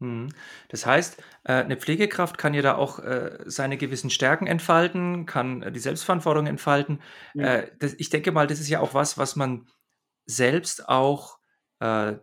Mhm. 0.00 0.28
Das 0.68 0.86
heißt, 0.86 1.22
äh, 1.44 1.64
'ne 1.64 1.76
Pflegekraft 1.76 2.38
kann 2.38 2.54
ja 2.54 2.62
da 2.62 2.76
auch, 2.76 3.00
äh, 3.00 3.38
seine 3.46 3.76
gewissen 3.76 4.10
Stärken 4.10 4.46
entfalten, 4.46 5.26
kann, 5.26 5.62
äh, 5.62 5.72
die 5.72 5.80
Selbstverantwortung 5.80 6.46
entfalten. 6.46 7.00
Ja. 7.34 7.62
Das 7.78 7.94
ich 7.98 8.10
denke 8.10 8.30
mal, 8.32 8.46
das 8.46 8.60
ist 8.60 8.68
ja 8.68 8.80
auch 8.80 8.94
was, 8.94 9.18
was 9.18 9.36
man 9.36 9.66
selbst 10.26 10.88
auch, 10.88 11.38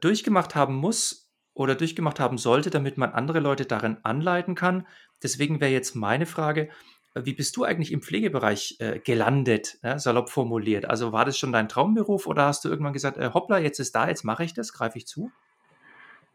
durchgemacht 0.01 0.53
haben 0.53 0.75
muss 0.75 1.31
oder 1.53 1.75
durchgemacht 1.75 2.19
haben 2.19 2.37
sollte, 2.37 2.69
damit 2.69 2.97
man 2.97 3.11
andere 3.13 3.39
Leute 3.39 3.65
darin 3.65 3.99
anleiten 4.03 4.53
kann. 4.53 4.85
Deswegen 5.23 5.61
wäre 5.61 5.71
jetzt 5.71 5.95
meine 5.95 6.25
Frage: 6.25 6.69
wie 7.23 7.33
bist 7.33 7.55
du 7.57 7.63
eigentlich 7.63 7.91
im 7.91 8.01
Pflegebereich, 8.01 8.77
äh, 8.79 8.99
gelandet, 8.99 9.77
ja, 9.83 9.97
salopp 9.99 10.29
formuliert? 10.29 10.85
Also, 10.85 11.11
war 11.11 11.25
das 11.25 11.37
schon 11.37 11.51
dein 11.51 11.69
Traumberuf 11.69 12.27
oder 12.27 12.45
hast 12.45 12.65
du 12.65 12.69
irgendwann 12.69 12.93
gesagt: 12.93 13.17
„Äh, 13.17 13.31
hoppla, 13.33 13.59
jetzt 13.59 13.79
ist 13.79 13.95
da, 13.95 14.07
jetzt 14.07 14.23
mache 14.23 14.43
ich 14.43 14.53
das, 14.53 14.73
greife 14.73 14.97
ich 14.97 15.07
zu?“ 15.07 15.31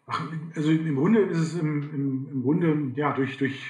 Ach, 0.07 0.23
also 0.57 0.71
im 0.71 0.97
Grunde 0.97 1.21
ist 1.21 1.39
es 1.39 1.55
im, 1.55 1.83
im, 1.95 2.29
im 2.33 2.43
Grunde, 2.43 2.93
ja, 2.97 3.13
durch, 3.13 3.39
durch, 3.39 3.63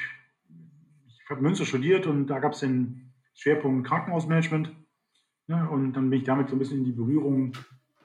ich 1.09 1.31
habe 1.31 1.43
Münster 1.43 1.67
studiert 1.67 2.07
und 2.07 2.29
da 2.29 2.39
gab 2.39 2.53
es 2.53 2.61
den 2.61 3.13
Schwerpunkt 3.35 3.87
Krankenhausmanagement. 3.87 4.73
Ne, 5.49 5.69
und 5.69 5.95
dann 5.95 6.11
bin 6.11 6.21
ich 6.21 6.25
damit 6.25 6.49
so 6.49 6.55
ein 6.55 6.61
bisschen 6.61 6.79
in 6.79 6.85
die 6.85 6.93
Berührung 6.93 7.53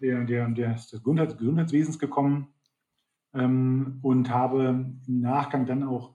der, 0.02 0.24
der, 0.24 0.50
der, 0.50 0.74
des 0.74 0.92
Gesundheits, 0.92 1.38
Gesundheitswesens 1.38 2.00
gekommen 2.00 2.48
ähm, 3.34 4.00
und 4.02 4.30
habe 4.30 4.86
im 5.08 5.22
Nachgang 5.22 5.66
dann 5.66 5.84
auch 5.84 6.15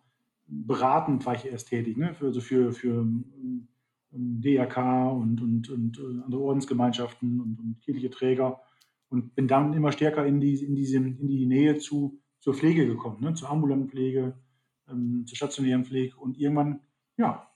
beratend 0.50 1.24
war 1.26 1.34
ich 1.34 1.46
erst 1.46 1.68
tätig, 1.68 1.96
ne, 1.96 2.14
für, 2.14 2.26
also 2.26 2.40
für, 2.40 2.72
für 2.72 3.00
ähm, 3.00 3.68
DRK 4.12 5.12
und, 5.12 5.40
und, 5.40 5.70
und 5.70 5.98
äh, 5.98 6.22
andere 6.24 6.40
Ordensgemeinschaften 6.40 7.40
und, 7.40 7.58
und 7.60 7.80
kirchliche 7.80 8.10
Träger 8.10 8.60
und 9.08 9.34
bin 9.34 9.48
dann 9.48 9.72
immer 9.72 9.92
stärker 9.92 10.26
in 10.26 10.40
die, 10.40 10.54
in 10.64 10.74
diese, 10.74 10.96
in 10.96 11.28
die 11.28 11.46
Nähe 11.46 11.78
zu, 11.78 12.20
zur 12.40 12.54
Pflege 12.54 12.86
gekommen, 12.86 13.20
ne? 13.20 13.34
zur 13.34 13.50
ambulanten 13.50 13.88
Pflege, 13.88 14.34
ähm, 14.88 15.24
zur 15.26 15.36
stationären 15.36 15.84
Pflege 15.84 16.16
und 16.16 16.38
irgendwann, 16.38 16.80
ja, 17.16 17.48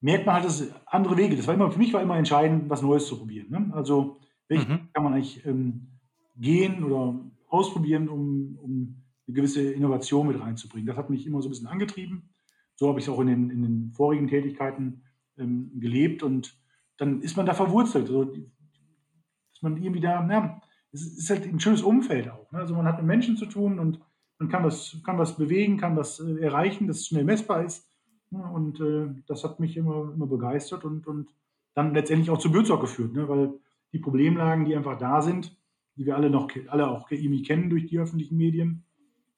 merkt 0.00 0.26
man 0.26 0.36
halt, 0.36 0.44
dass 0.44 0.68
andere 0.86 1.16
Wege, 1.16 1.36
das 1.36 1.46
war 1.46 1.54
immer, 1.54 1.70
für 1.70 1.78
mich 1.78 1.92
war 1.92 2.02
immer 2.02 2.16
entscheidend, 2.16 2.68
was 2.70 2.82
Neues 2.82 3.06
zu 3.06 3.18
probieren. 3.18 3.50
Ne? 3.50 3.70
Also, 3.72 4.16
welche 4.48 4.72
Mhm. 4.72 4.88
kann 4.92 5.04
man 5.04 5.12
eigentlich 5.14 5.44
ähm, 5.46 5.88
gehen 6.36 6.84
oder 6.84 7.18
ausprobieren, 7.48 8.08
um, 8.08 8.58
um 8.62 9.02
eine 9.28 9.34
gewisse 9.34 9.72
Innovation 9.72 10.26
mit 10.26 10.40
reinzubringen. 10.40 10.86
Das 10.86 10.96
hat 10.96 11.10
mich 11.10 11.26
immer 11.26 11.42
so 11.42 11.48
ein 11.48 11.50
bisschen 11.50 11.68
angetrieben. 11.68 12.30
So 12.76 12.88
habe 12.88 12.98
ich 12.98 13.06
es 13.06 13.08
auch 13.10 13.20
in 13.20 13.26
den, 13.26 13.50
in 13.50 13.62
den 13.62 13.92
vorigen 13.92 14.28
Tätigkeiten 14.28 15.02
ähm, 15.36 15.70
gelebt 15.78 16.22
und 16.22 16.56
dann 16.96 17.20
ist 17.20 17.36
man 17.36 17.46
da 17.46 17.54
verwurzelt. 17.54 18.08
Also, 18.08 18.24
dass 18.24 19.62
man 19.62 19.76
irgendwie 19.76 20.00
da, 20.00 20.26
ja, 20.28 20.60
es 20.92 21.02
ist 21.02 21.30
halt 21.30 21.44
ein 21.44 21.60
schönes 21.60 21.82
Umfeld 21.82 22.30
auch. 22.30 22.50
Ne? 22.52 22.58
Also 22.58 22.74
man 22.74 22.86
hat 22.86 22.98
mit 22.98 23.06
Menschen 23.06 23.36
zu 23.36 23.46
tun 23.46 23.78
und 23.78 24.00
man 24.38 24.48
kann 24.48 24.64
was, 24.64 24.96
kann 25.04 25.18
was 25.18 25.36
bewegen, 25.36 25.76
kann 25.76 25.96
was 25.96 26.20
äh, 26.20 26.40
erreichen, 26.40 26.86
das 26.86 27.06
schnell 27.06 27.24
messbar 27.24 27.64
ist. 27.64 27.86
Ne? 28.30 28.42
Und 28.42 28.80
äh, 28.80 29.08
das 29.26 29.44
hat 29.44 29.60
mich 29.60 29.76
immer, 29.76 30.12
immer 30.14 30.26
begeistert 30.26 30.84
und, 30.84 31.06
und 31.06 31.28
dann 31.74 31.94
letztendlich 31.94 32.30
auch 32.30 32.38
zu 32.38 32.50
Bürsorg 32.50 32.80
geführt, 32.80 33.12
ne? 33.12 33.28
weil 33.28 33.52
die 33.92 33.98
Problemlagen, 33.98 34.64
die 34.64 34.76
einfach 34.76 34.98
da 34.98 35.20
sind, 35.20 35.56
die 35.96 36.06
wir 36.06 36.16
alle 36.16 36.30
noch 36.30 36.48
alle 36.68 36.88
auch 36.88 37.10
irgendwie 37.10 37.42
kennen 37.42 37.70
durch 37.70 37.86
die 37.86 37.98
öffentlichen 37.98 38.36
Medien, 38.36 38.84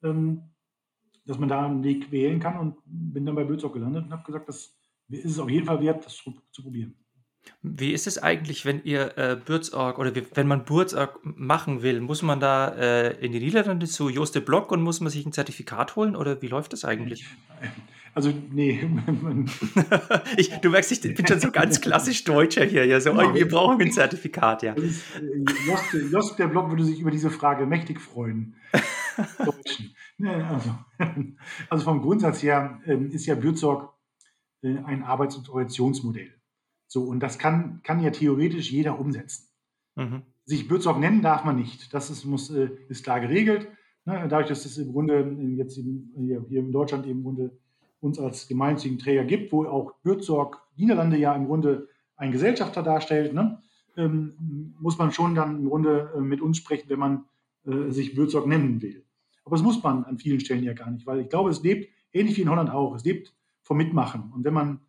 ähm, 0.03 0.43
dass 1.25 1.37
man 1.37 1.49
da 1.49 1.65
einen 1.65 1.83
Weg 1.83 2.11
wählen 2.11 2.39
kann 2.39 2.57
und 2.57 2.77
bin 2.85 3.25
dann 3.25 3.35
bei 3.35 3.43
Bürsorg 3.43 3.73
gelandet 3.73 4.05
und 4.05 4.11
habe 4.11 4.23
gesagt, 4.23 4.49
das 4.49 4.75
ist 5.09 5.25
es 5.25 5.39
auf 5.39 5.49
jeden 5.49 5.65
Fall 5.65 5.81
wert, 5.81 6.05
das 6.05 6.15
zu, 6.15 6.33
zu 6.51 6.63
probieren. 6.63 6.95
Wie 7.63 7.91
ist 7.91 8.07
es 8.07 8.17
eigentlich, 8.17 8.65
wenn 8.65 8.83
ihr, 8.83 9.17
äh, 9.17 9.35
Buurtzorg 9.35 9.99
oder 9.99 10.15
w 10.15 10.23
wenn 10.33 10.47
man 10.47 10.65
Buurtzorg 10.65 11.19
machen 11.23 11.83
will? 11.83 12.01
Muss 12.01 12.21
man 12.23 12.39
da, 12.39 12.69
äh, 12.69 13.23
in 13.23 13.31
die 13.31 13.39
Niederlande 13.39 13.87
zu 13.87 14.09
Joost 14.09 14.33
de 14.35 14.41
Blok 14.41 14.71
und 14.71 14.81
muss 14.81 14.99
man 14.99 15.11
sich 15.11 15.25
ein 15.25 15.31
Zertifikat 15.31 15.95
holen 15.95 16.15
oder 16.15 16.41
wie 16.41 16.47
läuft 16.47 16.73
das 16.73 16.85
eigentlich? 16.85 17.25
Also, 18.13 18.33
nee, 18.51 18.77
Ich 20.35 20.49
du 20.49 20.69
merkst, 20.69 20.91
ich 20.91 21.15
bin 21.15 21.25
schon 21.25 21.39
so 21.39 21.49
ganz 21.49 21.79
klassisch 21.79 22.25
Deutscher 22.25 22.65
hier, 22.65 22.85
ja, 22.85 22.99
so: 22.99 23.11
genau, 23.11 23.29
„Oh, 23.29 23.33
wir 23.33 23.47
brauchen 23.47 23.81
ein 23.81 23.91
Zertifikat“, 23.93 24.63
ja. 24.63 24.73
ist, 24.73 25.03
äh, 25.15 25.97
Jost, 26.11 26.37
der 26.37 26.47
Blog 26.47 26.69
würde 26.69 26.83
sich 26.83 26.99
über 26.99 27.09
diese 27.09 27.29
Frage 27.29 27.65
mächtig 27.65 28.01
freuen. 28.01 28.55
Deutschen. 29.37 29.95
Also, 30.49 30.75
also 31.69 31.83
vom 31.85 32.01
Grundsatz 32.01 32.43
her 32.43 32.81
ähm, 32.85 33.11
ist 33.11 33.25
ja 33.27 33.35
Bürzorg 33.35 33.93
äh, 34.61 34.75
ein 34.85 35.03
Arbeits- 35.03 35.37
und 35.37 35.47
Organisationsmodell. 35.47 36.33
So, 36.91 37.03
und 37.03 37.21
das 37.21 37.39
kann, 37.39 37.79
kann 37.83 38.03
ja 38.03 38.09
theoretisch 38.09 38.69
jeder 38.69 38.99
umsetzen. 38.99 39.47
Mhm. 39.95 40.23
Sich 40.43 40.67
Bürzorg 40.67 40.99
nennen 40.99 41.21
darf 41.21 41.45
man 41.45 41.55
nicht. 41.55 41.93
Das 41.93 42.09
ist, 42.09 42.25
muss, 42.25 42.49
äh, 42.49 42.69
ist 42.89 43.05
klar 43.05 43.21
geregelt. 43.21 43.69
Ne, 44.03 44.27
dadurch, 44.27 44.49
dass 44.49 44.65
es 44.65 44.77
im 44.77 44.91
Grunde 44.91 45.21
äh, 45.21 45.55
jetzt 45.55 45.75
hier, 45.75 46.43
in 46.49 46.71
Deutschland 46.73 47.07
im 47.07 47.23
Grunde 47.23 47.57
uns 48.01 48.19
als 48.19 48.45
gemeinnützigen 48.49 48.99
Träger 48.99 49.23
gibt, 49.23 49.53
wo 49.53 49.63
auch 49.67 49.93
Bürzorg 50.03 50.61
Niederlande 50.75 51.15
ja 51.15 51.33
im 51.33 51.45
Grunde 51.45 51.87
ein 52.17 52.33
Gesellschafter 52.33 52.83
darstellt, 52.83 53.33
ne, 53.33 53.61
ähm, 53.95 54.75
muss 54.77 54.97
man 54.97 55.13
schon 55.13 55.33
dann 55.33 55.59
im 55.59 55.69
Grunde 55.69 56.11
äh, 56.13 56.19
mit 56.19 56.41
uns 56.41 56.57
sprechen, 56.57 56.89
wenn 56.89 56.99
man 56.99 57.23
äh, 57.65 57.89
sich 57.89 58.15
Bürzorg 58.15 58.47
nennen 58.47 58.81
will. 58.81 59.05
Aber 59.45 59.55
das 59.55 59.63
muss 59.63 59.81
man 59.81 60.03
an 60.03 60.17
vielen 60.17 60.41
Stellen 60.41 60.65
ja 60.65 60.73
gar 60.73 60.91
nicht, 60.91 61.07
weil 61.07 61.21
ich 61.21 61.29
glaube, 61.29 61.51
es 61.51 61.63
lebt, 61.63 61.87
ähnlich 62.11 62.35
wie 62.35 62.41
in 62.41 62.49
Holland 62.49 62.69
auch, 62.69 62.93
es 62.95 63.05
lebt 63.05 63.33
vom 63.61 63.77
Mitmachen. 63.77 64.33
Und 64.33 64.43
wenn 64.43 64.53
man 64.53 64.81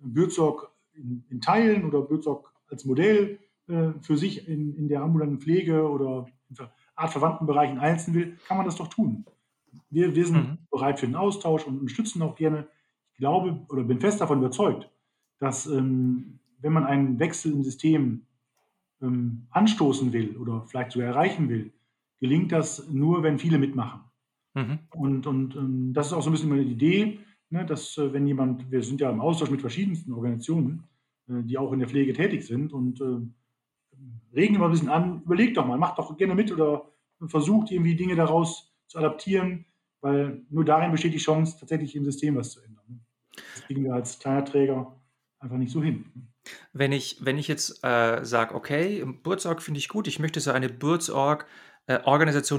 Bürzorg 0.00 0.72
in, 0.96 1.24
in 1.30 1.40
Teilen 1.40 1.84
oder 1.84 2.02
Bürzorg 2.02 2.52
als 2.68 2.84
Modell 2.84 3.38
äh, 3.68 3.90
für 4.00 4.16
sich 4.16 4.48
in, 4.48 4.74
in 4.76 4.88
der 4.88 5.02
ambulanten 5.02 5.40
Pflege 5.40 5.88
oder 5.88 6.26
in 6.48 6.56
artverwandten 6.94 7.46
Bereichen 7.46 7.78
einzeln 7.78 8.14
will, 8.14 8.38
kann 8.46 8.56
man 8.56 8.66
das 8.66 8.76
doch 8.76 8.88
tun. 8.88 9.24
Wir, 9.90 10.14
wir 10.14 10.26
sind 10.26 10.36
Mhm. 10.36 10.58
bereit 10.70 10.98
für 11.00 11.06
den 11.06 11.16
Austausch 11.16 11.66
und 11.66 11.78
unterstützen 11.80 12.22
auch 12.22 12.34
gerne. 12.36 12.68
Ich 13.12 13.18
glaube 13.18 13.64
oder 13.68 13.82
bin 13.84 14.00
fest 14.00 14.20
davon 14.20 14.38
überzeugt, 14.38 14.90
dass 15.38 15.66
ähm, 15.66 16.38
wenn 16.60 16.72
man 16.72 16.84
einen 16.84 17.18
Wechsel 17.18 17.52
im 17.52 17.62
System 17.62 18.22
ähm, 19.02 19.46
anstoßen 19.50 20.12
will 20.12 20.36
oder 20.36 20.62
vielleicht 20.66 20.92
sogar 20.92 21.08
erreichen 21.08 21.48
will, 21.48 21.72
gelingt 22.18 22.52
das 22.52 22.88
nur, 22.88 23.22
wenn 23.22 23.38
viele 23.38 23.58
mitmachen. 23.58 24.00
Mhm. 24.54 24.78
Und, 24.94 25.26
und 25.26 25.54
ähm, 25.56 25.92
das 25.92 26.08
ist 26.08 26.12
auch 26.14 26.22
so 26.22 26.30
ein 26.30 26.32
bisschen 26.32 26.48
meine 26.48 26.62
Idee, 26.62 27.18
ne, 27.50 27.64
dass 27.66 27.96
äh, 27.98 28.12
wenn 28.12 28.26
jemand, 28.26 28.70
wir 28.70 28.82
sind 28.82 29.00
ja 29.00 29.10
im 29.10 29.20
Austausch 29.20 29.50
mit 29.50 29.60
verschiedensten 29.60 30.12
Organisationen, 30.12 30.84
äh, 31.28 31.42
die 31.42 31.58
auch 31.58 31.72
in 31.72 31.80
der 31.80 31.88
Pflege 31.88 32.12
tätig 32.12 32.46
sind 32.46 32.72
und 32.72 33.00
äh, 33.00 33.20
regen 34.34 34.54
immer 34.54 34.66
ein 34.66 34.72
bisschen 34.72 34.88
an, 34.88 35.22
überlegt 35.22 35.56
doch 35.56 35.66
mal, 35.66 35.78
macht 35.78 35.98
doch 35.98 36.16
gerne 36.16 36.34
mit 36.34 36.52
oder 36.52 36.90
versucht 37.26 37.70
irgendwie 37.70 37.96
Dinge 37.96 38.14
daraus 38.14 38.74
zu 38.86 38.98
adaptieren, 38.98 39.64
weil 40.00 40.42
nur 40.50 40.64
darin 40.64 40.92
besteht 40.92 41.14
die 41.14 41.18
Chance, 41.18 41.56
tatsächlich 41.58 41.96
im 41.96 42.04
System 42.04 42.36
was 42.36 42.52
zu 42.52 42.60
ändern. 42.60 43.00
Das 43.54 43.64
kriegen 43.64 43.84
wir 43.84 43.94
als 43.94 44.18
kleiner 44.18 45.00
einfach 45.38 45.56
nicht 45.56 45.72
so 45.72 45.82
hin. 45.82 46.04
Wenn 46.72 46.92
ich 46.92 47.18
wenn 47.24 47.38
ich 47.38 47.48
jetzt, 47.48 47.82
äh, 47.82 48.24
sage: 48.24 48.54
„Okay, 48.54 49.04
Buurtzorg 49.04 49.62
finde 49.62 49.78
ich 49.78 49.88
gut, 49.88 50.06
ich 50.06 50.18
möchte 50.18 50.40
so 50.40 50.52
eine 50.52 50.68
Buurtzorg, 50.68 51.46
äh, 51.86 51.98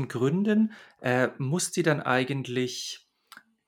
gründen“, 0.07 0.71
äh, 1.01 1.29
muss 1.37 1.71
die 1.71 1.83
dann 1.83 2.01
eigentlich, 2.01 3.07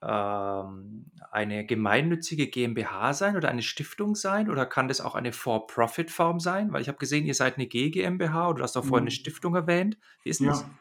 ähm, 0.02 1.09
eine 1.30 1.64
gemeinnützige 1.66 2.48
GmbH 2.48 3.12
sein 3.14 3.36
oder 3.36 3.48
eine 3.48 3.62
Stiftung 3.62 4.14
sein 4.16 4.50
oder 4.50 4.66
kann 4.66 4.88
das 4.88 5.00
auch 5.00 5.14
eine 5.14 5.32
For-Profit-Form 5.32 6.40
sein? 6.40 6.72
Weil 6.72 6.82
ich 6.82 6.88
habe 6.88 6.98
gesehen, 6.98 7.26
ihr 7.26 7.34
seid 7.34 7.58
'ne 7.58 7.66
G 7.66 7.90
GmbH 7.90 8.48
oder 8.50 8.58
du 8.58 8.62
hast 8.64 8.76
auch 8.76 8.84
vorhin 8.84 9.04
'ne 9.06 9.10
Mhm. 9.10 9.12
Stiftung 9.12 9.54
erwähnt. 9.54 9.98
Wie 10.22 10.30
ist 10.30 10.42
'n 10.42 10.46
das? 10.46 10.64
Ja. 10.64 10.80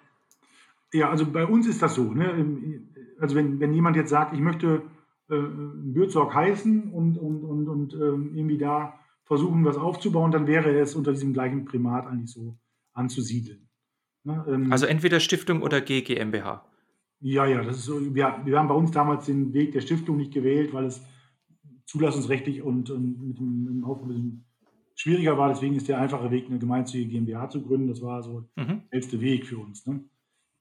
Ja, 0.92 1.10
also 1.10 1.32
bei 1.32 1.46
uns 1.46 1.68
ist 1.68 1.82
das 1.82 1.96
so. 1.96 2.14
Ne? 2.14 2.32
Ähm, 2.32 2.90
Also 3.20 3.36
wenn, 3.36 3.60
wenn 3.60 3.74
jemand 3.74 3.96
jetzt 3.96 4.10
sagt, 4.10 4.34
ich 4.34 4.40
möchte 4.40 4.84
äh, 5.30 5.36
Bürzorg 5.38 6.34
heißen 6.34 6.92
und, 6.92 7.18
und, 7.18 7.44
und, 7.44 7.68
und 7.68 7.94
ähm, 7.94 8.34
irgendwie 8.36 8.58
da 8.58 9.00
versuchen, 9.26 9.66
was 9.66 9.78
aufzubauen, 9.78 10.32
dann 10.32 10.48
wäre 10.48 10.80
es 10.80 10.96
unter 10.96 11.12
diesem 11.12 11.34
gleichen 11.34 11.66
Primat 11.66 12.08
eigentlich 12.08 12.32
so 12.32 12.58
anzusiedeln. 12.94 13.70
Ne? 14.24 14.46
Also 14.68 14.86
Ähm, 14.86 14.88
entweder 14.88 15.20
Stiftung 15.20 15.62
oder 15.62 15.82
G 15.82 16.02
GmbH. 16.02 16.66
Ja, 17.22 17.46
ja, 17.46 17.64
das 17.64 17.78
ist 17.78 17.86
so. 17.86 18.00
Wir, 18.16 18.42
wir 18.46 18.58
haben 18.60 18.68
bei 18.68 18.76
uns 18.76 18.92
damals 18.92 19.26
den 19.26 19.54
Weg 19.54 19.72
der 19.74 19.82
Stiftung 19.82 20.18
nicht 20.18 20.34
gewählt, 20.34 20.74
weil 20.74 20.86
es 20.86 21.02
zulassungsrechtlich 21.86 22.62
und, 22.62 22.90
und 22.90 23.28
mit 23.28 23.40
dem, 23.40 23.84
bisschen 24.08 24.46
schwieriger 24.96 25.38
war. 25.38 25.50
Deswegen 25.50 25.76
ist 25.76 25.88
der 25.88 26.00
einfache 26.00 26.30
Weg, 26.32 26.48
eine 26.48 26.60
gemeinnützige 26.60 27.08
GmbH 27.08 27.50
zu 27.50 27.62
gründen. 27.62 27.88
Das 27.88 28.02
war 28.02 28.22
so 28.22 28.46
Mhm. 28.56 28.68
der 28.68 28.82
schnellste 28.90 29.22
Weg 29.22 29.46
für 29.46 29.58
uns. 29.58 29.86
Ne? 29.88 30.04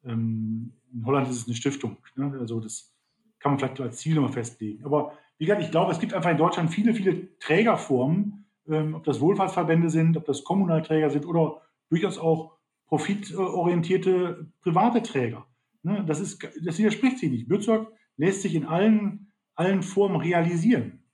Ähm, 0.05 0.72
in 0.93 1.05
Holland 1.05 1.28
ist 1.28 1.37
es 1.37 1.47
eine 1.47 1.57
Stiftung. 1.57 1.97
Ne? 2.16 2.37
Also 2.41 2.61
das 2.61 2.95
kann 3.41 3.53
man 3.53 3.59
vielleicht 3.59 3.80
als 3.80 3.99
Ziel 3.99 4.14
nochmal 4.14 4.32
festlegen. 4.32 4.85
Aber 4.85 5.12
wie 5.39 5.45
gesagt, 5.47 5.62
ich 5.62 5.70
glaube, 5.70 5.93
es 5.93 6.01
gibt 6.01 6.14
einfach 6.14 6.30
in 6.30 6.39
Deutschland 6.39 6.70
viele, 6.70 6.95
viele 6.95 7.37
Trägerformen, 7.39 8.47
ähm, 8.68 8.95
ob 8.95 9.05
das 9.05 9.20
Wohlfahrtsverbände 9.20 9.91
sind, 9.91 10.16
ob 10.16 10.24
das 10.24 10.45
Kommunalträger 10.45 11.11
sind 11.11 11.26
oder 11.26 11.61
durchaus 11.91 12.18
auch 12.18 12.57
profitorientierte 12.87 14.47
private 14.62 15.03
Träger. 15.03 15.47
Ne? 15.83 16.05
Das, 16.07 16.20
ist, 16.20 16.47
das 16.64 16.79
widerspricht 16.79 17.18
sich 17.18 17.31
nicht. 17.31 17.49
Bürzorg 17.49 17.93
lässt 18.16 18.43
sich 18.43 18.55
in 18.55 18.66
allen, 18.66 19.33
allen 19.55 19.83
Formen 19.83 20.16
realisieren. 20.16 21.05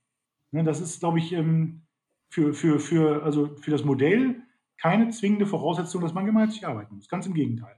Ne? 0.50 0.64
Das 0.64 0.80
ist, 0.80 1.00
glaube 1.00 1.18
ich, 1.18 1.32
ähm, 1.32 1.82
für, 2.30 2.54
für, 2.54 2.80
für, 2.80 3.22
also 3.22 3.54
für 3.56 3.70
das 3.70 3.84
Modell 3.84 4.42
keine 4.78 5.10
zwingende 5.10 5.46
Voraussetzung, 5.46 6.02
dass 6.02 6.14
man 6.14 6.26
gemeinschaftlich 6.26 6.66
arbeiten 6.66 6.96
muss. 6.96 7.08
Ganz 7.08 7.26
im 7.26 7.34
Gegenteil. 7.34 7.76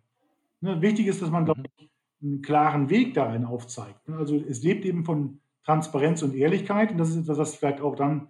Ne? 0.61 0.81
Wichtig 0.81 1.07
ist, 1.07 1.21
dass 1.23 1.31
man, 1.31 1.45
glaube 1.45 1.61
Mhm. 1.61 1.67
ich, 1.77 1.91
einen 2.23 2.43
klaren 2.43 2.89
Weg 2.89 3.15
darin 3.15 3.45
aufzeigt. 3.45 4.09
Also 4.09 4.37
es 4.37 4.63
lebt 4.63 4.85
eben 4.85 5.05
von 5.05 5.41
Transparenz 5.65 6.23
und 6.23 6.35
Ehrlichkeit 6.35 6.91
und 6.91 6.99
das 6.99 7.11
ist 7.11 7.17
etwas, 7.17 7.39
was 7.39 7.57
vielleicht 7.57 7.81
auch 7.81 7.95
dann 7.95 8.29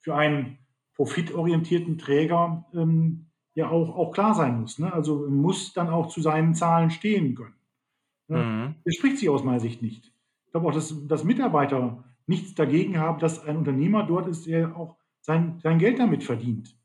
für 0.00 0.14
einen 0.14 0.58
profitorientierten 0.94 1.98
Träger 1.98 2.64
ähm, 2.72 3.26
ja 3.54 3.68
auch, 3.68 3.94
auch 3.94 4.12
klar 4.12 4.34
sein 4.34 4.60
muss. 4.60 4.78
Ne? 4.78 4.90
Also 4.92 5.28
muss 5.28 5.74
dann 5.74 5.90
auch 5.90 6.06
zu 6.08 6.22
seinen 6.22 6.54
Zahlen 6.54 6.90
stehen 6.90 7.34
können. 7.34 7.55
Ne? 8.28 8.38
Mhm. 8.38 8.74
Das 8.84 8.94
spricht 8.94 9.18
sich 9.18 9.28
aus 9.28 9.44
meiner 9.44 9.60
Sicht 9.60 9.82
nicht. 9.82 10.12
Ich 10.46 10.52
glaube 10.52 10.68
auch, 10.68 10.74
dass, 10.74 11.06
dass 11.06 11.24
Mitarbeiter 11.24 12.04
nichts 12.26 12.54
dagegen 12.54 12.98
haben, 12.98 13.18
dass 13.18 13.44
ein 13.44 13.56
Unternehmer 13.56 14.04
dort 14.04 14.26
ist, 14.26 14.46
der 14.46 14.76
auch 14.76 14.96
sein, 15.20 15.58
sein 15.62 15.78
Geld 15.78 15.98
damit 15.98 16.24
verdient. 16.24 16.76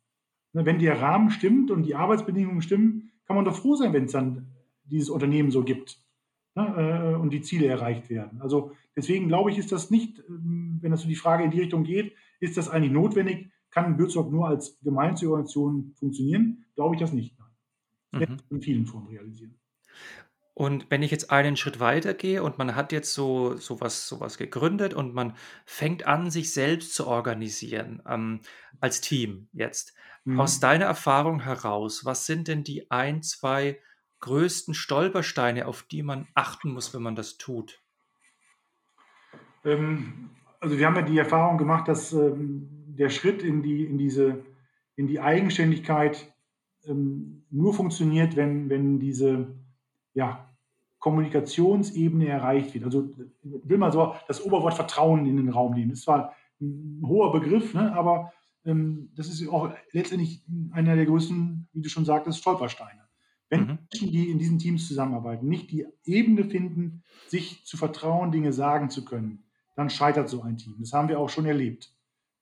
Ne? 0.53 0.65
Wenn 0.65 0.79
der 0.79 1.01
Rahmen 1.01 1.31
stimmt 1.31 1.71
und 1.71 1.83
die 1.83 1.95
Arbeitsbedingungen 1.95 2.61
stimmen, 2.61 3.11
kann 3.25 3.35
man 3.35 3.45
doch 3.45 3.55
froh 3.55 3.75
sein, 3.75 3.93
wenn 3.93 4.05
es 4.05 4.11
dann 4.11 4.47
dieses 4.83 5.09
Unternehmen 5.09 5.51
so 5.51 5.63
gibt 5.63 5.99
ne? 6.55 7.13
Äh, 7.13 7.15
und 7.15 7.31
die 7.31 7.41
Ziele 7.41 7.67
erreicht 7.67 8.09
werden. 8.09 8.41
Also 8.41 8.73
deswegen 8.95 9.27
glaube 9.27 9.51
ich, 9.51 9.57
ist 9.57 9.71
das 9.71 9.89
nicht, 9.89 10.19
ähm, 10.27 10.79
wenn 10.81 10.91
das 10.91 11.01
so 11.01 11.07
die 11.07 11.15
Frage 11.15 11.43
in 11.43 11.51
die 11.51 11.61
Richtung 11.61 11.83
geht, 11.83 12.13
ist 12.39 12.57
das 12.57 12.69
eigentlich 12.69 12.91
notwendig, 12.91 13.51
kann 13.69 13.95
Bürzog 13.95 14.31
nur 14.31 14.47
als 14.47 14.79
gemeinnützige 14.81 15.31
Organisation 15.31 15.93
funktionieren? 15.95 16.65
Glaube 16.75 16.95
ich 16.95 17.01
das 17.01 17.13
nicht. 17.13 17.35
Das 18.11 18.27
mhm. 18.27 18.37
in 18.49 18.61
vielen 18.61 18.85
Formen 18.85 19.07
realisieren. 19.07 19.55
Und 20.61 20.91
wenn 20.91 21.01
ich 21.01 21.09
jetzt 21.09 21.31
einen 21.31 21.57
Schritt 21.57 21.79
weiter 21.79 22.13
gehe 22.13 22.43
und 22.43 22.59
man 22.59 22.75
hat 22.75 22.91
jetzt 22.91 23.15
so 23.15 23.57
sowas 23.57 24.07
sowas 24.07 24.37
gegründet 24.37 24.93
und 24.93 25.11
man 25.11 25.33
fängt 25.65 26.05
an, 26.05 26.29
sich 26.29 26.53
selbst 26.53 26.93
zu 26.93 27.07
organisieren, 27.07 27.99
ähm, 28.07 28.41
als 28.79 29.01
Team 29.01 29.47
jetzt. 29.53 29.95
Aus 30.37 30.57
mhm. 30.57 30.61
deiner 30.61 30.85
Erfahrung 30.85 31.39
heraus, 31.39 32.05
was 32.05 32.27
sind 32.27 32.47
denn 32.47 32.63
die 32.63 32.91
ein, 32.91 33.23
zwei 33.23 33.79
größten 34.19 34.75
Stolpersteine, 34.75 35.65
auf 35.65 35.81
die 35.81 36.03
man 36.03 36.27
achten 36.35 36.73
muss, 36.73 36.93
wenn 36.93 37.01
man 37.01 37.15
das 37.15 37.39
tut? 37.39 37.81
Ähm, 39.65 40.29
also 40.59 40.77
wir 40.77 40.85
haben 40.85 40.95
ja 40.95 41.01
die 41.01 41.17
Erfahrung 41.17 41.57
gemacht, 41.57 41.87
dass 41.87 42.13
ähm, 42.13 42.69
der 42.85 43.09
Schritt 43.09 43.41
in 43.41 43.63
die, 43.63 43.85
in 43.85 43.97
diese, 43.97 44.45
in 44.95 45.07
die 45.07 45.19
Eigenständigkeit 45.19 46.31
ähm, 46.85 47.45
nur 47.49 47.73
funktioniert, 47.73 48.35
wenn, 48.35 48.69
wenn 48.69 48.99
diese 48.99 49.55
ja, 50.13 50.50
Kommunikationsebene 51.01 52.27
erreicht 52.27 52.73
wird. 52.73 52.85
Also 52.85 53.09
will 53.41 53.77
man 53.79 53.91
so 53.91 54.15
das 54.27 54.45
Oberwort 54.45 54.75
Vertrauen 54.75 55.25
in 55.25 55.35
den 55.35 55.49
Raum 55.49 55.73
nehmen. 55.73 55.89
Das 55.89 55.99
ist 55.99 56.05
zwar 56.05 56.33
ein 56.61 57.01
hoher 57.03 57.31
Begriff, 57.31 57.73
ne, 57.73 57.91
aber 57.93 58.31
ähm, 58.65 59.09
das 59.15 59.27
ist 59.27 59.45
auch 59.49 59.73
letztendlich 59.91 60.43
einer 60.71 60.95
der 60.95 61.07
größten, 61.07 61.67
wie 61.73 61.81
du 61.81 61.89
schon 61.89 62.05
sagtest, 62.05 62.37
Stolpersteine. 62.37 63.01
Wenn 63.49 63.61
mhm. 63.61 63.79
Menschen, 63.91 64.11
die 64.11 64.29
in 64.29 64.37
diesen 64.37 64.59
Teams 64.59 64.87
zusammenarbeiten, 64.87 65.47
nicht 65.47 65.71
die 65.71 65.87
Ebene 66.05 66.45
finden, 66.45 67.03
sich 67.27 67.65
zu 67.65 67.77
vertrauen, 67.77 68.31
Dinge 68.31 68.53
sagen 68.53 68.91
zu 68.91 69.03
können, 69.03 69.43
dann 69.75 69.89
scheitert 69.89 70.29
so 70.29 70.43
ein 70.43 70.57
Team. 70.57 70.75
Das 70.79 70.93
haben 70.93 71.09
wir 71.09 71.19
auch 71.19 71.29
schon 71.29 71.47
erlebt. 71.47 71.91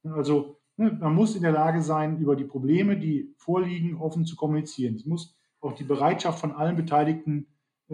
Also 0.03 0.57
ne, 0.75 0.91
man 0.99 1.15
muss 1.15 1.33
in 1.33 1.43
der 1.43 1.53
Lage 1.53 1.81
sein, 1.81 2.19
über 2.19 2.35
die 2.35 2.43
Probleme, 2.43 2.97
die 2.97 3.33
vorliegen, 3.37 3.95
offen 3.95 4.25
zu 4.25 4.35
kommunizieren. 4.35 4.95
Es 4.95 5.05
muss 5.05 5.33
auch 5.61 5.73
die 5.73 5.85
Bereitschaft 5.85 6.39
von 6.39 6.51
allen 6.51 6.75
Beteiligten 6.75 7.47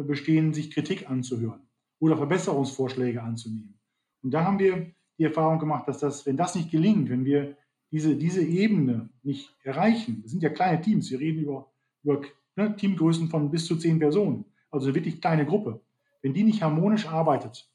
bestehen, 0.03 0.53
sich 0.53 0.71
Kritik 0.71 1.09
anzuhören 1.09 1.61
oder 1.99 2.17
Verbesserungsvorschläge 2.17 3.21
anzunehmen. 3.21 3.79
Und 4.21 4.31
da 4.31 4.43
haben 4.43 4.59
wir 4.59 4.91
die 5.17 5.23
Erfahrung 5.23 5.59
gemacht, 5.59 5.87
dass 5.87 5.99
das, 5.99 6.25
wenn 6.25 6.37
das 6.37 6.55
nicht 6.55 6.71
gelingt, 6.71 7.09
wenn 7.09 7.25
wir 7.25 7.55
diese, 7.91 8.15
diese 8.15 8.41
Ebene 8.41 9.09
nicht 9.23 9.55
erreichen, 9.63 10.21
das 10.21 10.31
sind 10.31 10.43
ja 10.43 10.49
kleine 10.49 10.81
Teams, 10.81 11.09
wir 11.11 11.19
reden 11.19 11.43
über, 11.43 11.71
über 12.03 12.21
ne, 12.55 12.75
Teamgrößen 12.75 13.29
von 13.29 13.51
bis 13.51 13.65
zu 13.65 13.77
zehn 13.77 13.99
Personen, 13.99 14.45
also 14.71 14.87
eine 14.87 14.95
wirklich 14.95 15.21
kleine 15.21 15.45
Gruppe, 15.45 15.81
wenn 16.21 16.33
die 16.33 16.43
nicht 16.43 16.61
harmonisch 16.61 17.07
arbeitet, 17.07 17.69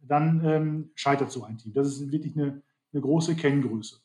dann 0.00 0.44
ähm, 0.44 0.90
scheitert 0.94 1.32
so 1.32 1.42
ein 1.42 1.58
Team. 1.58 1.72
Das 1.72 1.88
ist 1.88 2.12
wirklich 2.12 2.36
eine, 2.36 2.62
eine 2.92 3.02
große 3.02 3.34
Kenngröße. 3.34 3.96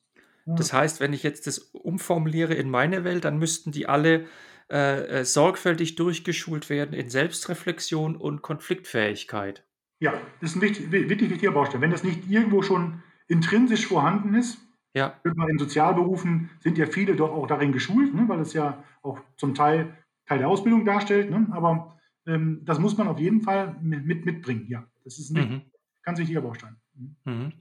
Ja. 0.45 0.56
Das 0.56 0.74
heißt, 0.74 0.99
wenn 0.99 1.14
ich 1.14 1.24
jetzt 1.24 1.47
das 1.47 1.60
umformuliere 1.60 2.54
in 2.54 2.70
meine 2.70 3.04
Welt, 3.04 3.26
dann 3.26 3.38
müssten 3.38 3.72
die 3.72 3.88
alle 3.88 4.26
äh, 4.72 5.20
äh, 5.20 5.26
sorgfältig 5.26 5.95
durchgeschult 5.95 6.70
werden 6.70 6.93
in 6.93 7.09
Selbstreflexion 7.09 8.16
und 8.16 8.41
Konfliktfähigkeit. 8.41 9.66
Ja, 9.99 10.14
das 10.41 10.51
ist 10.51 10.55
ein 10.57 10.61
wichtig, 10.61 10.91
wirklich 10.91 11.30
wichtiger 11.30 11.51
Baustein. 11.51 11.82
Wenn 11.82 11.91
das 11.91 12.03
nicht 12.03 12.30
irgendwo 12.30 12.61
schon 12.61 13.03
intrinsisch 13.28 13.88
vorhanden 13.88 14.34
ist, 14.36 14.57
ja. 14.93 15.20
in 15.24 15.57
Sozialberufen 15.57 16.49
sind 16.59 16.78
ja 16.78 16.86
viele 16.86 17.16
doch 17.16 17.32
auch 17.32 17.47
darin 17.47 17.72
geschult, 17.72 18.14
ne, 18.14 18.28
weil 18.28 18.39
es 18.39 18.53
ja 18.53 18.84
auch 19.01 19.20
zum 19.38 19.55
Teil 19.55 19.97
Teil 20.26 20.39
der 20.39 20.47
Ausbildung 20.47 20.86
darstellt. 20.86 21.30
Ne, 21.30 21.47
aber 21.51 21.97
ähm, 22.26 22.61
das 22.64 22.80
muss 22.80 22.97
man 22.97 23.07
auf 23.07 23.20
jeden 23.20 23.41
Fall 23.41 23.76
mit, 23.82 24.26
mitbringen. 24.26 24.68
Ja, 24.70 24.86
das 25.03 25.20
ist 25.20 25.36
ein 25.36 25.49
mhm. 25.49 25.61
ganz 26.03 26.20
wichtiger 26.20 26.41
Baustein. 26.41 26.78
Mhm. 26.95 27.16
mhm. 27.26 27.53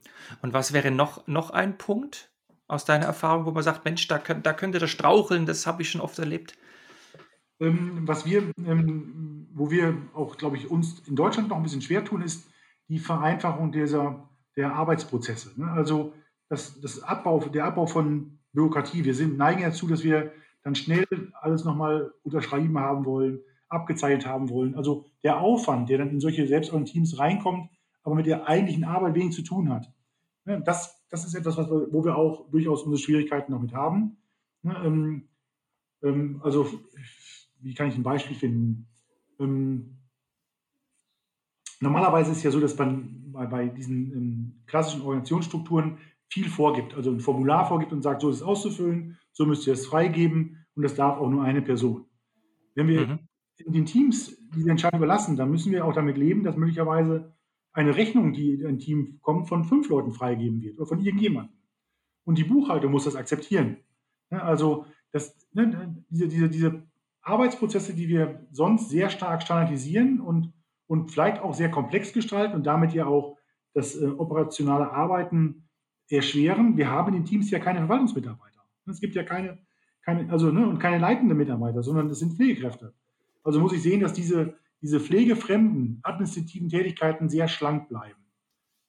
Und 0.42 0.52
was 0.52 0.72
wäre 0.72 0.90
noch, 0.90 1.26
noch 1.26 1.50
ein 1.50 1.78
Punkt 1.78 2.30
aus 2.68 2.84
deiner 2.84 3.06
Erfahrung, 3.06 3.44
wo 3.44 3.50
man 3.50 3.62
sagt, 3.62 3.84
Mensch, 3.84 4.06
da, 4.08 4.18
da 4.18 4.52
könnte 4.52 4.78
das 4.78 4.90
straucheln, 4.90 5.46
das 5.46 5.66
habe 5.66 5.82
ich 5.82 5.90
schon 5.90 6.00
oft 6.00 6.18
erlebt? 6.18 6.56
Ähm, 7.62 8.02
was 8.06 8.26
wir, 8.26 8.42
ähm, 8.66 9.46
wo 9.54 9.70
wir 9.70 9.96
auch, 10.14 10.36
glaube 10.36 10.56
ich, 10.56 10.68
uns 10.68 11.00
in 11.06 11.14
Deutschland 11.14 11.48
noch 11.48 11.56
ein 11.56 11.62
bisschen 11.62 11.80
schwer 11.80 12.04
tun, 12.04 12.20
ist 12.20 12.48
die 12.88 12.98
Vereinfachung 12.98 13.70
dieser, 13.70 14.28
der 14.56 14.74
Arbeitsprozesse. 14.74 15.52
Ne? 15.60 15.70
Also 15.70 16.12
das, 16.48 16.80
das 16.80 17.02
Abbau, 17.02 17.38
der 17.38 17.64
Abbau 17.64 17.86
von 17.86 18.38
Bürokratie. 18.52 19.04
Wir 19.04 19.14
sind, 19.14 19.38
neigen 19.38 19.62
dazu, 19.62 19.86
dass 19.86 20.02
wir 20.02 20.32
dann 20.64 20.74
schnell 20.74 21.06
alles 21.40 21.64
nochmal 21.64 22.12
unterschrieben 22.24 22.78
haben 22.78 23.04
wollen, 23.04 23.40
abgezeichnet 23.68 24.26
haben 24.26 24.50
wollen. 24.50 24.74
Also 24.74 25.06
der 25.22 25.38
Aufwand, 25.38 25.88
der 25.88 25.98
dann 25.98 26.10
in 26.10 26.20
solche 26.20 26.46
selbstorganisierten 26.46 26.92
Teams 26.92 27.18
reinkommt, 27.18 27.70
aber 28.02 28.16
mit 28.16 28.26
der 28.26 28.48
eigentlichen 28.48 28.84
Arbeit 28.84 29.14
wenig 29.14 29.34
zu 29.34 29.42
tun 29.42 29.70
hat. 29.70 29.90
Ne, 30.44 30.60
das, 30.64 31.00
das 31.10 31.24
ist 31.24 31.34
etwas, 31.34 31.56
was 31.56 31.70
wir, 31.70 31.92
wo 31.92 32.04
wir 32.04 32.16
auch 32.16 32.50
durchaus 32.50 32.82
unsere 32.82 33.00
Schwierigkeiten 33.00 33.52
noch 33.52 33.60
mit 33.60 33.72
haben. 33.72 34.16
Ne, 34.62 35.22
ähm, 36.02 36.40
also, 36.42 36.68
wie 37.62 37.74
kann 37.74 37.88
ich 37.88 37.96
ein 37.96 38.02
Beispiel 38.02 38.36
finden? 38.36 38.88
Ähm, 39.38 39.98
normalerweise 41.80 42.32
ist 42.32 42.38
es 42.38 42.42
ja 42.42 42.50
so, 42.50 42.60
dass 42.60 42.76
man 42.76 43.32
bei, 43.32 43.46
bei 43.46 43.68
diesen 43.68 44.62
klassischen 44.66 45.02
Organisationsstrukturen 45.02 45.98
viel 46.28 46.48
vorgibt, 46.48 46.94
also 46.94 47.10
ein 47.10 47.20
Formular 47.20 47.68
vorgibt 47.68 47.92
und 47.92 48.02
sagt, 48.02 48.22
so 48.22 48.30
ist 48.30 48.36
es 48.36 48.42
auszufüllen, 48.42 49.18
so 49.32 49.44
müsst 49.44 49.66
ihr 49.66 49.74
es 49.74 49.86
freigeben 49.86 50.64
und 50.74 50.82
das 50.82 50.94
darf 50.94 51.18
auch 51.18 51.28
nur 51.28 51.44
eine 51.44 51.62
Person. 51.62 52.06
Wenn 52.74 52.88
wir 52.88 53.06
mhm. 53.06 53.18
in 53.58 53.72
den 53.72 53.86
Teams 53.86 54.36
diese 54.54 54.70
Entscheidung 54.70 55.00
überlassen, 55.00 55.36
dann 55.36 55.50
müssen 55.50 55.72
wir 55.72 55.84
auch 55.84 55.92
damit 55.92 56.16
leben, 56.16 56.42
dass 56.42 56.56
möglicherweise 56.56 57.34
eine 57.72 57.96
Rechnung, 57.96 58.32
die 58.32 58.64
ein 58.64 58.78
Team 58.78 59.18
kommt, 59.20 59.48
von 59.48 59.64
fünf 59.64 59.88
Leuten 59.88 60.12
freigegeben 60.12 60.62
wird 60.62 60.78
oder 60.78 60.86
von 60.86 61.00
irgendjemandem. 61.00 61.56
Und 62.24 62.38
die 62.38 62.44
Buchhaltung 62.44 62.92
muss 62.92 63.04
das 63.04 63.16
akzeptieren. 63.16 63.78
Also 64.30 64.86
das, 65.10 65.36
ne, 65.52 66.02
diese, 66.08 66.28
diese, 66.28 66.48
diese 66.48 66.82
Arbeitsprozesse, 67.22 67.94
die 67.94 68.08
wir 68.08 68.46
sonst 68.50 68.90
sehr 68.90 69.10
stark 69.10 69.42
standardisieren 69.42 70.20
und, 70.20 70.52
und 70.86 71.10
vielleicht 71.10 71.40
auch 71.40 71.54
sehr 71.54 71.70
komplex 71.70 72.12
gestalten 72.12 72.54
und 72.54 72.66
damit 72.66 72.92
ja 72.92 73.06
auch 73.06 73.38
das 73.74 73.94
äh, 73.94 74.06
operationale 74.06 74.90
Arbeiten 74.90 75.68
erschweren. 76.08 76.76
Wir 76.76 76.90
haben 76.90 77.14
in 77.14 77.20
den 77.20 77.24
Teams 77.24 77.50
ja 77.50 77.58
keine 77.58 77.78
Verwaltungsmitarbeiter. 77.78 78.60
Es 78.86 79.00
gibt 79.00 79.14
ja 79.14 79.22
keine, 79.22 79.58
keine 80.04 80.30
also 80.30 80.50
ne, 80.50 80.66
und 80.66 80.78
keine 80.78 80.98
leitende 80.98 81.34
Mitarbeiter, 81.34 81.82
sondern 81.82 82.08
es 82.08 82.18
sind 82.18 82.34
Pflegekräfte. 82.34 82.92
Also 83.44 83.60
muss 83.60 83.72
ich 83.72 83.82
sehen, 83.82 84.00
dass 84.00 84.12
diese 84.12 84.56
diese 84.82 84.98
pflegefremden 84.98 86.00
administrativen 86.02 86.68
Tätigkeiten 86.68 87.28
sehr 87.28 87.48
schlank 87.48 87.88
bleiben. 87.88 88.20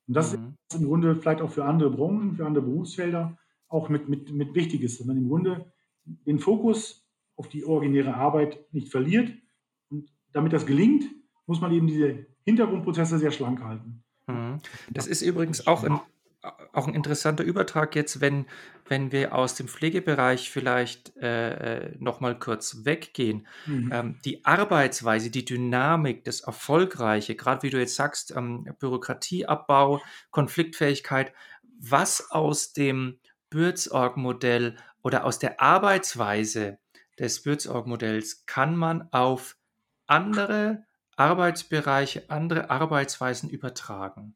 Und 0.08 0.16
das 0.16 0.36
mhm. 0.36 0.56
ist 0.70 0.82
im 0.82 0.88
Grunde 0.88 1.16
vielleicht 1.16 1.42
auch 1.42 1.52
für 1.52 1.66
andere 1.66 1.92
Branchen, 1.92 2.36
für 2.36 2.46
andere 2.46 2.66
Berufsfelder 2.66 3.38
auch 3.70 3.90
mit, 3.90 4.10
mit, 4.10 4.32
mit 4.34 4.54
wichtig 4.56 4.82
ist, 4.82 5.00
dass 5.00 5.08
man 5.08 5.18
im 5.18 5.30
Grunde 5.30 5.72
den 6.06 6.40
Fokus 6.40 7.03
auf 7.36 7.50
die 7.50 7.66
originäre 7.66 8.14
Arbeit 8.14 8.60
nicht 8.72 8.90
verliert. 8.90 9.32
Und 9.90 10.10
damit 10.32 10.54
das 10.54 10.66
gelingt, 10.66 11.06
muss 11.46 11.62
man 11.62 11.72
eben 11.72 11.88
diese 11.88 12.26
Hintergrundprozesse 12.46 13.20
sehr 13.20 13.32
schlank 13.32 13.62
halten. 13.64 14.04
Mhm. 14.28 14.60
Das 14.92 15.08
ist 15.08 15.22
übrigens 15.22 15.68
auch 15.68 15.84
ein 15.84 16.00
auch 16.74 16.88
ein 16.88 16.94
interessanter 16.94 17.44
Übertrag 17.44 17.96
jetzt, 17.96 18.20
wenn, 18.20 18.46
wenn 18.88 19.12
wir 19.12 19.34
aus 19.34 19.56
dem 19.56 19.68
Pflegebereich 19.68 20.50
vielleicht 20.52 21.16
äh, 21.18 21.86
äh 21.86 21.96
nochmal 22.00 22.38
kurz 22.38 22.84
weggehen. 22.84 23.48
Mhm. 23.66 23.92
Ähm, 23.94 24.20
die 24.26 24.44
Arbeitsweise, 24.44 25.30
die 25.30 25.46
Dynamik, 25.46 26.26
das 26.26 26.42
Erfolgreiche, 26.42 27.36
gerade 27.36 27.64
wie 27.64 27.70
du 27.70 27.80
jetzt 27.80 27.96
sagst, 27.96 28.36
ähm, 28.36 28.68
Bürokratieabbau, 28.80 30.02
Konfliktfähigkeit, 30.32 31.34
was 31.80 32.32
aus 32.32 32.74
dem 32.74 33.20
Bürzorg-Modell 33.50 34.76
oder 35.02 35.26
aus 35.26 35.40
der 35.40 35.62
Arbeitsweise 35.62 36.78
des 37.20 37.44
Bürzorg-Modells 37.44 38.46
kann 38.46 38.76
man 38.76 39.08
auf 39.12 39.58
andere 40.08 40.86
Arbeitsbereiche, 41.16 42.30
andere 42.30 42.70
Arbeitsweisen 42.70 43.50
übertragen? 43.50 44.36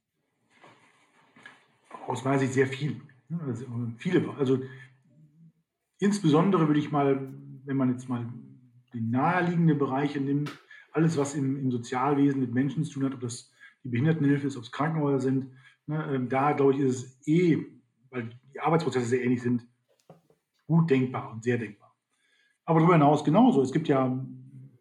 aus 2.08 2.24
meiner 2.24 2.40
Sicht 2.40 2.54
sehr 2.54 2.68
viel. 2.68 3.02
Also 3.46 3.66
viele, 3.98 4.30
also 4.38 4.60
insbesondere 6.00 6.68
würde 6.68 6.80
ich 6.80 6.92
mal, 6.92 7.34
wenn 7.66 7.78
man 7.78 7.92
jetzt 7.92 8.08
mal 8.08 8.26
die 8.94 9.02
naheliegende 9.02 9.76
Bereiche 9.76 10.22
nimmt, 10.22 10.58
alles, 10.94 11.18
was 11.18 11.36
im, 11.36 11.58
im, 11.60 11.70
Sozialwesen 11.70 12.40
mit 12.40 12.54
Menschen 12.54 12.84
zu 12.84 12.94
tun 12.94 13.06
hat, 13.06 13.14
ob 13.14 13.20
das 13.20 13.52
die 13.84 13.90
Behindertenhilfe 13.90 14.48
ist, 14.48 14.58
ob 14.58 14.64
es 14.64 14.72
Krankenhäuser 14.72 15.20
sind, 15.20 15.52
ne, 15.86 16.10
ähm, 16.12 16.30
da 16.30 16.54
glaube 16.54 16.74
ich, 16.74 16.80
ist 16.80 16.96
es 16.96 17.28
eh, 17.28 17.66
weil 18.10 18.30
die 18.54 18.60
Arbeitsprozesse 18.60 19.06
sehr 19.06 19.24
ähnlich 19.24 19.42
sind, 19.42 19.68
gut 20.66 20.90
denkbar 20.90 21.32
und 21.32 21.44
sehr 21.44 21.58
denkbar. 21.58 21.87
Aber 22.68 22.80
darüber 22.80 22.96
hinaus 22.96 23.24
genauso. 23.24 23.62
Es 23.62 23.72
gibt 23.72 23.88
ja 23.88 24.24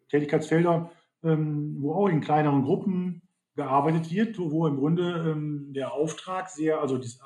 Tätigkeitsfelder, 0.09 0.91
ähm, 1.23 1.77
wo 1.79 1.93
auch 1.93 2.09
in 2.09 2.21
kleineren 2.21 2.63
Gruppen 2.63 3.21
gearbeitet 3.55 4.11
wird, 4.11 4.37
wo, 4.37 4.67
im 4.67 4.75
Grunde 4.75 5.31
ähm, 5.31 5.73
der 5.73 5.93
Auftrag 5.93 6.49
sehr, 6.49 6.81
also 6.81 6.97
das, 6.97 7.19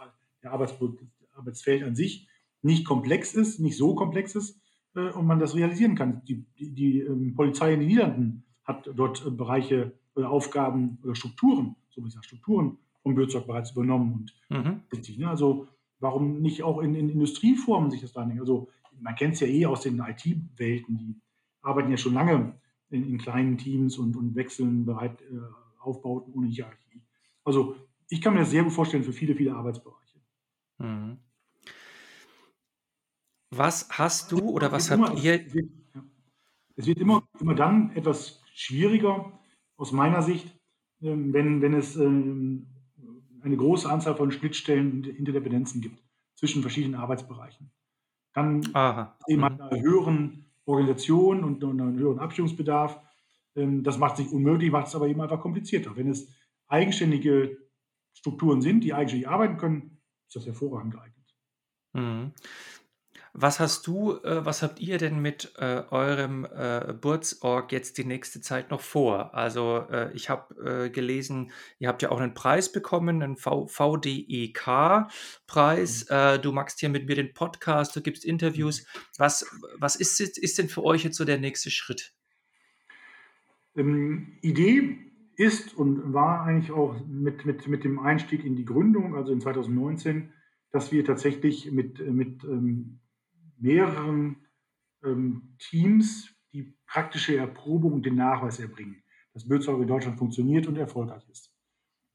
der 0.43 0.51
Arbeitsfeld 0.53 1.83
an 1.83 1.95
sich 1.95 2.29
nicht 2.61 2.85
komplex 2.85 3.33
ist, 3.33 3.59
nicht 3.59 3.75
so 3.75 3.95
komplex 3.95 4.35
ist 4.35 4.61
äh, 4.95 5.09
und 5.09 5.25
man 5.25 5.39
das 5.39 5.55
realisieren 5.55 5.95
kann. 5.95 6.21
Die, 6.25 6.45
die, 6.59 6.73
die 6.73 6.99
ähm, 6.99 7.33
Polizei 7.33 7.73
in 7.73 7.79
den 7.79 7.89
Niederlanden 7.89 8.43
hat 8.63 8.87
dort 8.93 9.25
äh, 9.25 9.31
Bereiche 9.31 9.93
oder 10.13 10.29
Aufgaben 10.29 10.99
oder 11.03 11.15
Strukturen, 11.15 11.75
so 11.89 12.03
wie 12.03 12.07
ich 12.07 12.13
sage, 12.13 12.25
Strukturen 12.25 12.77
vom 13.01 13.15
Bürzeug 13.15 13.47
bereits 13.47 13.71
übernommen 13.71 14.13
und 14.13 14.35
mhm. 14.55 14.81
richtig. 14.93 15.17
Ne? 15.17 15.27
Also 15.27 15.67
warum 15.99 16.39
nicht 16.39 16.61
auch 16.61 16.81
in, 16.81 16.93
in 16.93 17.09
Industrieformen 17.09 17.89
sich 17.89 18.01
das 18.01 18.13
da 18.13 18.25
nicht? 18.25 18.39
Also 18.39 18.69
man 19.01 19.15
kennt 19.15 19.33
es 19.33 19.39
ja 19.41 19.47
eh 19.47 19.65
aus 19.65 19.81
den 19.81 19.99
IT-Welten, 19.99 20.97
die 20.97 21.21
arbeiten 21.61 21.91
ja 21.91 21.97
schon 21.97 22.13
lange 22.13 22.59
in, 22.89 23.03
in 23.07 23.17
kleinen 23.17 23.57
Teams 23.57 23.97
und, 23.97 24.15
und 24.15 24.35
wechseln 24.35 24.85
bereit 24.85 25.21
äh, 25.21 25.39
Aufbauten 25.79 26.33
ohne 26.33 26.47
Hierarchie. 26.47 27.03
Also 27.43 27.75
ich 28.09 28.21
kann 28.21 28.33
mir 28.33 28.41
das 28.41 28.51
sehr 28.51 28.63
gut 28.63 28.73
vorstellen 28.73 29.03
für 29.03 29.13
viele, 29.13 29.35
viele 29.35 29.55
Arbeitsbereiche. 29.55 30.19
Mhm. 30.77 31.17
Was 33.49 33.89
hast 33.89 34.31
du 34.31 34.39
oder 34.49 34.71
was 34.71 34.89
habt 34.89 35.09
immer, 35.09 35.21
ihr? 35.21 35.45
Es 35.45 35.53
wird, 35.53 35.69
ja. 35.93 36.03
es 36.75 36.87
wird 36.87 36.99
immer, 36.99 37.27
immer 37.39 37.55
dann 37.55 37.91
etwas 37.95 38.41
schwieriger 38.53 39.39
aus 39.75 39.91
meiner 39.91 40.21
Sicht, 40.21 40.57
ähm, 41.01 41.33
wenn, 41.33 41.61
wenn 41.61 41.73
es 41.73 41.95
ähm, 41.95 42.67
eine 43.41 43.57
große 43.57 43.89
Anzahl 43.89 44.15
von 44.15 44.31
Schnittstellen 44.31 44.91
und 44.91 45.07
Interdependenzen 45.07 45.81
gibt 45.81 46.01
zwischen 46.35 46.61
verschiedenen 46.61 46.95
Arbeitsbereichen. 46.95 47.71
Dann 48.33 48.61
Aha. 48.73 49.17
eben 49.27 49.41
mhm. 49.41 49.45
einer 49.45 49.81
höheren 49.81 50.45
Organisation 50.65 51.43
und 51.43 51.63
einen 51.63 51.99
höheren 51.99 52.19
Abstimmungsbedarf. 52.19 52.99
Ähm, 53.55 53.83
das 53.83 53.97
macht 53.97 54.17
sich 54.17 54.31
unmöglich, 54.31 54.71
macht 54.71 54.87
es 54.87 54.95
aber 54.95 55.07
eben 55.07 55.21
einfach 55.21 55.41
komplizierter. 55.41 55.95
Wenn 55.95 56.09
es 56.09 56.29
eigenständige 56.67 57.57
Strukturen 58.13 58.61
sind, 58.61 58.83
die 58.83 58.93
eigenständig 58.93 59.27
arbeiten 59.27 59.57
können, 59.57 60.01
ist 60.27 60.35
das 60.35 60.45
hervorragend 60.45 60.93
geeignet. 60.93 61.17
Mhm. 61.93 62.31
Was 63.33 63.61
hast 63.61 63.87
du, 63.87 64.17
äh, 64.23 64.45
was 64.45 64.61
habt 64.61 64.81
ihr 64.81 64.97
denn 64.97 65.21
mit 65.21 65.53
äh, 65.57 65.83
eurem 65.89 66.45
äh, 66.45 66.93
Burzorg 66.99 67.71
jetzt 67.71 67.97
die 67.97 68.03
nächste 68.03 68.41
Zeit 68.41 68.71
noch 68.71 68.81
vor? 68.81 69.33
Also 69.33 69.85
äh, 69.89 70.11
ich 70.13 70.29
habe 70.29 70.85
äh, 70.85 70.89
gelesen, 70.89 71.51
ihr 71.79 71.87
habt 71.87 72.01
ja 72.01 72.11
auch 72.11 72.19
einen 72.19 72.33
Preis 72.33 72.69
bekommen, 72.71 73.23
einen 73.23 73.37
VDEK-Preis. 73.37 75.09
Mhm. 76.09 76.15
Äh, 76.15 76.39
du 76.39 76.51
machst 76.51 76.81
hier 76.81 76.89
mit 76.89 77.07
mir 77.07 77.15
den 77.15 77.33
Podcast, 77.33 77.95
du 77.95 78.01
gibst 78.01 78.25
Interviews. 78.25 78.81
Mhm. 78.81 78.87
Was, 79.17 79.45
was 79.77 79.95
ist, 79.95 80.19
ist 80.19 80.57
denn 80.57 80.67
für 80.67 80.83
euch 80.83 81.05
jetzt 81.05 81.15
so 81.15 81.23
der 81.23 81.39
nächste 81.39 81.71
Schritt? 81.71 82.13
Ähm, 83.75 84.37
Idee 84.41 84.97
ist 85.37 85.73
und 85.77 86.13
war 86.13 86.43
eigentlich 86.43 86.71
auch 86.71 86.99
mit, 87.07 87.45
mit, 87.45 87.67
mit 87.67 87.85
dem 87.85 87.99
Einstieg 87.99 88.43
in 88.43 88.57
die 88.57 88.65
Gründung, 88.65 89.15
also 89.15 89.31
in 89.31 89.39
2019, 89.39 90.33
dass 90.71 90.91
wir 90.91 91.05
tatsächlich 91.05 91.71
mit, 91.71 91.99
mit 91.99 92.43
ähm, 92.43 93.00
mehreren 93.61 94.37
ähm, 95.03 95.55
Teams 95.59 96.33
die 96.53 96.73
praktische 96.85 97.37
Erprobung 97.37 97.93
und 97.93 98.05
den 98.05 98.15
Nachweis 98.15 98.59
erbringen, 98.59 99.03
dass 99.33 99.47
Bürzeug 99.47 99.81
in 99.81 99.87
Deutschland 99.87 100.17
funktioniert 100.17 100.67
und 100.67 100.77
erfolgreich 100.77 101.27
ist. 101.29 101.53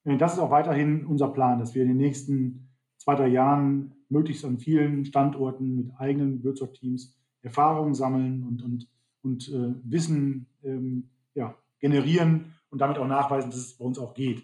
Äh, 0.05 0.16
das 0.16 0.34
ist 0.34 0.38
auch 0.38 0.51
weiterhin 0.51 1.07
unser 1.07 1.28
Plan, 1.28 1.59
dass 1.59 1.74
wir 1.74 1.82
in 1.82 1.88
den 1.88 1.97
nächsten 1.97 2.68
zwei, 2.99 3.14
drei 3.14 3.28
Jahren 3.28 3.94
möglichst 4.09 4.44
an 4.44 4.59
vielen 4.59 5.05
Standorten 5.05 5.76
mit 5.76 5.90
eigenen 5.99 6.42
Bürzeug-Teams 6.42 7.16
Erfahrungen 7.42 7.94
sammeln 7.94 8.42
und, 8.42 8.62
und, 8.62 8.88
und 9.22 9.49
äh, 9.49 9.74
Wissen 9.84 10.47
ähm, 10.64 11.11
ja, 11.34 11.57
generieren 11.78 12.55
und 12.70 12.80
damit 12.80 12.99
auch 12.99 13.07
nachweisen, 13.07 13.51
dass 13.51 13.61
es 13.61 13.78
bei 13.78 13.84
uns 13.84 13.99
auch 13.99 14.14
geht. 14.14 14.42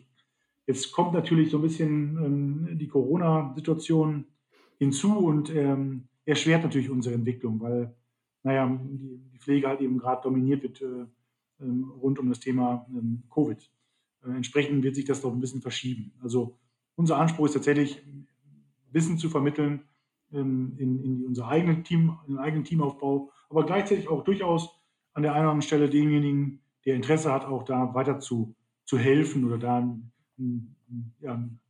Jetzt 0.66 0.92
kommt 0.92 1.12
natürlich 1.12 1.50
so 1.50 1.59
ein 1.59 1.62
bisschen 1.62 2.16
ähm, 2.24 2.78
die 2.78 2.86
Corona-Situation 2.86 4.26
hinzu 4.78 5.18
und 5.18 5.55
ähm, 5.55 6.09
erschwert 6.24 6.62
natürlich 6.62 6.90
unsere 6.90 7.14
Entwicklung, 7.14 7.60
weil, 7.60 7.94
naja, 8.42 8.66
die, 8.82 9.38
Pflege 9.38 9.66
halt 9.66 9.80
eben 9.80 9.98
gerade 9.98 10.22
dominiert 10.22 10.62
wird 10.62 10.80
äh, 10.82 11.06
ähm, 11.60 11.90
rund 12.00 12.20
um 12.20 12.28
das 12.28 12.38
Thema 12.38 12.86
ähm, 12.90 13.24
Covid. 13.28 13.58
Äh, 14.24 14.30
entsprechend 14.30 14.84
wird 14.84 14.94
sich 14.94 15.04
das 15.04 15.20
doch 15.20 15.32
ein 15.32 15.40
bisschen 15.40 15.62
verschieben. 15.62 16.12
Also 16.22 16.58
unser 16.94 17.18
Anspruch 17.18 17.46
ist 17.46 17.54
tatsächlich, 17.54 18.00
Wissen 18.92 19.18
zu 19.18 19.30
vermitteln 19.30 19.82
ähm, 20.32 20.74
in, 20.76 21.02
in 21.02 21.24
unser 21.26 21.48
eigenen 21.48 21.82
Team, 21.82 22.18
in 22.26 22.34
den 22.34 22.38
eigenen 22.38 22.64
Teamaufbau, 22.64 23.32
aber 23.48 23.66
gleichzeitig 23.66 24.08
auch 24.08 24.22
durchaus 24.22 24.70
an 25.14 25.22
der 25.22 25.32
einen 25.32 25.42
oder 25.42 25.50
anderen 25.50 25.66
Stelle 25.66 25.90
denjenigen, 25.90 26.60
der 26.84 26.94
Interesse 26.94 27.32
hat, 27.32 27.44
auch 27.44 27.64
da 27.64 27.94
weiter 27.94 28.20
zu, 28.20 28.54
zu 28.84 28.98
helfen 28.98 29.44
oder 29.44 29.58
da 29.58 29.78
einen, 29.78 30.76
ja, 31.20 31.34
einen 31.34 31.60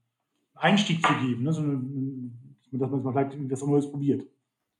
Einstieg 0.54 1.04
zu 1.06 1.12
geben, 1.14 1.42
ne? 1.42 1.52
so 1.52 1.62
eine, 1.62 1.82
dass 2.72 2.90
man 2.90 3.02
vielleicht 3.02 3.50
was 3.50 3.66
Neues 3.66 3.90
probiert. 3.90 4.26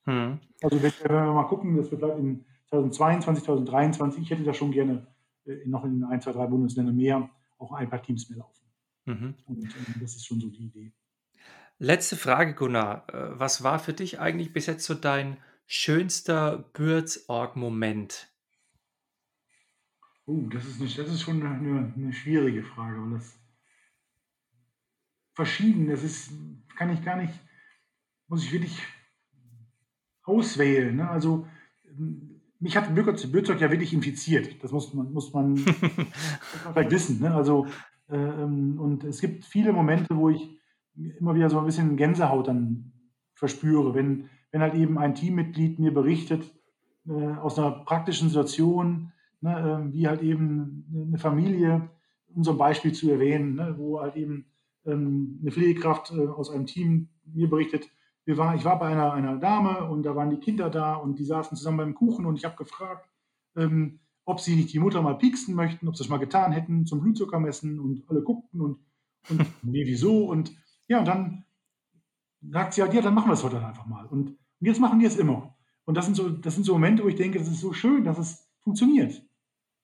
Hm. 0.05 0.41
Also 0.63 0.83
wenn, 0.83 0.93
wenn, 1.03 1.11
wir 1.11 1.33
mal 1.33 1.47
gucken, 1.47 1.77
dass 1.77 1.91
wir 1.91 1.99
vielleicht 1.99 2.19
in 2.19 2.45
2022, 2.71 3.45
2023, 3.45 4.23
ich 4.23 4.31
hätte 4.31 4.45
da 4.45 4.55
schon 4.55 4.73
gerne 4.73 5.07
äh, 5.45 5.67
noch 5.67 5.85
in 5.85 6.05
ein, 6.05 6.21
zwei, 6.21 6.33
drei 6.33 6.47
Bundesländern 6.47 6.97
mehr 6.97 7.31
auch 7.59 7.73
ein 7.73 7.89
paar 7.89 8.03
Teams 8.03 8.29
mehr 8.29 8.39
laufen. 8.39 8.67
Mhm. 9.05 9.35
Und 9.47 9.65
äh, 9.65 10.01
das 10.01 10.17
ist 10.17 10.27
schon 10.27 10.41
so 10.41 10.49
die 10.49 10.67
Idee. 10.67 10.93
Letzte 11.79 12.17
Frage, 12.17 12.55
Gunnar. 12.55 13.07
Äh, 13.13 13.39
was 13.39 13.63
war 13.63 13.79
für 13.79 13.93
dich 13.93 14.21
eigentlich 14.21 14.53
bis 14.53 14.67
jetzt 14.67 14.85
so 14.85 14.95
dein 14.95 15.37
schönster 15.67 16.71
Bürzorg-Moment? 16.73 18.29
Oh, 20.27 20.49
das 20.53 20.65
ist, 20.67 20.81
nicht, 20.81 20.99
das 20.99 21.11
ist 21.11 21.23
schon 21.23 21.43
eine, 21.45 21.93
eine 21.97 22.13
schwierige 22.13 22.63
Frage, 22.63 23.03
weil 23.03 23.11
das 23.19 23.39
verschieden, 25.35 25.89
das 25.89 26.03
ist, 26.03 26.31
kann 26.77 26.93
ich 26.93 27.03
gar 27.03 27.17
nicht, 27.17 27.35
muss 28.29 28.45
ich 28.45 28.53
wirklich 28.53 28.79
auswählen. 30.25 30.97
Ne? 30.97 31.09
Also 31.09 31.47
mich 32.61 32.77
hat 32.77 32.95
Bürzeug 32.95 33.61
ja 33.61 33.71
wirklich 33.71 33.93
infiziert. 33.93 34.63
Das 34.63 34.71
muss 34.71 34.95
man, 34.95 35.13
muss 35.13 35.33
man, 35.33 35.53
muss 35.55 35.65
man 35.65 36.73
vielleicht 36.73 36.91
wissen. 36.93 37.21
Ne? 37.21 37.35
Also, 37.35 37.67
äh, 38.09 38.17
und 38.17 39.05
es 39.05 39.21
gibt 39.21 39.45
viele 39.45 39.73
Momente, 39.73 40.17
wo 40.17 40.31
ich 40.31 40.59
immer 41.19 41.35
wieder 41.35 41.51
so 41.51 41.59
ein 41.59 41.67
bisschen 41.67 41.97
Gänsehaut 41.97 42.49
dann 42.49 42.93
verspüre, 43.35 43.95
wenn, 43.95 44.29
wenn 44.53 44.61
halt 44.61 44.75
eben 44.75 44.99
ein 44.99 45.15
Teammitglied 45.15 45.79
mir 45.79 45.93
berichtet 45.93 46.55
äh, 47.09 47.13
aus 47.13 47.59
einer 47.59 47.73
praktischen 47.85 48.29
Situation, 48.29 49.13
ne, 49.41 49.89
äh, 49.91 49.93
wie 49.93 50.07
halt 50.07 50.23
eben 50.23 51.09
eine 51.09 51.19
Familie, 51.19 51.89
um 52.35 52.45
so 52.45 52.53
ein 52.53 52.59
Beispiel 52.59 52.93
zu 52.93 53.11
erwähnen, 53.11 53.57
ne, 53.57 53.75
wo 53.77 54.01
halt 54.01 54.17
eben 54.17 54.47
ähm, 54.87 55.39
eine 55.43 55.51
Pflegekraft 55.51 56.13
äh, 56.13 56.29
aus 56.29 56.51
einem 56.51 56.67
Team 56.67 57.09
mir 57.25 57.49
berichtet, 57.49 57.91
wir 58.25 58.37
waren, 58.39 58.57
ich 58.57 58.65
war 58.65 58.79
bei 58.79 58.89
einer, 58.89 59.13
einer 59.13 59.37
Dame 59.37 59.89
und 59.89 60.05
da 60.05 60.15
waren 60.15 60.31
die 60.31 60.39
Kinder 60.39 60.71
da 60.71 60.95
und 60.95 61.19
die 61.19 61.25
saßen 61.25 61.57
zusammen 61.57 61.79
beim 61.79 61.95
Kuchen 61.95 62.27
und 62.27 62.37
ich 62.37 62.45
habe 62.45 62.57
gefragt, 62.57 63.09
ähm, 63.57 64.01
ob 64.25 64.41
sie 64.41 64.55
nicht 64.55 64.73
die 64.73 64.79
Mutter 64.79 65.03
mal 65.03 65.19
pieksen 65.19 65.55
möchten, 65.55 65.89
ob 65.89 65.97
sie 65.97 66.05
das 66.05 66.09
mal 66.09 66.19
getan 66.19 66.53
hätten 66.53 66.87
zum 66.87 67.01
Blutzucker 67.01 67.41
messen 67.41 67.81
und 67.81 68.09
alle 68.09 68.23
guckten 68.23 68.61
und, 68.61 68.79
und 69.29 69.41
nee, 69.63 69.85
wieso? 69.85 70.27
Und 70.27 70.53
ja, 70.87 71.01
und 71.01 71.09
dann 71.09 71.45
sagt 72.51 72.75
sie 72.75 72.83
halt, 72.83 72.95
ja, 72.95 73.03
dann 73.03 73.15
machen 73.15 73.29
wir 73.29 73.35
es 73.35 73.45
heute 73.45 73.65
einfach 73.65 73.87
mal. 73.87 74.07
Und, 74.07 74.31
und 74.31 74.67
jetzt 74.67 74.81
machen 74.81 75.01
wir 75.01 75.09
es 75.09 75.17
immer. 75.17 75.57
Und 75.85 75.97
das 75.97 76.05
sind, 76.05 76.15
so, 76.15 76.29
das 76.29 76.55
sind 76.55 76.65
so 76.65 76.75
Momente, 76.75 77.03
wo 77.03 77.09
ich 77.09 77.17
denke, 77.17 77.39
das 77.39 77.49
ist 77.49 77.61
so 77.61 77.73
schön, 77.73 78.05
dass 78.05 78.19
es 78.19 78.49
funktioniert. 78.61 79.21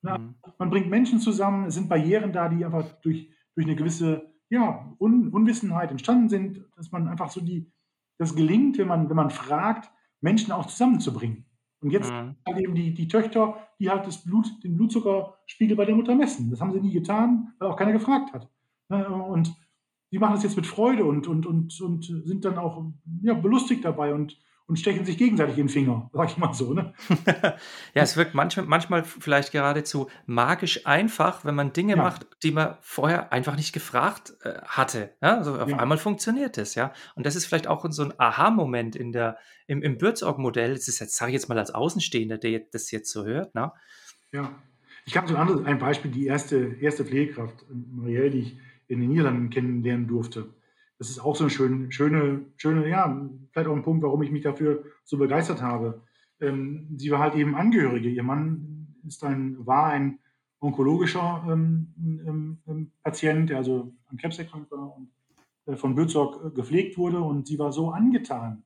Na, 0.02 0.18
mhm. 0.18 0.34
Man 0.58 0.70
bringt 0.70 0.88
Menschen 0.88 1.18
zusammen, 1.18 1.66
es 1.66 1.74
sind 1.74 1.88
Barrieren 1.88 2.32
da, 2.32 2.48
die 2.48 2.64
einfach 2.64 2.86
durch, 3.00 3.30
durch 3.54 3.66
eine 3.66 3.74
gewisse 3.74 4.32
ja, 4.48 4.94
Un 4.98 5.28
Unwissenheit 5.28 5.90
entstanden 5.90 6.28
sind, 6.28 6.64
dass 6.76 6.90
man 6.92 7.08
einfach 7.08 7.30
so 7.30 7.40
die, 7.40 7.70
das 8.18 8.34
gelingt, 8.34 8.78
wenn 8.78 8.88
man, 8.88 9.08
wenn 9.08 9.16
man 9.16 9.30
fragt, 9.30 9.90
Menschen 10.20 10.52
auch 10.52 10.66
zusammenzubringen. 10.66 11.46
Und 11.80 11.90
jetzt 11.90 12.10
mhm. 12.10 12.34
halt 12.46 12.58
eben 12.58 12.74
die, 12.74 12.92
die 12.92 13.08
Töchter, 13.08 13.56
die 13.78 13.88
halt 13.88 14.06
das 14.06 14.24
Blut, 14.24 14.46
den 14.64 14.76
Blutzuckerspiegel 14.76 15.76
bei 15.76 15.84
der 15.84 15.94
Mutter 15.94 16.14
messen. 16.14 16.50
Das 16.50 16.60
haben 16.60 16.72
sie 16.72 16.80
nie 16.80 16.92
getan, 16.92 17.54
weil 17.58 17.68
auch 17.68 17.76
keiner 17.76 17.92
gefragt 17.92 18.32
hat. 18.32 18.50
Ne, 18.88 19.08
und 19.08 19.54
die 20.10 20.18
machen 20.18 20.34
das 20.34 20.42
jetzt 20.42 20.56
mit 20.56 20.66
Freude 20.66 21.04
und, 21.04 21.28
und, 21.28 21.46
und, 21.46 21.80
und 21.80 22.04
sind 22.04 22.44
dann 22.44 22.58
auch 22.58 22.84
ja, 23.22 23.34
belustigt 23.34 23.84
dabei 23.84 24.14
und, 24.14 24.36
und 24.68 24.78
stechen 24.78 25.06
sich 25.06 25.16
gegenseitig 25.16 25.56
in 25.56 25.66
den 25.66 25.72
Finger, 25.72 26.10
sag 26.14 26.30
ich 26.30 26.36
mal 26.36 26.52
so. 26.52 26.74
Ne? 26.74 26.92
ja, 27.94 28.02
es 28.02 28.16
wirkt 28.16 28.34
manchmal, 28.34 28.66
manchmal 28.66 29.02
vielleicht 29.02 29.50
geradezu 29.50 30.08
magisch 30.26 30.86
einfach, 30.86 31.44
wenn 31.44 31.54
man 31.54 31.72
Dinge 31.72 31.96
ja. 31.96 32.02
macht, 32.02 32.26
die 32.42 32.52
man 32.52 32.76
vorher 32.82 33.32
einfach 33.32 33.56
nicht 33.56 33.72
gefragt 33.72 34.34
äh, 34.42 34.60
hatte. 34.62 35.14
Ja? 35.22 35.38
Also 35.38 35.58
auf 35.58 35.70
ja. 35.70 35.78
einmal 35.78 35.96
funktioniert 35.96 36.58
es, 36.58 36.74
ja. 36.74 36.92
Und 37.14 37.24
das 37.24 37.34
ist 37.34 37.46
vielleicht 37.46 37.66
auch 37.66 37.84
so 37.88 38.02
ein 38.02 38.12
Aha-Moment 38.18 38.94
in 38.94 39.10
der, 39.10 39.38
im, 39.66 39.82
im 39.82 39.96
Bürzorg-Modell. 39.96 40.74
Das 40.74 40.86
ist 40.86 40.98
jetzt, 40.98 41.16
sage 41.16 41.30
ich 41.30 41.34
jetzt 41.34 41.48
mal 41.48 41.58
als 41.58 41.74
Außenstehender, 41.74 42.36
der 42.36 42.60
das 42.70 42.90
jetzt 42.90 43.10
so 43.10 43.24
hört, 43.24 43.54
ne? 43.54 43.72
Ja. 44.32 44.54
Ich 45.06 45.16
habe 45.16 45.26
so 45.26 45.34
ein 45.34 45.40
anderes 45.40 45.64
ein 45.64 45.78
Beispiel, 45.78 46.10
die 46.10 46.26
erste, 46.26 46.76
erste 46.80 47.06
Pflegekraft, 47.06 47.64
Marielle, 47.70 48.28
die 48.28 48.38
ich 48.40 48.58
in 48.88 49.00
den 49.00 49.08
Niederlanden 49.08 49.48
kennenlernen 49.48 50.06
durfte. 50.06 50.50
Das 50.98 51.10
ist 51.10 51.20
auch 51.20 51.36
so 51.36 51.44
eine 51.44 51.50
schöne, 51.50 51.92
schöne, 51.92 52.46
schöne, 52.56 52.88
ja, 52.88 53.28
vielleicht 53.52 53.68
auch 53.68 53.76
ein 53.76 53.82
Punkt, 53.82 54.02
warum 54.02 54.22
ich 54.22 54.32
mich 54.32 54.42
dafür 54.42 54.84
so 55.04 55.16
begeistert 55.16 55.62
habe. 55.62 56.02
Ähm, 56.40 56.88
sie 56.96 57.10
war 57.10 57.20
halt 57.20 57.34
eben 57.34 57.54
Angehörige. 57.54 58.08
Ihr 58.08 58.22
Mann 58.22 58.96
ist 59.06 59.22
ein, 59.24 59.56
war 59.64 59.86
ein 59.86 60.18
onkologischer 60.60 61.44
ähm, 61.48 61.94
ähm, 61.98 62.58
ähm 62.66 62.92
Patient, 63.02 63.48
der 63.48 63.58
also 63.58 63.92
an 64.06 64.16
Krebs 64.16 64.38
erkrankt 64.38 64.70
war 64.72 64.96
und 64.96 65.10
äh, 65.66 65.76
von 65.76 65.94
Bözorg 65.94 66.44
äh, 66.44 66.50
gepflegt 66.50 66.98
wurde. 66.98 67.20
Und 67.20 67.46
sie 67.46 67.58
war 67.58 67.72
so 67.72 67.90
angetan 67.90 68.64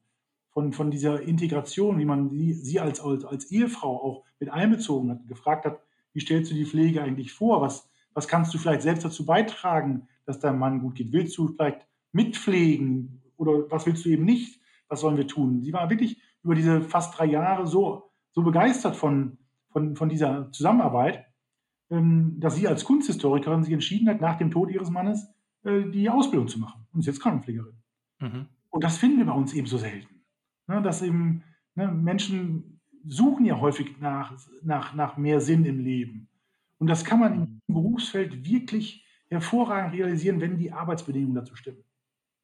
von, 0.51 0.72
von 0.72 0.91
dieser 0.91 1.20
Integration, 1.22 1.99
wie 1.99 2.05
man 2.05 2.30
sie, 2.30 2.53
sie 2.53 2.80
als, 2.80 3.01
als, 3.01 3.24
als 3.24 3.51
Ehefrau 3.51 4.03
auch 4.03 4.24
mit 4.41 4.51
einbezogen 4.51 5.11
hat, 5.11 5.26
gefragt 5.26 5.64
hat, 5.64 5.80
wie 6.12 6.20
stellst 6.20 6.51
du 6.51 6.55
die 6.55 6.66
Pflege 6.66 7.03
eigentlich 7.03 7.33
vor? 7.33 7.61
Was, 7.61 7.91
was 8.14 8.28
kannst 8.28 8.53
du 8.53 8.59
vielleicht 8.59 8.83
selbst 8.83 9.05
dazu 9.05 9.24
beitragen, 9.24 10.09
dass 10.26 10.39
deinem 10.39 10.59
Mann 10.59 10.80
gut 10.80 10.95
geht? 10.95 11.12
Willst 11.12 11.37
du 11.39 11.49
vielleicht 11.49 11.87
mitpflegen 12.12 13.22
oder 13.36 13.70
was 13.70 13.86
willst 13.86 14.04
du 14.04 14.10
eben 14.10 14.24
nicht? 14.24 14.60
Was 14.88 15.00
sollen 15.00 15.16
wir 15.16 15.26
tun? 15.26 15.62
Sie 15.62 15.72
war 15.72 15.90
wirklich 15.90 16.20
über 16.42 16.54
diese 16.54 16.82
fast 16.82 17.18
drei 17.18 17.26
Jahre 17.26 17.66
so, 17.66 18.10
so 18.32 18.42
begeistert 18.42 18.96
von, 18.96 19.38
von, 19.70 19.96
von 19.96 20.08
dieser 20.08 20.50
Zusammenarbeit, 20.52 21.26
ähm, 21.90 22.38
dass 22.38 22.56
sie 22.56 22.68
als 22.68 22.84
Kunsthistorikerin 22.84 23.64
sich 23.64 23.72
entschieden 23.72 24.08
hat, 24.08 24.20
nach 24.20 24.38
dem 24.38 24.50
Tod 24.50 24.70
ihres 24.70 24.90
Mannes 24.90 25.28
äh, 25.64 25.84
die 25.90 26.10
Ausbildung 26.10 26.48
zu 26.48 26.58
machen 26.58 26.86
und 26.92 27.00
ist 27.00 27.06
jetzt 27.06 27.20
Krankenpflegerin. 27.20 27.74
Mhm. 28.20 28.46
Und 28.70 28.84
das 28.84 28.98
finden 28.98 29.18
wir 29.18 29.26
bei 29.26 29.32
uns 29.32 29.52
eben 29.54 29.66
so 29.66 29.78
selten. 29.78 30.22
Ne, 30.66 30.80
dass 30.80 31.02
eben 31.02 31.42
ne, 31.74 31.88
Menschen 31.88 32.80
suchen 33.04 33.44
ja 33.44 33.60
häufig 33.60 33.98
nach, 34.00 34.36
nach, 34.62 34.94
nach 34.94 35.16
mehr 35.16 35.40
Sinn 35.40 35.64
im 35.64 35.80
Leben. 35.80 36.28
Und 36.78 36.86
das 36.88 37.04
kann 37.04 37.20
man 37.20 37.34
im 37.34 37.60
Berufsfeld 37.74 38.48
wirklich 38.48 39.06
hervorragend 39.28 39.94
realisieren, 39.94 40.40
wenn 40.40 40.56
die 40.56 40.72
Arbeitsbedingungen 40.72 41.34
dazu 41.34 41.56
stimmen. 41.56 41.84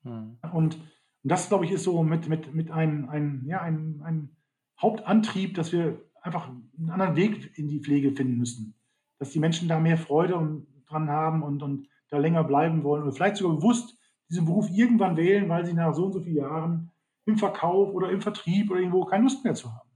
Mhm. 0.08 0.38
Und, 0.52 0.76
und, 0.76 0.80
das, 1.24 1.48
glaube 1.48 1.64
ich, 1.64 1.72
ist 1.72 1.84
so 1.84 2.02
mit, 2.02 2.28
mit, 2.28 2.54
mit 2.54 2.70
einem 2.70 3.08
ein, 3.08 3.42
ja, 3.44 3.60
ein, 3.60 4.00
ein 4.04 4.36
Hauptantrieb, 4.80 5.54
dass 5.54 5.72
wir 5.72 6.00
einfach 6.22 6.48
einen 6.48 6.90
anderen 6.90 7.16
Weg 7.16 7.58
in 7.58 7.68
die 7.68 7.80
Pflege 7.80 8.12
finden 8.12 8.38
müssen. 8.38 8.74
Dass 9.18 9.30
die 9.30 9.40
Menschen 9.40 9.68
da 9.68 9.78
mehr 9.80 9.98
Freude 9.98 10.62
dran 10.88 11.10
haben 11.10 11.42
und, 11.42 11.62
und 11.62 11.88
da 12.08 12.18
länger 12.18 12.44
bleiben 12.44 12.84
wollen 12.84 13.02
oder 13.02 13.12
vielleicht 13.12 13.36
sogar 13.36 13.56
bewusst 13.56 13.98
diesen 14.30 14.46
Beruf 14.46 14.70
irgendwann 14.70 15.16
wählen, 15.16 15.48
weil 15.48 15.66
sie 15.66 15.74
nach 15.74 15.94
so 15.94 16.06
und 16.06 16.12
so 16.12 16.20
vielen 16.20 16.36
Jahren 16.36 16.90
im 17.26 17.36
Verkauf 17.36 17.92
oder 17.92 18.10
im 18.10 18.20
Vertrieb 18.20 18.70
oder 18.70 18.80
irgendwo 18.80 19.04
keine 19.04 19.24
Lust 19.24 19.44
mehr 19.44 19.54
zu 19.54 19.70
haben. 19.72 19.88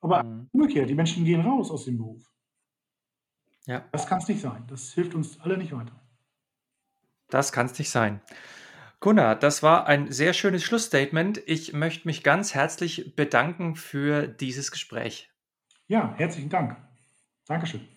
Aber 0.00 0.22
mhm. 0.22 0.48
umgekehrt, 0.52 0.90
die 0.90 0.94
Menschen 0.94 1.24
gehen 1.24 1.40
raus 1.40 1.70
aus 1.70 1.84
dem 1.84 1.96
Beruf. 1.96 2.22
Ja. 3.66 3.84
Das 3.92 4.06
kann 4.06 4.18
es 4.18 4.28
nicht 4.28 4.40
sein. 4.40 4.64
Das 4.68 4.92
hilft 4.92 5.14
uns 5.14 5.40
alle 5.40 5.58
nicht 5.58 5.72
weiter. 5.72 5.92
Das 7.28 7.50
kann 7.50 7.66
es 7.66 7.78
nicht 7.78 7.90
sein. 7.90 8.20
Gunnar, 9.00 9.36
das 9.36 9.62
war 9.62 9.86
ein 9.86 10.10
sehr 10.10 10.32
schönes 10.32 10.64
Schlussstatement. 10.64 11.40
Ich 11.46 11.72
möchte 11.72 12.08
mich 12.08 12.22
ganz 12.22 12.54
herzlich 12.54 13.14
bedanken 13.14 13.76
für 13.76 14.26
dieses 14.26 14.70
Gespräch. 14.70 15.30
Ja, 15.86 16.14
herzlichen 16.16 16.50
Dank. 16.50 16.76
Dankeschön. 17.46 17.95